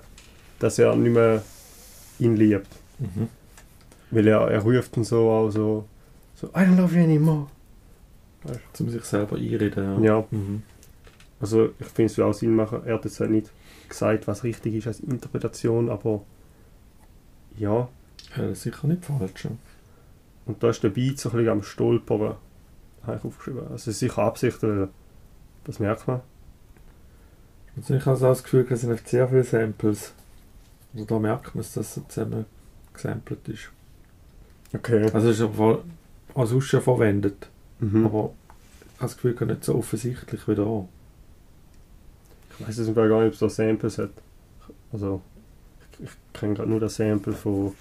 dass 0.59 0.79
er 0.79 0.97
nicht 0.97 1.13
mehr 1.13 1.43
ihn 2.19 2.37
liebt. 2.37 2.69
Mhm. 2.99 3.29
Weil 4.11 4.27
er, 4.27 4.49
er 4.49 4.63
ruft 4.63 4.97
ihn 4.97 5.05
so 5.05 5.29
auch 5.29 5.51
so, 5.51 5.87
so, 6.35 6.47
I 6.49 6.61
don't 6.61 6.77
love 6.77 6.97
you 6.97 7.03
anymore. 7.03 7.47
Zum 8.73 8.89
sich 8.89 9.05
selber 9.05 9.37
einreden. 9.37 10.03
Ja. 10.03 10.19
Ja. 10.19 10.25
Mhm. 10.31 10.63
Also 11.41 11.71
ich 11.79 11.87
finde 11.89 12.11
es 12.11 12.17
würde 12.17 12.31
auch 12.31 12.35
Sinn 12.35 12.55
machen. 12.55 12.81
Er 12.87 12.95
hat 12.95 13.05
jetzt 13.05 13.21
halt 13.21 13.31
nicht 13.31 13.51
gesagt, 13.89 14.27
was 14.27 14.45
richtig 14.45 14.75
ist 14.75 14.87
als 14.87 15.01
Interpretation, 15.01 15.91
aber 15.91 16.23
ja. 17.59 17.71
ja, 17.71 17.89
das 18.37 18.53
ist 18.53 18.63
sicher 18.63 18.87
nicht 18.87 19.05
falsch. 19.05 19.49
Und 20.47 20.63
da 20.63 20.71
ist 20.71 20.83
der 20.83 20.91
Beat 20.91 21.19
so 21.19 21.31
ein 21.31 21.37
bisschen 21.37 21.51
am 21.51 21.63
Stolpern, 21.63 22.37
habe 23.05 23.17
ich 23.19 23.25
aufgeschrieben. 23.25 23.63
Also 23.63 23.75
es 23.75 23.87
ist 23.89 23.99
sicher 23.99 24.23
Absicht, 24.23 24.59
das 25.65 25.79
merkt 25.79 26.07
man. 26.07 26.21
Also 27.77 27.95
ich 27.95 28.07
habe 28.07 28.17
auch 28.17 28.21
das 28.21 28.43
Gefühl, 28.43 28.67
es 28.71 28.81
sind 28.81 29.09
sehr 29.09 29.29
viele 29.29 29.45
Samples. 29.45 30.13
Also 30.95 31.05
da 31.05 31.19
merkt 31.19 31.55
man, 31.55 31.63
dass 31.63 31.73
das 31.73 31.95
so 31.95 32.03
zusammen 32.09 32.47
gesampelt 32.95 33.47
ist. 33.49 33.71
Okay. 34.73 35.11
Also 35.13 35.31
es 35.31 35.41
ist 35.41 35.43
aber 35.43 35.83
als 36.35 36.65
schon 36.65 36.81
verwendet. 36.81 37.49
Mhm. 37.81 38.07
Aber 38.07 38.33
ich 38.95 39.01
habe 39.01 39.13
das 39.13 39.17
Gefühl, 39.17 39.47
nicht 39.47 39.65
so 39.65 39.75
offensichtlich 39.75 40.49
wie 40.49 40.55
da. 40.55 40.89
Ich 42.59 42.67
weiß 42.67 42.79
es 42.79 42.89
Fall 42.89 43.09
gar 43.09 43.19
nicht, 43.21 43.29
ob 43.29 43.35
es 43.35 43.41
da 43.41 43.49
Samples 43.51 43.99
hat. 43.99 44.11
Also 44.93 45.21
ich, 46.01 46.11
kenne 46.33 46.55
gerade 46.55 46.69
nur 46.71 46.81
das 46.81 46.97
Sample 46.97 47.33
von, 47.33 47.73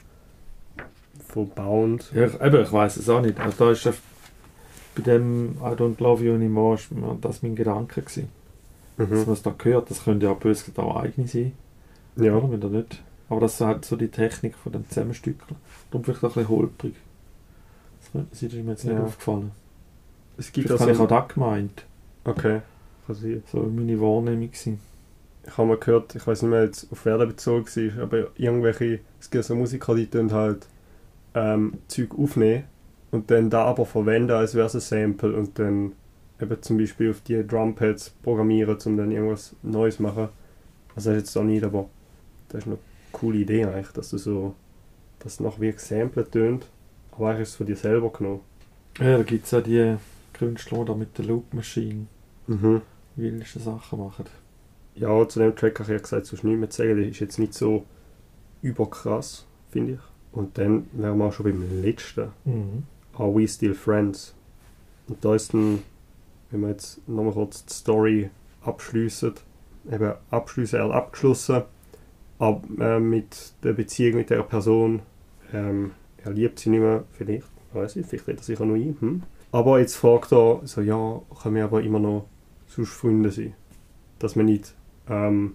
von 1.28 1.50
Bound. 1.50 2.12
Ja, 2.14 2.26
ich, 2.26 2.40
eben, 2.42 2.62
ich 2.64 2.72
weiß 2.72 2.98
es 2.98 3.10
auch 3.10 3.22
nicht. 3.22 3.40
Also 3.40 3.66
da 3.66 3.72
ist 3.72 3.90
bei 4.96 5.02
dem 5.02 5.58
I 5.62 5.74
don't 5.76 6.02
love 6.02 6.24
you 6.24 6.34
anymore 6.34 6.76
ist 6.76 6.88
das 7.22 7.44
mein 7.44 7.56
Gedanke 7.56 8.02
gewesen. 8.02 8.30
Dass 8.98 9.10
Mhm. 9.10 9.16
man 9.26 9.34
es 9.34 9.42
da 9.42 9.54
gehört, 9.58 9.92
das 9.92 10.04
könnte 10.06 10.26
ja 10.26 10.34
böse 10.34 10.72
auch 10.78 10.96
eigene 10.96 11.28
sein. 11.28 11.52
Ja. 12.16 12.34
Oder? 12.38 12.50
Wenn 12.62 12.72
nicht. 12.72 13.04
Aber 13.28 13.42
das 13.42 13.56
ist 13.56 13.62
halt 13.62 13.84
so 13.84 13.96
die 13.98 14.08
Technik 14.08 14.56
von 14.56 14.72
dem 14.72 14.88
Zusammenstückeln. 14.88 15.58
Darum 15.92 16.06
vielleicht 16.06 16.24
auch 16.24 16.30
ein 16.30 16.34
bisschen 16.44 16.50
holprig. 16.50 16.96
Das 18.02 18.12
könnte 18.12 18.36
sein, 18.36 18.50
das 18.50 18.58
ist 18.58 18.64
mir 18.66 18.72
jetzt 18.72 18.84
nicht 18.86 18.94
Ja. 18.94 19.04
aufgefallen. 19.04 19.52
Es 20.38 20.52
gibt 20.52 20.68
Vielleicht 20.68 20.82
also 20.82 20.84
habe 20.84 20.92
ich 20.94 21.00
auch 21.14 21.22
das 21.26 21.34
gemeint. 21.34 21.86
Okay. 22.24 22.62
Sein. 23.10 23.44
So 23.52 23.60
meine 23.64 24.00
Wahrnehmung 24.00 24.48
gewesen. 24.48 24.80
Ich 25.48 25.58
habe 25.58 25.68
mal 25.68 25.78
gehört, 25.78 26.16
ich 26.16 26.26
weiß 26.26 26.42
nicht 26.42 26.52
mehr 26.52 26.64
jetzt 26.64 26.92
auf 26.92 27.06
wer 27.06 27.18
der 27.18 27.26
bezogen 27.28 27.66
war, 27.66 28.04
aber 28.04 28.28
irgendwelche, 28.36 29.00
es 29.20 29.30
gibt 29.30 29.44
so 29.46 29.56
Musiker, 29.56 29.96
die 29.96 30.08
tun 30.08 30.32
halt 30.32 30.68
ähm, 31.34 31.74
Zeug 31.88 32.18
aufnehmen 32.18 32.64
und 33.12 33.30
dann 33.30 33.50
da 33.50 33.66
aber 33.66 33.86
verwenden, 33.86 34.32
als 34.32 34.56
wäre 34.56 34.66
es 34.68 34.74
ein 34.76 34.82
Sample 34.82 35.36
und 35.36 35.60
dann 35.60 35.94
eben 36.42 36.62
zum 36.62 36.78
Beispiel 36.78 37.12
auf 37.12 37.22
die 37.22 37.46
Drumpads 37.46 38.10
programmieren, 38.24 38.78
um 38.86 38.98
dann 38.98 39.12
irgendwas 39.12 39.56
Neues 39.64 39.98
zu 39.98 40.04
machen. 40.04 40.30
Also 40.96 41.10
das 41.12 41.18
ist 41.18 41.28
jetzt 41.30 41.38
auch 41.38 41.44
nicht, 41.44 41.64
aber 41.64 41.90
das 42.50 42.62
ist 42.62 42.68
eine 42.68 42.78
coole 43.12 43.38
Idee 43.40 43.66
eigentlich, 43.66 43.92
dass 43.94 44.10
du 44.10 44.18
so, 44.18 44.56
dass 45.20 45.40
noch 45.40 45.60
wie 45.60 45.72
gesampelt 45.72 46.32
tönt, 46.32 46.66
aber 47.12 47.30
eigentlich 47.30 47.44
ist 47.44 47.50
es 47.50 47.56
von 47.56 47.66
dir 47.68 47.76
selber 47.76 48.10
genommen. 48.12 48.42
Ja, 49.00 49.18
da 49.18 49.24
gibt 49.24 49.46
es 49.46 49.52
ja 49.52 49.62
die 49.62 49.98
Künstler, 50.34 50.86
da 50.86 50.94
mit 50.94 51.18
der 51.18 51.26
Loop 51.26 51.54
Machine 51.54 52.08
Mhm. 52.48 52.82
wildeste 53.16 53.60
Sachen 53.60 54.00
machen. 54.00 54.26
Ja, 54.96 55.28
zu 55.28 55.40
dem 55.40 55.56
Track 55.56 55.80
habe 55.80 55.92
ich 55.92 55.98
ja 55.98 56.02
gesagt, 56.02 56.26
sonst 56.26 56.44
nichts 56.44 56.60
mehr 56.60 56.70
zu 56.70 56.82
sagen, 56.82 56.96
der 56.98 57.08
ist 57.10 57.20
jetzt 57.20 57.38
nicht 57.38 57.54
so 57.54 57.86
überkrass, 58.62 59.46
finde 59.70 59.94
ich. 59.94 60.00
Und 60.32 60.58
dann 60.58 60.88
wären 60.94 61.18
wir 61.18 61.26
auch 61.26 61.34
schon 61.34 61.46
beim 61.46 61.82
letzten. 61.82 62.30
Mhm. 62.46 62.84
Are 63.14 63.34
We 63.34 63.48
Still 63.48 63.74
Friends? 63.74 64.34
Und 65.08 65.24
da 65.24 65.36
ist 65.36 65.54
dann, 65.54 65.80
wenn 66.52 66.62
wir 66.62 66.70
jetzt 66.70 67.08
nochmal 67.08 67.34
kurz 67.34 67.66
die 67.66 67.74
Story 67.74 68.30
abschliessen, 68.62 69.34
eben 69.92 70.14
abschliessen, 70.32 70.80
er 70.80 70.86
hat 70.86 70.92
abgeschlossen, 70.92 71.64
ab, 72.40 72.66
äh, 72.80 73.00
mit 73.00 73.54
der 73.64 73.74
Beziehung 73.74 74.16
mit 74.16 74.30
der 74.30 74.44
Person, 74.44 75.02
ähm, 75.54 75.92
er 76.24 76.32
liebt 76.32 76.60
sie 76.60 76.70
nicht 76.70 76.82
mehr, 76.82 77.04
vielleicht, 77.12 77.48
weiß 77.74 77.98
ich, 77.98 78.06
vielleicht 78.06 78.28
redet 78.28 78.42
er 78.42 78.46
sich 78.46 78.60
auch 78.60 78.66
noch 78.66 78.76
ein, 78.76 78.98
hm? 79.00 79.24
aber 79.52 79.80
jetzt 79.80 79.96
fragt 79.96 80.34
er, 80.34 80.62
so, 80.64 80.82
ja, 80.82 81.22
können 81.42 81.56
wir 81.56 81.66
aber 81.66 81.82
immer 81.84 82.00
noch 82.00 82.28
sonst 82.68 82.90
Freunde 82.90 83.32
sein? 83.32 83.54
Dass 84.20 84.36
man 84.36 84.48
nicht 84.48 84.74
ähm, 85.10 85.54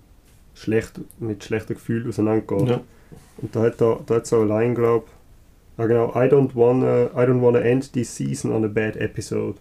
schlecht, 0.55 1.01
mit 1.18 1.42
schlechten 1.44 1.74
Gefühlen 1.74 2.09
auseinandergeht. 2.09 2.68
Ja. 2.68 2.80
Und 3.38 3.55
da 3.57 3.62
hat 3.62 3.80
er, 3.80 4.01
da 4.07 4.16
hat 4.16 4.30
er 4.32 4.38
allein, 4.38 4.74
glaube 4.74 5.07
ich, 5.07 5.82
ah, 5.82 5.86
genau, 5.86 6.09
I 6.11 6.28
don't 6.28 6.51
wanna, 6.55 7.07
I 7.14 7.26
don't 7.26 7.40
wanna 7.42 7.61
end 7.61 7.92
this 7.92 8.14
season 8.14 8.53
on 8.53 8.64
a 8.64 8.68
bad 8.68 8.96
episode. 8.96 9.57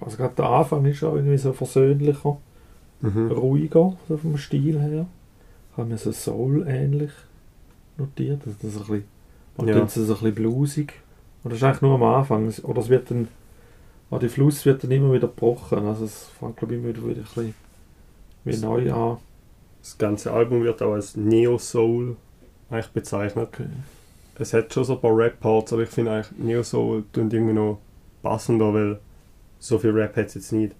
Also 0.00 0.16
gerade 0.16 0.34
der 0.36 0.46
Anfang 0.46 0.84
ist 0.84 1.02
auch 1.02 1.16
irgendwie 1.16 1.38
so 1.38 1.52
versöhnlicher, 1.52 2.36
Mhm. 3.02 3.30
ruhiger, 3.32 3.96
so 4.08 4.16
vom 4.18 4.36
Stil 4.36 4.78
her. 4.78 5.06
Ich 5.72 5.78
habe 5.78 5.88
mir 5.88 5.96
so 5.98 6.12
Soul 6.12 6.66
ähnlich 6.68 7.10
notiert. 7.96 8.42
Also 8.46 8.56
das 8.62 8.74
ist 8.74 8.76
ein 8.76 8.86
bisschen, 8.86 9.04
man 9.56 9.68
Ja. 9.68 9.76
ja. 9.78 9.84
es 9.84 9.94
so 9.94 10.00
ein 10.02 10.08
bisschen 10.08 10.34
bluesig. 10.34 10.92
Und 11.42 11.50
das 11.50 11.58
ist 11.58 11.64
eigentlich 11.64 11.82
nur 11.82 11.94
am 11.94 12.02
Anfang. 12.02 12.46
Es- 12.46 12.62
Oder 12.62 12.80
es 12.82 12.88
wird 12.90 13.10
dann, 13.10 13.28
ah, 14.10 14.18
der 14.18 14.28
Fluss 14.30 14.64
wird 14.66 14.84
dann 14.84 14.90
immer 14.90 15.12
wieder 15.12 15.28
gebrochen. 15.28 15.78
Also 15.86 16.04
es 16.04 16.24
fängt 16.38 16.58
glaube 16.58 16.74
ich 16.74 16.80
immer 16.80 16.90
wieder 16.90 17.00
ein 17.02 17.14
bisschen 17.24 17.54
wie 18.44 18.56
neu 18.56 18.92
an. 18.92 19.18
Das 19.80 19.96
ganze 19.96 20.32
Album 20.32 20.62
wird 20.62 20.82
auch 20.82 20.92
als 20.92 21.16
Neo-Soul 21.16 22.16
eigentlich 22.70 22.90
bezeichnet. 22.90 23.48
Okay. 23.52 23.68
Es 24.38 24.52
hat 24.54 24.72
schon 24.72 24.84
so 24.84 24.94
ein 24.94 25.00
paar 25.00 25.16
Rap-Parts, 25.16 25.72
aber 25.72 25.82
ich 25.82 25.88
finde 25.88 26.12
eigentlich 26.12 26.38
Neo-Soul 26.38 27.04
klingt 27.12 27.32
irgendwie 27.32 27.54
noch 27.54 27.78
passender, 28.22 28.72
weil 28.72 28.98
so 29.58 29.78
viel 29.78 29.90
Rap 29.90 30.16
hat 30.16 30.26
es 30.26 30.34
jetzt 30.34 30.52
nicht. 30.52 30.74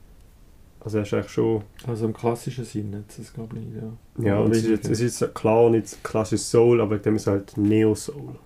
Also 0.80 0.98
er 0.98 1.02
ist 1.02 1.12
eigentlich 1.12 1.30
schon... 1.30 1.62
Also 1.86 2.06
im 2.06 2.14
klassischen 2.14 2.64
Sinn 2.64 2.92
jetzt 2.92 3.18
es 3.18 3.32
glaube 3.32 3.56
ich 3.58 3.64
nicht, 3.64 3.76
ja. 3.76 4.24
Ja, 4.24 4.38
und 4.38 4.52
es 4.52 4.58
ist, 4.58 4.68
jetzt, 4.68 4.88
es 4.88 5.00
ist 5.00 5.34
klar 5.34 5.68
nicht 5.68 6.02
klassisch 6.02 6.40
Soul, 6.40 6.80
aber 6.80 6.98
dem 6.98 7.16
ist 7.16 7.26
halt 7.26 7.56
Neo-Soul. 7.56 8.36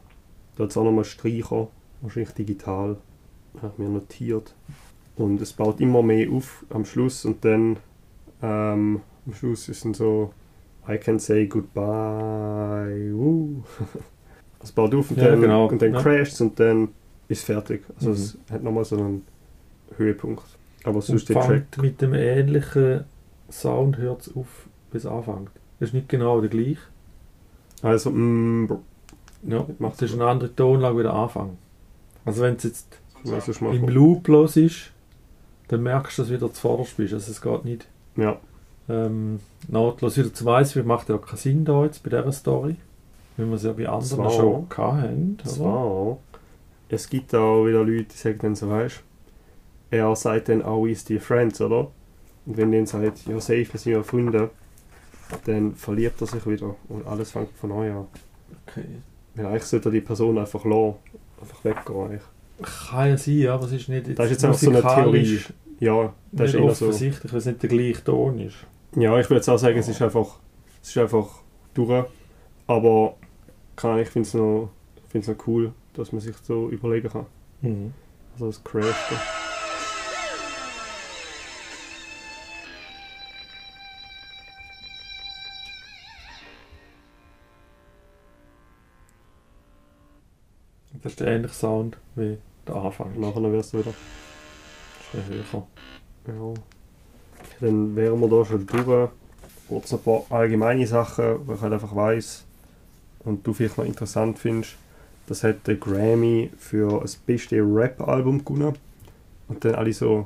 Da 0.57 0.65
hat 0.65 0.71
es 0.71 0.77
auch 0.77 0.85
nochmal 0.85 1.05
Streicher, 1.05 1.69
wahrscheinlich 2.01 2.33
digital, 2.33 2.97
habe 3.63 3.73
ich 3.73 3.79
mir 3.79 3.89
notiert. 3.89 4.55
Und 5.17 5.41
es 5.41 5.53
baut 5.53 5.81
immer 5.81 6.03
mehr 6.03 6.29
auf 6.33 6.65
am 6.71 6.85
Schluss 6.85 7.25
und 7.25 7.45
dann 7.45 7.77
ähm, 8.45 9.01
am 9.27 9.33
Schluss 9.35 9.69
ist 9.69 9.85
dann 9.85 9.95
so 9.95 10.33
I 10.89 10.99
can 10.99 11.19
say 11.19 11.47
goodbye. 11.47 13.11
Woo. 13.13 13.63
es 14.63 14.73
baut 14.73 14.95
auf 14.95 15.11
und 15.11 15.17
Ja, 15.19 15.31
dann, 15.31 15.41
genau. 15.41 15.67
und 15.67 15.81
dann 15.81 15.95
Ja. 15.95 16.01
crasht 16.03 16.35
es 16.35 16.41
und 16.41 16.59
dann 16.61 16.89
ist 17.29 17.39
es 17.39 17.45
fertig. 17.45 17.83
Also 17.97 18.09
Mhm. 18.11 18.15
es 18.15 18.39
hat 18.51 18.63
nochmal 18.63 18.85
so 18.85 18.97
einen 18.97 19.23
Höhepunkt. 19.97 20.43
Aber 20.85 20.97
Und 20.97 21.03
sonst 21.03 21.29
der 21.29 21.41
Track. 21.41 21.79
mit 21.81 22.01
dem 22.03 22.13
ähnlichen 22.15 23.05
Sound 23.51 23.97
hört 23.99 24.23
es 24.27 24.37
auf, 24.37 24.69
bis 24.91 25.05
es 25.05 25.11
anfängt. 25.11 25.49
Das 25.81 25.89
ist 25.89 25.95
nicht 25.95 26.09
genau 26.09 26.41
der 26.41 26.51
gleiche. 26.51 26.79
Also, 27.83 28.11
mm, 28.11 28.69
Ja, 29.47 29.67
Macht 29.79 30.01
das 30.01 30.11
ist 30.11 30.15
eine 30.15 30.27
andere 30.27 30.55
Tonlage 30.57 30.99
wie 30.99 31.03
der 31.03 31.13
Anfang. 31.13 31.59
Also 32.25 32.41
wenn 32.43 32.55
es 32.57 32.63
jetzt 32.65 32.99
im 33.61 33.89
Loop 33.89 34.27
los 34.29 34.57
ist, 34.57 34.91
dann 35.69 35.83
merkst 35.83 36.17
du, 36.19 36.23
dass 36.23 36.29
du 36.31 36.35
wieder 36.37 36.51
zuvorderst 36.53 36.97
bist. 36.97 37.13
Also 37.13 37.31
es 37.31 37.41
geht 37.43 37.65
nicht. 37.67 37.87
Ähm, 38.89 39.41
nahtlos 39.69 40.17
wieder 40.17 40.33
zu 40.33 40.45
weiss, 40.45 40.77
wie 40.77 40.83
macht 40.83 41.09
ja 41.09 41.17
auch 41.17 41.23
keinen 41.23 41.39
Sinn 41.39 41.65
da 41.65 41.85
jetzt 41.85 42.03
bei 42.03 42.11
dieser 42.11 42.33
Story. 42.33 42.77
Wenn 43.37 43.49
wir 43.49 43.57
es 43.57 43.65
ja 43.65 43.73
bei 43.73 43.89
anderen 43.89 44.29
Zwar. 44.29 44.31
schon 44.31 44.69
oder? 44.69 45.45
Zwar, 45.45 46.19
es 46.89 47.09
gibt 47.09 47.35
auch 47.35 47.65
wieder 47.67 47.83
Leute, 47.83 48.05
die 48.05 48.17
sagen 48.17 48.39
dann 48.41 48.55
so, 48.55 48.71
weißt 48.71 49.03
er 49.91 50.17
sagt 50.17 50.49
dann 50.49 50.63
auch, 50.63 50.87
ist 50.87 51.09
die 51.09 51.19
Friends, 51.19 51.61
oder? 51.61 51.91
Und 52.47 52.57
wenn 52.57 52.73
dann 52.73 52.87
sagt, 52.87 53.27
ja, 53.27 53.41
safe, 53.41 53.73
wir 53.73 53.81
sind 53.81 53.93
ja 53.93 54.03
Freunde, 54.03 54.51
dann 55.47 55.75
verliebt 55.75 56.21
er 56.21 56.27
sich 56.27 56.47
wieder 56.47 56.75
und 56.89 57.07
alles 57.07 57.31
fängt 57.31 57.53
von 57.57 57.71
neu 57.71 57.93
an. 57.93 58.07
Okay. 58.67 58.85
Weil 59.35 59.47
eigentlich 59.47 59.65
sollte 59.65 59.89
er 59.89 59.93
die 59.93 60.01
Person 60.01 60.39
einfach 60.39 60.65
lassen, 60.65 60.95
einfach 61.41 61.65
weggehen. 61.65 62.05
Eigentlich. 62.05 62.23
Kann 62.89 63.09
ja 63.09 63.17
sein, 63.17 63.49
aber 63.49 63.65
es 63.67 63.73
ist 63.73 63.89
nicht 63.89 64.07
jetzt 64.07 64.19
Das 64.19 64.27
ist 64.27 64.33
jetzt 64.33 64.45
einfach 64.45 64.59
so 64.59 64.71
eine 64.71 64.83
musikalisch 64.83 65.53
Ja, 65.81 66.15
das 66.33 66.49
ist 66.49 66.55
nicht 66.55 66.63
immer 66.63 66.75
so. 66.75 66.87
offensichtlich, 66.87 67.33
weil 67.33 67.39
es 67.39 67.47
nicht 67.47 67.63
der 67.63 67.69
gleiche 67.69 68.05
Ton 68.05 68.39
ist. 68.39 68.57
Ja, 68.97 69.19
ich 69.19 69.29
würde 69.29 69.37
jetzt 69.37 69.49
auch 69.49 69.59
sagen, 69.59 69.79
es 69.79 69.89
ist 69.89 70.01
einfach, 70.03 70.39
es 70.83 70.91
ist 70.91 70.99
einfach 70.99 71.29
durch. 71.75 72.07
Aber 72.67 73.17
kann, 73.77 73.99
ich 73.99 74.09
finde 74.09 74.27
es 74.27 74.35
noch, 74.35 74.71
find's 75.09 75.29
noch 75.29 75.37
cool, 75.47 75.73
dass 75.95 76.13
man 76.13 76.21
sich 76.21 76.37
so 76.43 76.69
überlegen 76.69 77.09
kann. 77.09 77.27
Mhm. 77.61 77.93
Also 78.35 78.47
das 78.47 78.63
Crash. 78.63 78.85
da. 79.11 79.17
Das 91.03 91.13
ist 91.13 91.21
der 91.21 91.27
ähnliche 91.27 91.55
Sound 91.55 91.99
wie 92.15 92.39
der 92.67 92.77
Anfang. 92.77 93.21
Nachher 93.21 93.53
wirst 93.53 93.75
du 93.75 93.81
wieder. 93.81 93.93
Höher. 95.29 95.67
Ja. 96.27 96.55
Dann 97.61 97.97
wären 97.97 98.21
wir 98.21 98.29
da 98.29 98.45
schon 98.45 98.67
durch. 98.67 99.11
Kurz 99.69 99.93
ein 99.93 100.01
paar 100.01 100.23
allgemeine 100.31 100.87
Sachen, 100.87 101.47
die 101.47 101.53
ich 101.55 101.61
halt 101.61 101.73
einfach 101.73 101.95
weiss 101.97 102.45
und 103.25 103.47
du 103.47 103.53
vielleicht 103.55 103.79
noch 103.79 103.85
interessant 103.85 104.39
findest. 104.39 104.77
Das 105.27 105.43
hat 105.43 105.67
der 105.67 105.77
Grammy 105.77 106.51
für 106.59 107.01
das 107.01 107.17
beste 107.17 107.57
Rap-Album 107.57 108.45
gewonnen. 108.45 108.75
Und 109.49 109.65
dann 109.65 109.75
alle 109.75 109.93
so 109.93 110.25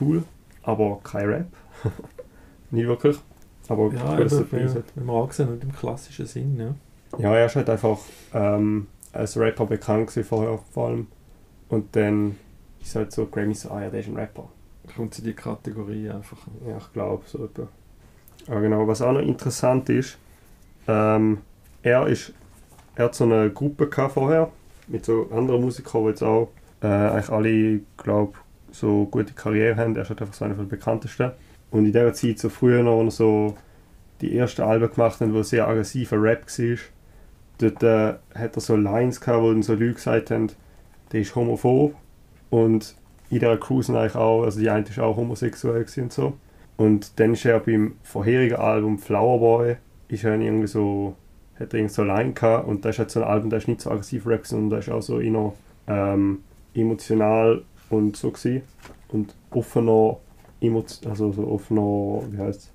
cool, 0.00 0.24
aber 0.62 1.00
kein 1.04 1.26
Rap. 1.26 1.46
Nicht 2.70 2.86
wirklich. 2.86 3.18
Aber 3.68 3.92
Ja, 3.92 4.12
cool, 4.14 4.24
dass 4.24 4.32
er 4.32 4.52
ist. 4.52 4.74
ja, 4.74 4.82
wenn 4.96 5.06
man 5.06 5.22
angesehen 5.22 5.52
nicht 5.52 5.62
im 5.62 5.72
klassischen 5.72 6.26
Sinn, 6.26 6.56
ja. 6.58 6.74
Ja, 7.18 7.36
er 7.36 7.46
ist 7.46 7.54
halt 7.56 7.70
einfach 7.70 7.98
ähm, 8.34 8.88
als 9.12 9.36
Rapper 9.36 9.66
bekannt 9.66 10.08
gewesen 10.08 10.24
vorher 10.26 10.58
vor 10.72 10.88
allem. 10.88 11.06
Und 11.68 11.94
dann 11.94 12.36
ist 12.80 12.94
halt 12.96 13.12
so 13.12 13.26
Grammy 13.26 13.54
so, 13.54 13.70
ah 13.70 13.82
ja, 13.82 13.90
der 13.90 14.00
ist 14.00 14.08
ein 14.08 14.16
Rapper. 14.16 14.48
Kommt 14.96 15.18
in 15.18 15.24
die 15.24 15.34
Kategorie 15.34 16.10
einfach. 16.10 16.38
Ja, 16.66 16.78
ich 16.78 16.92
glaube 16.92 17.22
so 17.26 17.44
etwa. 17.44 17.68
Aber 18.48 18.60
genau, 18.60 18.86
was 18.88 19.02
auch 19.02 19.12
noch 19.12 19.20
interessant 19.20 19.88
ist, 19.88 20.18
ähm, 20.88 21.38
er 21.82 22.06
ist, 22.06 22.32
er 22.96 23.06
hat 23.06 23.14
so 23.14 23.24
eine 23.24 23.50
Gruppe 23.50 23.88
gehabt 23.88 24.14
vorher 24.14 24.50
mit 24.88 25.04
so 25.04 25.28
anderen 25.30 25.60
Musikern, 25.60 26.02
die 26.04 26.08
jetzt 26.08 26.22
auch 26.22 26.50
äh, 26.82 26.86
eigentlich 26.86 27.30
alle, 27.30 27.80
glaube 27.96 28.34
so 28.72 29.06
gute 29.06 29.32
Karriere 29.32 29.76
haben. 29.76 29.94
Er 29.96 30.02
ist 30.02 30.08
halt 30.08 30.20
einfach 30.20 30.34
so 30.34 30.44
einer 30.44 30.54
der 30.54 30.64
bekanntesten. 30.64 31.32
Und 31.70 31.86
in 31.86 31.92
dieser 31.92 32.12
Zeit, 32.14 32.38
so 32.38 32.48
früher 32.48 32.82
noch, 32.82 33.00
als 33.00 33.16
so 33.16 33.56
die 34.20 34.36
ersten 34.36 34.62
Alben 34.62 34.90
gemacht 34.90 35.20
haben, 35.20 35.32
wo 35.34 35.42
sehr 35.42 35.66
aggressiver 35.66 36.20
Rap 36.20 36.46
war, 36.46 36.78
dort 37.58 37.82
äh, 37.82 38.14
hat 38.38 38.56
er 38.56 38.60
so 38.60 38.76
Lines 38.76 39.20
gehabt, 39.20 39.42
wo 39.42 39.52
dann 39.52 39.62
so 39.62 39.74
Leute 39.74 39.94
gesagt 39.94 40.30
haben, 40.30 40.50
der 41.12 41.20
ist 41.20 41.34
homophob. 41.34 41.94
Und 42.50 42.96
in 43.30 43.38
dieser 43.38 43.56
Crew 43.56 43.80
sind 43.80 43.96
eigentlich 43.96 44.16
auch, 44.16 44.42
also 44.42 44.60
die 44.60 44.68
eine 44.68 44.84
ist 44.84 44.98
auch 44.98 45.16
homosexuell 45.16 45.86
und 45.96 46.12
so. 46.12 46.34
Und 46.76 47.18
dann 47.20 47.34
ist 47.34 47.44
er 47.44 47.60
beim 47.60 47.94
vorherigen 48.02 48.56
Album 48.56 48.98
Flower 48.98 49.38
Boy, 49.38 49.76
ist 50.08 50.24
er 50.24 50.38
irgendwie 50.38 50.66
so, 50.66 51.14
hat 51.58 51.72
er 51.72 51.78
irgendwie 51.78 51.94
so 51.94 52.02
Line 52.02 52.32
gehabt 52.32 52.66
und 52.66 52.84
das 52.84 52.96
ist 52.96 52.98
halt 52.98 53.10
so 53.10 53.22
ein 53.22 53.28
Album, 53.28 53.50
das 53.50 53.64
ist 53.64 53.68
nicht 53.68 53.80
so 53.82 53.90
aggressiv 53.90 54.26
Rap, 54.26 54.46
sondern 54.46 54.70
das 54.70 54.86
ist 54.86 54.92
auch 54.92 55.02
so 55.02 55.20
eher 55.20 55.52
ähm, 55.86 56.38
emotional 56.74 57.62
und 57.90 58.16
so 58.16 58.30
gewesen. 58.30 58.62
Und 59.08 59.34
offener, 59.50 60.16
also 61.08 61.32
so 61.32 61.48
offener, 61.48 62.22
wie 62.30 62.38
heißt 62.38 62.70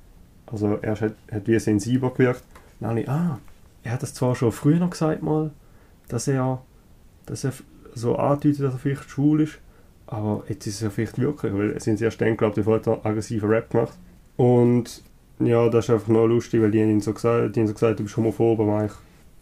Also 0.45 0.77
er 0.81 0.99
hat, 0.99 1.13
hat 1.31 1.47
wie 1.47 1.59
sensibler 1.59 2.11
gewirkt. 2.11 2.43
Dann 2.79 2.91
habe 2.91 3.01
ich, 3.01 3.09
ah, 3.09 3.39
er 3.83 3.91
hat 3.93 4.03
das 4.03 4.13
zwar 4.13 4.35
schon 4.35 4.51
früher 4.51 4.79
noch 4.79 4.91
gesagt 4.91 5.23
mal, 5.23 5.51
dass 6.07 6.27
er, 6.27 6.61
dass 7.25 7.43
er 7.43 7.53
so 7.93 8.17
andeutet, 8.17 8.61
dass 8.61 8.73
er 8.73 8.79
vielleicht 8.79 9.09
schwul 9.09 9.41
ist, 9.41 9.59
aber 10.07 10.43
jetzt 10.47 10.67
ist 10.67 10.75
es 10.75 10.81
ja 10.81 10.89
vielleicht 10.89 11.19
wirklich, 11.19 11.53
weil 11.53 11.71
es 11.71 11.83
sind 11.83 12.01
erst 12.01 12.21
dann, 12.21 12.37
glaube 12.37 12.61
ich, 12.61 12.67
hat 12.67 12.87
er 12.87 13.05
aggressiven 13.05 13.49
Rap 13.49 13.69
gemacht. 13.69 13.97
Und 14.37 15.01
ja, 15.39 15.67
das 15.69 15.85
ist 15.85 15.91
einfach 15.91 16.07
noch 16.07 16.27
lustig, 16.27 16.61
weil 16.61 16.71
die 16.71 16.81
haben 16.81 17.01
so 17.01 17.13
gesagt, 17.13 17.55
die 17.55 17.59
haben 17.59 17.67
so 17.67 17.73
gesagt 17.73 17.99
du 17.99 18.03
bist 18.03 18.15
homophob, 18.15 18.59
aber 18.59 18.77
eigentlich 18.77 18.93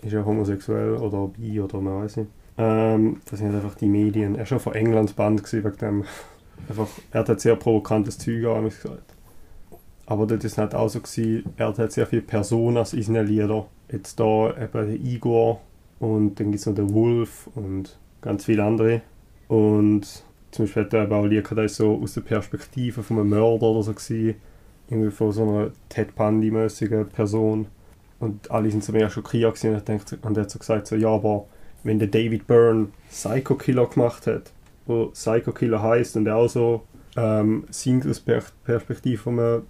ist 0.01 0.14
er 0.14 0.26
homosexuell 0.26 0.95
oder 0.95 1.28
bi 1.28 1.59
oder 1.59 1.80
man 1.80 2.03
weiß 2.03 2.18
nicht. 2.18 2.30
Ähm, 2.57 3.22
das 3.30 3.39
sind 3.39 3.53
einfach 3.53 3.76
die 3.76 3.88
Medien. 3.88 4.36
Er 4.36 4.39
war 4.39 4.45
schon 4.45 4.59
von 4.59 4.74
Englands 4.74 5.14
Band 5.14 5.51
wegen 5.51 5.78
dem. 5.78 6.03
Einfach, 6.70 6.88
er 7.11 7.26
hat 7.26 7.41
sehr 7.41 7.55
provokantes 7.55 8.18
Zeug 8.18 8.45
an 8.45 8.64
mich 8.64 8.76
gesagt. 8.76 9.14
Aber 10.05 10.28
das 10.28 10.43
ist 10.43 10.57
nicht 10.57 10.76
auch 10.76 10.89
so 10.89 10.99
gewesen, 10.99 11.43
er 11.57 11.76
hat 11.76 11.91
sehr 11.91 12.07
viele 12.07 12.22
Personas 12.22 12.93
in 12.93 13.03
seinen 13.03 13.28
Liedern. 13.28 13.66
Jetzt 13.91 14.20
da 14.20 14.53
eben 14.57 15.05
Igor 15.05 15.61
und 15.99 16.39
dann 16.39 16.51
gibt 16.51 16.59
es 16.59 16.66
noch 16.66 16.76
den 16.76 16.93
Wolf 16.93 17.49
und 17.55 17.97
ganz 18.22 18.45
viele 18.45 18.64
andere. 18.64 19.01
Und 19.47 20.24
zum 20.54 20.66
Beispiel 20.66 20.84
hat 20.84 20.93
er 20.93 21.28
Lieder, 21.28 21.56
das 21.56 21.72
ist 21.72 21.78
so 21.78 21.99
aus 22.01 22.14
der 22.14 22.22
Perspektive 22.22 23.01
von 23.01 23.20
einem 23.20 23.30
Mörder 23.30 23.64
oder 23.64 23.84
so 23.84 23.93
gewesen. 23.93 24.36
Irgendwie 24.88 25.12
von 25.12 25.32
so 25.32 25.43
einer 25.43 25.72
Ted 25.89 26.16
Bundy-mäßigen 26.16 27.08
Person. 27.08 27.68
Und 28.20 28.51
alle 28.51 28.70
sind 28.70 28.84
so 28.84 28.93
mega 28.93 29.10
schockiert 29.10 29.56
gewesen 29.56 29.76
und, 29.76 29.88
denkt, 29.88 30.18
und 30.22 30.38
er 30.38 30.43
hat 30.43 30.51
so 30.51 30.60
gesagt, 30.60 30.88
so, 30.88 30.95
ja, 30.95 31.10
aber 31.10 31.45
wenn 31.84 31.99
der 31.99 32.08
David 32.08 32.45
Byrne 32.45 32.89
Psycho 33.10 33.56
Killer 33.56 33.88
gemacht 33.88 34.28
hat, 34.28 34.51
wo 34.86 35.08
Psycho 35.08 35.51
Killer 35.51 35.82
heißt 35.82 36.18
und 36.18 36.28
er 36.28 36.36
auch 36.36 36.47
so 36.47 36.84
ähm, 37.18 37.66
singt 37.70 38.06
aus 38.08 38.20
per 38.20 38.43
Perspektive 38.64 39.18
von 39.18 39.39
einem 39.39 39.64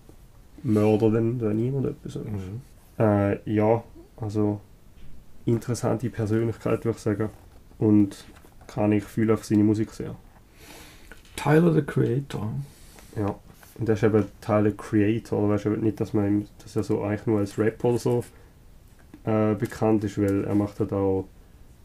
Mörder, 0.63 1.11
dann, 1.11 1.39
dann 1.39 1.55
niemand 1.55 1.85
etwas. 1.85 2.15
Mhm. 2.15 2.61
Äh, 2.99 3.37
ja, 3.49 3.83
also 4.17 4.59
interessante 5.45 6.09
Persönlichkeit 6.09 6.83
würde 6.83 6.97
ich 6.97 7.03
sagen. 7.03 7.29
Und 7.79 8.25
kann 8.67 8.91
ich 8.91 9.03
fühle 9.03 9.33
auf 9.33 9.45
seine 9.45 9.63
Musik 9.63 9.91
sehr. 9.91 10.15
Tyler 11.35 11.73
the 11.73 11.81
Creator. 11.81 12.53
Ja. 13.15 13.35
Und 13.79 13.89
er 13.89 13.95
ist 13.95 14.03
eben 14.03 14.25
Teil 14.41 14.63
der 14.63 14.73
Creator, 14.73 15.49
weißt 15.49 15.65
du, 15.65 15.69
nicht, 15.71 15.99
dass 15.99 16.13
man 16.13 16.27
ihm, 16.27 16.47
dass 16.61 16.75
er 16.75 16.83
so 16.83 17.01
eigentlich 17.01 17.25
nur 17.25 17.39
als 17.39 17.57
Rapper 17.57 17.89
oder 17.89 17.97
so 17.97 18.23
äh, 19.23 19.55
bekannt 19.55 20.03
ist, 20.03 20.17
weil 20.19 20.43
er 20.43 20.55
macht 20.55 20.79
halt 20.79 20.93
auch 20.93 21.27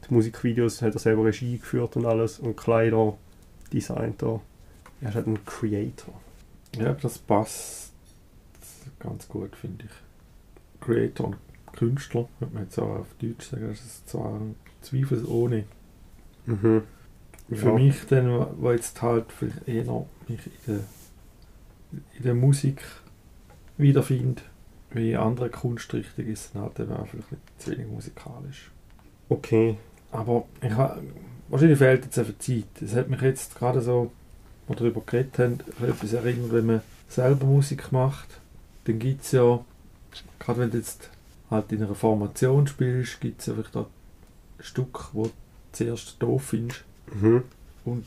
die 0.07 0.15
Musikvideos, 0.15 0.83
hat 0.83 0.95
er 0.95 1.01
selber 1.01 1.25
Regie 1.25 1.59
geführt 1.59 1.97
und 1.97 2.05
alles 2.05 2.39
und 2.39 2.57
Kleider 2.57 3.17
designt 3.73 4.23
da. 4.23 4.41
Er 5.01 5.09
ist 5.09 5.15
halt 5.15 5.27
ein 5.29 5.45
Creator. 5.47 6.15
Ja, 6.77 6.93
das 6.93 7.19
passt 7.19 7.93
ganz 8.99 9.29
gut, 9.29 9.57
finde 9.57 9.85
ich. 9.87 10.85
Creator 10.85 11.29
und 11.29 11.37
Künstler, 11.73 12.29
würde 12.39 12.55
man 12.55 12.65
jetzt 12.65 12.79
auch 12.79 13.01
auf 13.01 13.07
Deutsch 13.21 13.49
sagen, 13.49 13.69
das 13.69 13.81
ist 13.81 14.09
zwar 14.09 14.41
zweifelsohne. 14.83 15.65
Mhm. 16.47 16.83
Für 17.51 17.69
Ja. 17.69 17.73
mich 17.75 17.97
dann, 18.09 18.47
wo 18.61 18.73
jetzt 18.73 19.01
halt 19.01 19.27
vielleicht 19.33 19.67
eher 19.67 19.85
mich 20.29 20.41
in 20.47 20.75
der, 20.75 20.81
in 22.19 22.23
der 22.23 22.35
Musik 22.35 22.83
wiederfinde, 23.79 24.43
wie 24.91 25.17
andere 25.17 25.49
Kunstrichtungen 25.49 26.31
ist, 26.31 26.55
dann 26.55 26.63
halt 26.63 26.79
eben 26.81 26.93
auch 26.93 27.07
vielleicht 27.07 27.29
zu 27.59 27.71
wenig 27.71 27.87
musikalisch. 27.89 28.71
Okay. 29.29 29.77
Aber 30.11 30.45
ich 30.63 30.73
wahrscheinlich 31.49 31.79
fehlt 31.79 32.05
jetzt 32.05 32.19
einfach 32.19 32.39
Zeit. 32.39 32.65
Es 32.83 32.95
hat 32.95 33.09
mich 33.09 33.21
jetzt 33.23 33.55
gerade 33.57 33.81
so, 33.81 34.11
wo 34.67 34.73
wir 34.73 34.77
darüber 34.77 35.03
geredet 35.05 35.39
haben, 35.39 35.59
etwas 35.87 36.13
erinnert, 36.13 36.53
wenn 36.53 36.67
man 36.67 36.81
selber 37.09 37.47
Musik 37.47 37.93
macht, 37.93 38.29
dann 38.85 38.99
gibt 38.99 39.23
es 39.25 39.33
ja, 39.33 39.65
gerade 40.39 40.61
wenn 40.61 40.71
du 40.71 40.79
jetzt 40.79 41.11
halt 41.51 41.73
in 41.73 41.83
einer 41.83 41.95
Formation 41.95 42.67
spielst, 42.67 43.21
gibt 43.21 43.41
es 43.41 43.47
ja 43.47 43.55
vielleicht 43.55 43.77
auch 43.77 43.87
ein 44.59 44.65
Stück, 44.65 45.09
wo 45.15 45.25
du 45.25 45.31
zuerst 45.73 46.17
doof 46.23 46.43
findest. 46.45 46.85
Mhm. 47.21 47.43
Und 47.85 48.05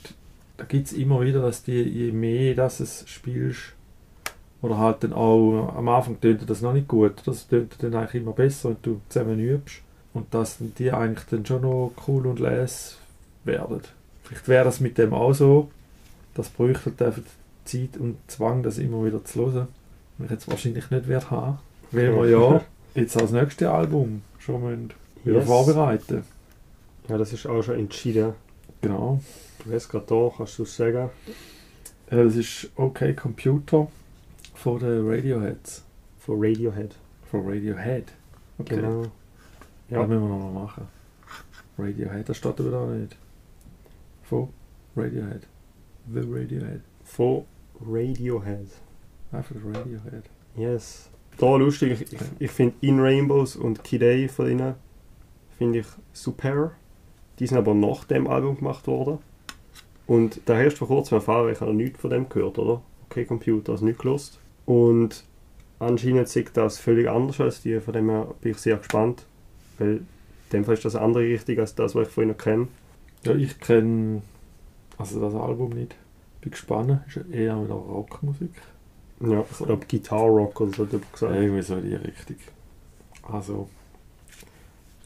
da 0.58 0.66
gibt 0.66 0.88
es 0.88 0.94
immer 0.94 1.22
wieder, 1.22 1.42
dass 1.42 1.64
die, 1.64 1.82
je 1.82 2.12
mehr 2.12 2.56
dass 2.56 2.80
es 2.80 3.04
spielst, 3.08 3.74
oder 4.62 4.78
halt 4.78 5.04
dann 5.04 5.14
auch, 5.14 5.74
am 5.76 5.90
Anfang 5.90 6.22
tönt 6.22 6.48
das 6.48 6.62
noch 6.62 6.74
nicht 6.74 6.88
gut, 6.88 7.14
das 7.26 7.48
tönt 7.48 7.76
dann 7.82 7.96
eigentlich 7.96 8.22
immer 8.22 8.34
besser, 8.34 8.70
wenn 8.70 8.78
du 8.84 9.02
zusammen 9.10 9.40
übst. 9.40 9.82
Und 10.14 10.34
dass 10.34 10.58
dann 10.60 10.74
die 10.78 10.92
eigentlich 10.92 11.26
dann 11.30 11.46
schon 11.46 11.62
noch 11.62 11.94
cool 12.08 12.28
und 12.28 12.40
les 12.40 12.98
werden. 13.44 13.82
Vielleicht 14.24 14.48
wäre 14.48 14.66
das 14.66 14.80
mit 14.80 14.98
dem 14.98 15.14
auch 15.14 15.34
so, 15.34 15.72
das 16.36 16.50
bräuchte 16.50 16.90
einfach 17.06 17.22
Zeit 17.66 17.98
und 17.98 18.18
Zwang, 18.28 18.62
das 18.62 18.78
immer 18.78 19.04
wieder 19.06 19.24
zu 19.24 19.40
hören. 19.52 19.68
Und 20.18 20.26
ich 20.26 20.32
jetzt 20.32 20.50
wahrscheinlich 20.50 20.92
nicht 20.92 21.08
werde 21.08 21.32
haben, 21.32 21.60
weil 21.92 22.14
wir 22.16 22.30
ja 22.30 22.62
jetzt 22.96 23.20
als 23.20 23.32
nächstes 23.32 23.68
Album 23.68 24.22
schon 24.38 24.92
wieder 25.24 25.40
Yes. 25.40 25.46
vorbereiten. 25.48 26.24
Ja, 27.08 27.18
das 27.18 27.34
ist 27.34 27.48
auch 27.48 27.64
schon 27.64 27.80
entschieden. 27.80 28.34
Genau. 28.82 29.22
Du 29.64 29.74
hast 29.74 29.90
gerade 29.90 30.06
da, 30.08 30.32
kannst 30.36 30.58
du 30.60 30.64
es 30.64 30.76
sagen? 30.76 31.10
Äh, 32.08 32.24
Das 32.24 32.36
ist 32.36 32.70
OK 32.76 33.16
Computer 33.16 33.88
von 34.56 34.80
den 34.80 35.08
Radioheads. 35.08 35.84
Von 36.20 36.36
Radiohead. 36.40 36.96
Von 37.30 37.48
Radiohead. 37.48 38.12
Okay. 38.58 38.76
Genau. 38.76 39.04
Ja. 39.90 40.00
Das 40.00 40.08
müssen 40.08 40.22
wir 40.22 40.30
nochmal 40.30 40.64
machen. 40.64 40.88
Radiohead, 41.78 42.28
das 42.30 42.38
steht 42.38 42.60
aber 42.60 42.72
da 42.72 42.86
nicht. 42.88 43.18
Von 44.24 44.50
Radiohead. 44.96 45.48
The 46.12 46.20
Radiohead. 46.20 46.82
Von 47.04 47.46
Radiohead. 47.86 48.68
Einfach 49.32 49.56
Radiohead. 49.64 50.24
Yes. 50.56 51.10
Da 51.38 51.56
lustig, 51.56 52.02
ich, 52.02 52.14
ich, 52.14 52.20
ich 52.40 52.52
finde 52.52 52.76
In 52.82 53.00
Rainbows 53.00 53.56
und 53.56 53.84
Kid 53.84 54.04
A 54.04 54.28
von 54.28 54.50
ihnen 54.52 54.76
finde 55.58 55.80
ich 55.80 55.88
super. 56.14 56.72
Die 57.42 57.48
sind 57.48 57.58
aber 57.58 57.74
nach 57.74 58.04
dem 58.04 58.28
Album 58.28 58.58
gemacht 58.58 58.86
worden. 58.86 59.18
Und 60.06 60.42
da 60.46 60.58
hast 60.58 60.74
du 60.74 60.86
vor 60.86 60.90
kurzem 60.90 61.16
erfahren, 61.16 61.52
ich 61.52 61.60
habe 61.60 61.72
noch 61.72 61.78
nichts 61.78 62.00
von 62.00 62.12
dem 62.12 62.30
gehört, 62.30 62.60
oder? 62.60 62.84
Okay, 63.10 63.26
Computer, 63.26 63.72
also 63.72 63.84
nicht 63.84 63.98
gelost. 63.98 64.40
Und 64.68 65.24
anscheinend 65.80 66.30
sieht 66.30 66.56
das 66.56 66.78
völlig 66.78 67.10
anders 67.10 67.42
als 67.42 67.64
die, 67.64 67.80
von 67.80 67.96
dem 67.96 68.12
her 68.12 68.28
bin 68.42 68.52
ich 68.52 68.60
sehr 68.60 68.78
gespannt. 68.78 69.26
Weil 69.80 69.90
in 69.90 70.08
dem 70.54 70.66
Fall 70.66 70.76
ist 70.76 70.86
das 70.86 70.96
andere 70.96 71.24
Richtung 71.24 71.58
als 71.58 71.74
das, 71.74 71.96
was 71.96 72.10
ich 72.10 72.14
von 72.14 72.26
ihnen 72.26 72.38
kenne. 72.38 72.68
Ja, 73.24 73.34
ich 73.34 73.60
kenne 73.60 74.22
also 75.00 75.20
das 75.20 75.34
Album 75.34 75.72
nicht. 75.72 75.96
Bin 76.42 76.52
gespannt. 76.52 77.02
Ist 77.08 77.16
ja 77.16 77.24
eher 77.32 77.64
wieder 77.64 77.74
Rockmusik. 77.74 78.52
Ja, 79.20 79.44
ich 79.50 79.58
glaube 79.58 79.88
Guitar 79.90 80.28
Rock 80.28 80.62
oder 80.62 80.74
so 80.74 80.84
hat 80.84 81.12
gesagt. 81.12 81.34
Irgendwie 81.34 81.64
so 81.64 81.76
die 81.78 81.96
Richtung. 81.96 82.38
Also, 83.24 83.68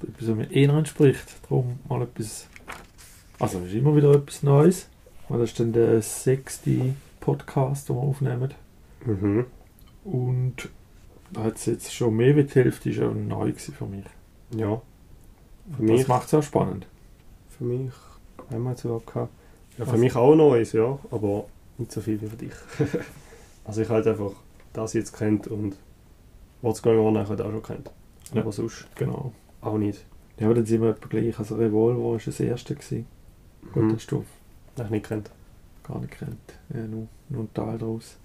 etwas, 0.04 0.30
was 0.30 0.36
mir 0.36 0.52
eher 0.52 0.70
entspricht. 0.72 1.26
Darum 1.44 1.80
mal 1.88 2.02
etwas. 2.04 2.48
Also, 3.40 3.60
es 3.60 3.68
ist 3.68 3.74
immer 3.76 3.96
wieder 3.96 4.12
etwas 4.14 4.44
Neues. 4.44 4.90
Und 5.28 5.40
das 5.40 5.52
ist 5.52 5.60
dann 5.60 5.74
der 5.74 6.02
sechste 6.02 6.94
Podcast, 7.20 7.90
den 7.90 7.96
wir 7.96 8.02
aufnehmen. 8.04 8.54
Mhm. 9.06 9.46
Und 10.04 10.70
da 11.32 11.44
hat 11.44 11.56
es 11.56 11.66
jetzt 11.66 11.94
schon 11.94 12.16
mehr 12.16 12.36
wie 12.36 12.44
die 12.44 12.54
Hälfte 12.54 12.90
ja 12.92 13.10
neu 13.10 13.52
für 13.54 13.86
mich. 13.86 14.06
Ja, 14.56 14.82
Für 15.76 15.82
Und 15.82 15.90
das 15.90 16.08
macht 16.08 16.28
es 16.28 16.34
auch 16.36 16.44
spannend. 16.44 16.86
für 17.58 17.64
mich 17.64 17.92
einmal 18.52 18.78
sogar 18.78 19.00
gehabt. 19.00 19.34
Ja, 19.78 19.86
für 19.86 19.94
Was? 19.94 20.00
mich 20.00 20.16
auch 20.16 20.36
Neues, 20.36 20.72
ja, 20.74 21.00
aber 21.10 21.46
nicht 21.78 21.92
so 21.92 22.02
viel 22.02 22.22
wie 22.22 22.28
für 22.28 22.38
dich. 22.38 22.54
also 23.66 23.82
ich 23.82 23.90
halt 23.90 24.06
einfach 24.06 24.32
das 24.74 24.94
jetzt 24.94 25.18
kennt 25.18 25.48
und 25.48 25.76
What's 26.62 26.82
Going 26.82 27.00
On 27.00 27.28
halt 27.28 27.42
auch 27.42 27.52
schon 27.52 27.64
kennt. 27.64 27.92
Ja. 28.34 28.42
Aber 28.42 28.52
sonst 28.52 28.88
Genau. 28.96 29.34
Auch 29.66 29.78
nicht. 29.78 30.06
Ja, 30.38 30.48
aber 30.48 30.56
dann 30.56 30.66
sind 30.66 30.82
wir 30.82 30.90
etwa 30.90 31.08
gleich. 31.08 31.38
Also 31.40 31.56
Revolver 31.56 32.04
war 32.04 32.18
das 32.24 32.40
erste. 32.40 32.76
Gewesen. 32.76 33.06
Gut, 33.74 33.84
Mhm. 33.84 33.96
hast 33.96 34.12
du 34.12 34.26
Noch 34.78 34.90
nicht 34.90 35.08
kennt. 35.08 35.32
gar 35.84 36.00
nicht 36.00 36.12
kennt. 36.18 36.38
Ja, 36.74 36.82
nur, 36.88 37.08
nur 37.30 37.44
ein 37.44 37.54
Teil 37.54 37.78
daraus. 37.78 38.18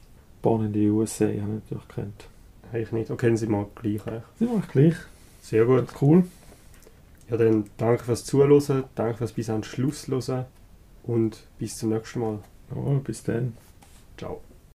Born 0.43 0.67
in 0.67 0.73
the 0.73 0.89
USA 0.89 1.27
habe 1.27 1.35
ich 1.35 1.43
natürlich 1.71 1.89
kennt. 1.89 2.25
Ich 2.73 2.93
nicht. 2.93 3.11
Okay, 3.11 3.35
sind 3.37 3.51
wir 3.51 3.69
gleich 3.75 4.07
eigentlich. 4.07 4.23
Sind 4.39 4.51
wir 4.51 4.61
gleich. 4.73 4.95
Sehr 5.43 5.65
gut. 5.65 5.89
Cool. 6.01 6.25
Ja, 7.31 7.37
dann 7.37 7.65
danke 7.77 8.03
fürs 8.05 8.25
Zuhören, 8.25 8.85
danke 8.95 9.19
fürs 9.19 9.33
bis 9.33 9.49
an 9.51 9.59
den 9.59 9.65
Schluss 9.65 10.09
hören 10.09 10.47
und 11.05 11.45
bis 11.59 11.77
zum 11.79 11.91
nächsten 11.91 12.21
Mal. 12.21 12.39
Ja, 12.75 12.99
bis 13.05 13.23
dann. 13.23 13.57
Ciao. 14.19 14.41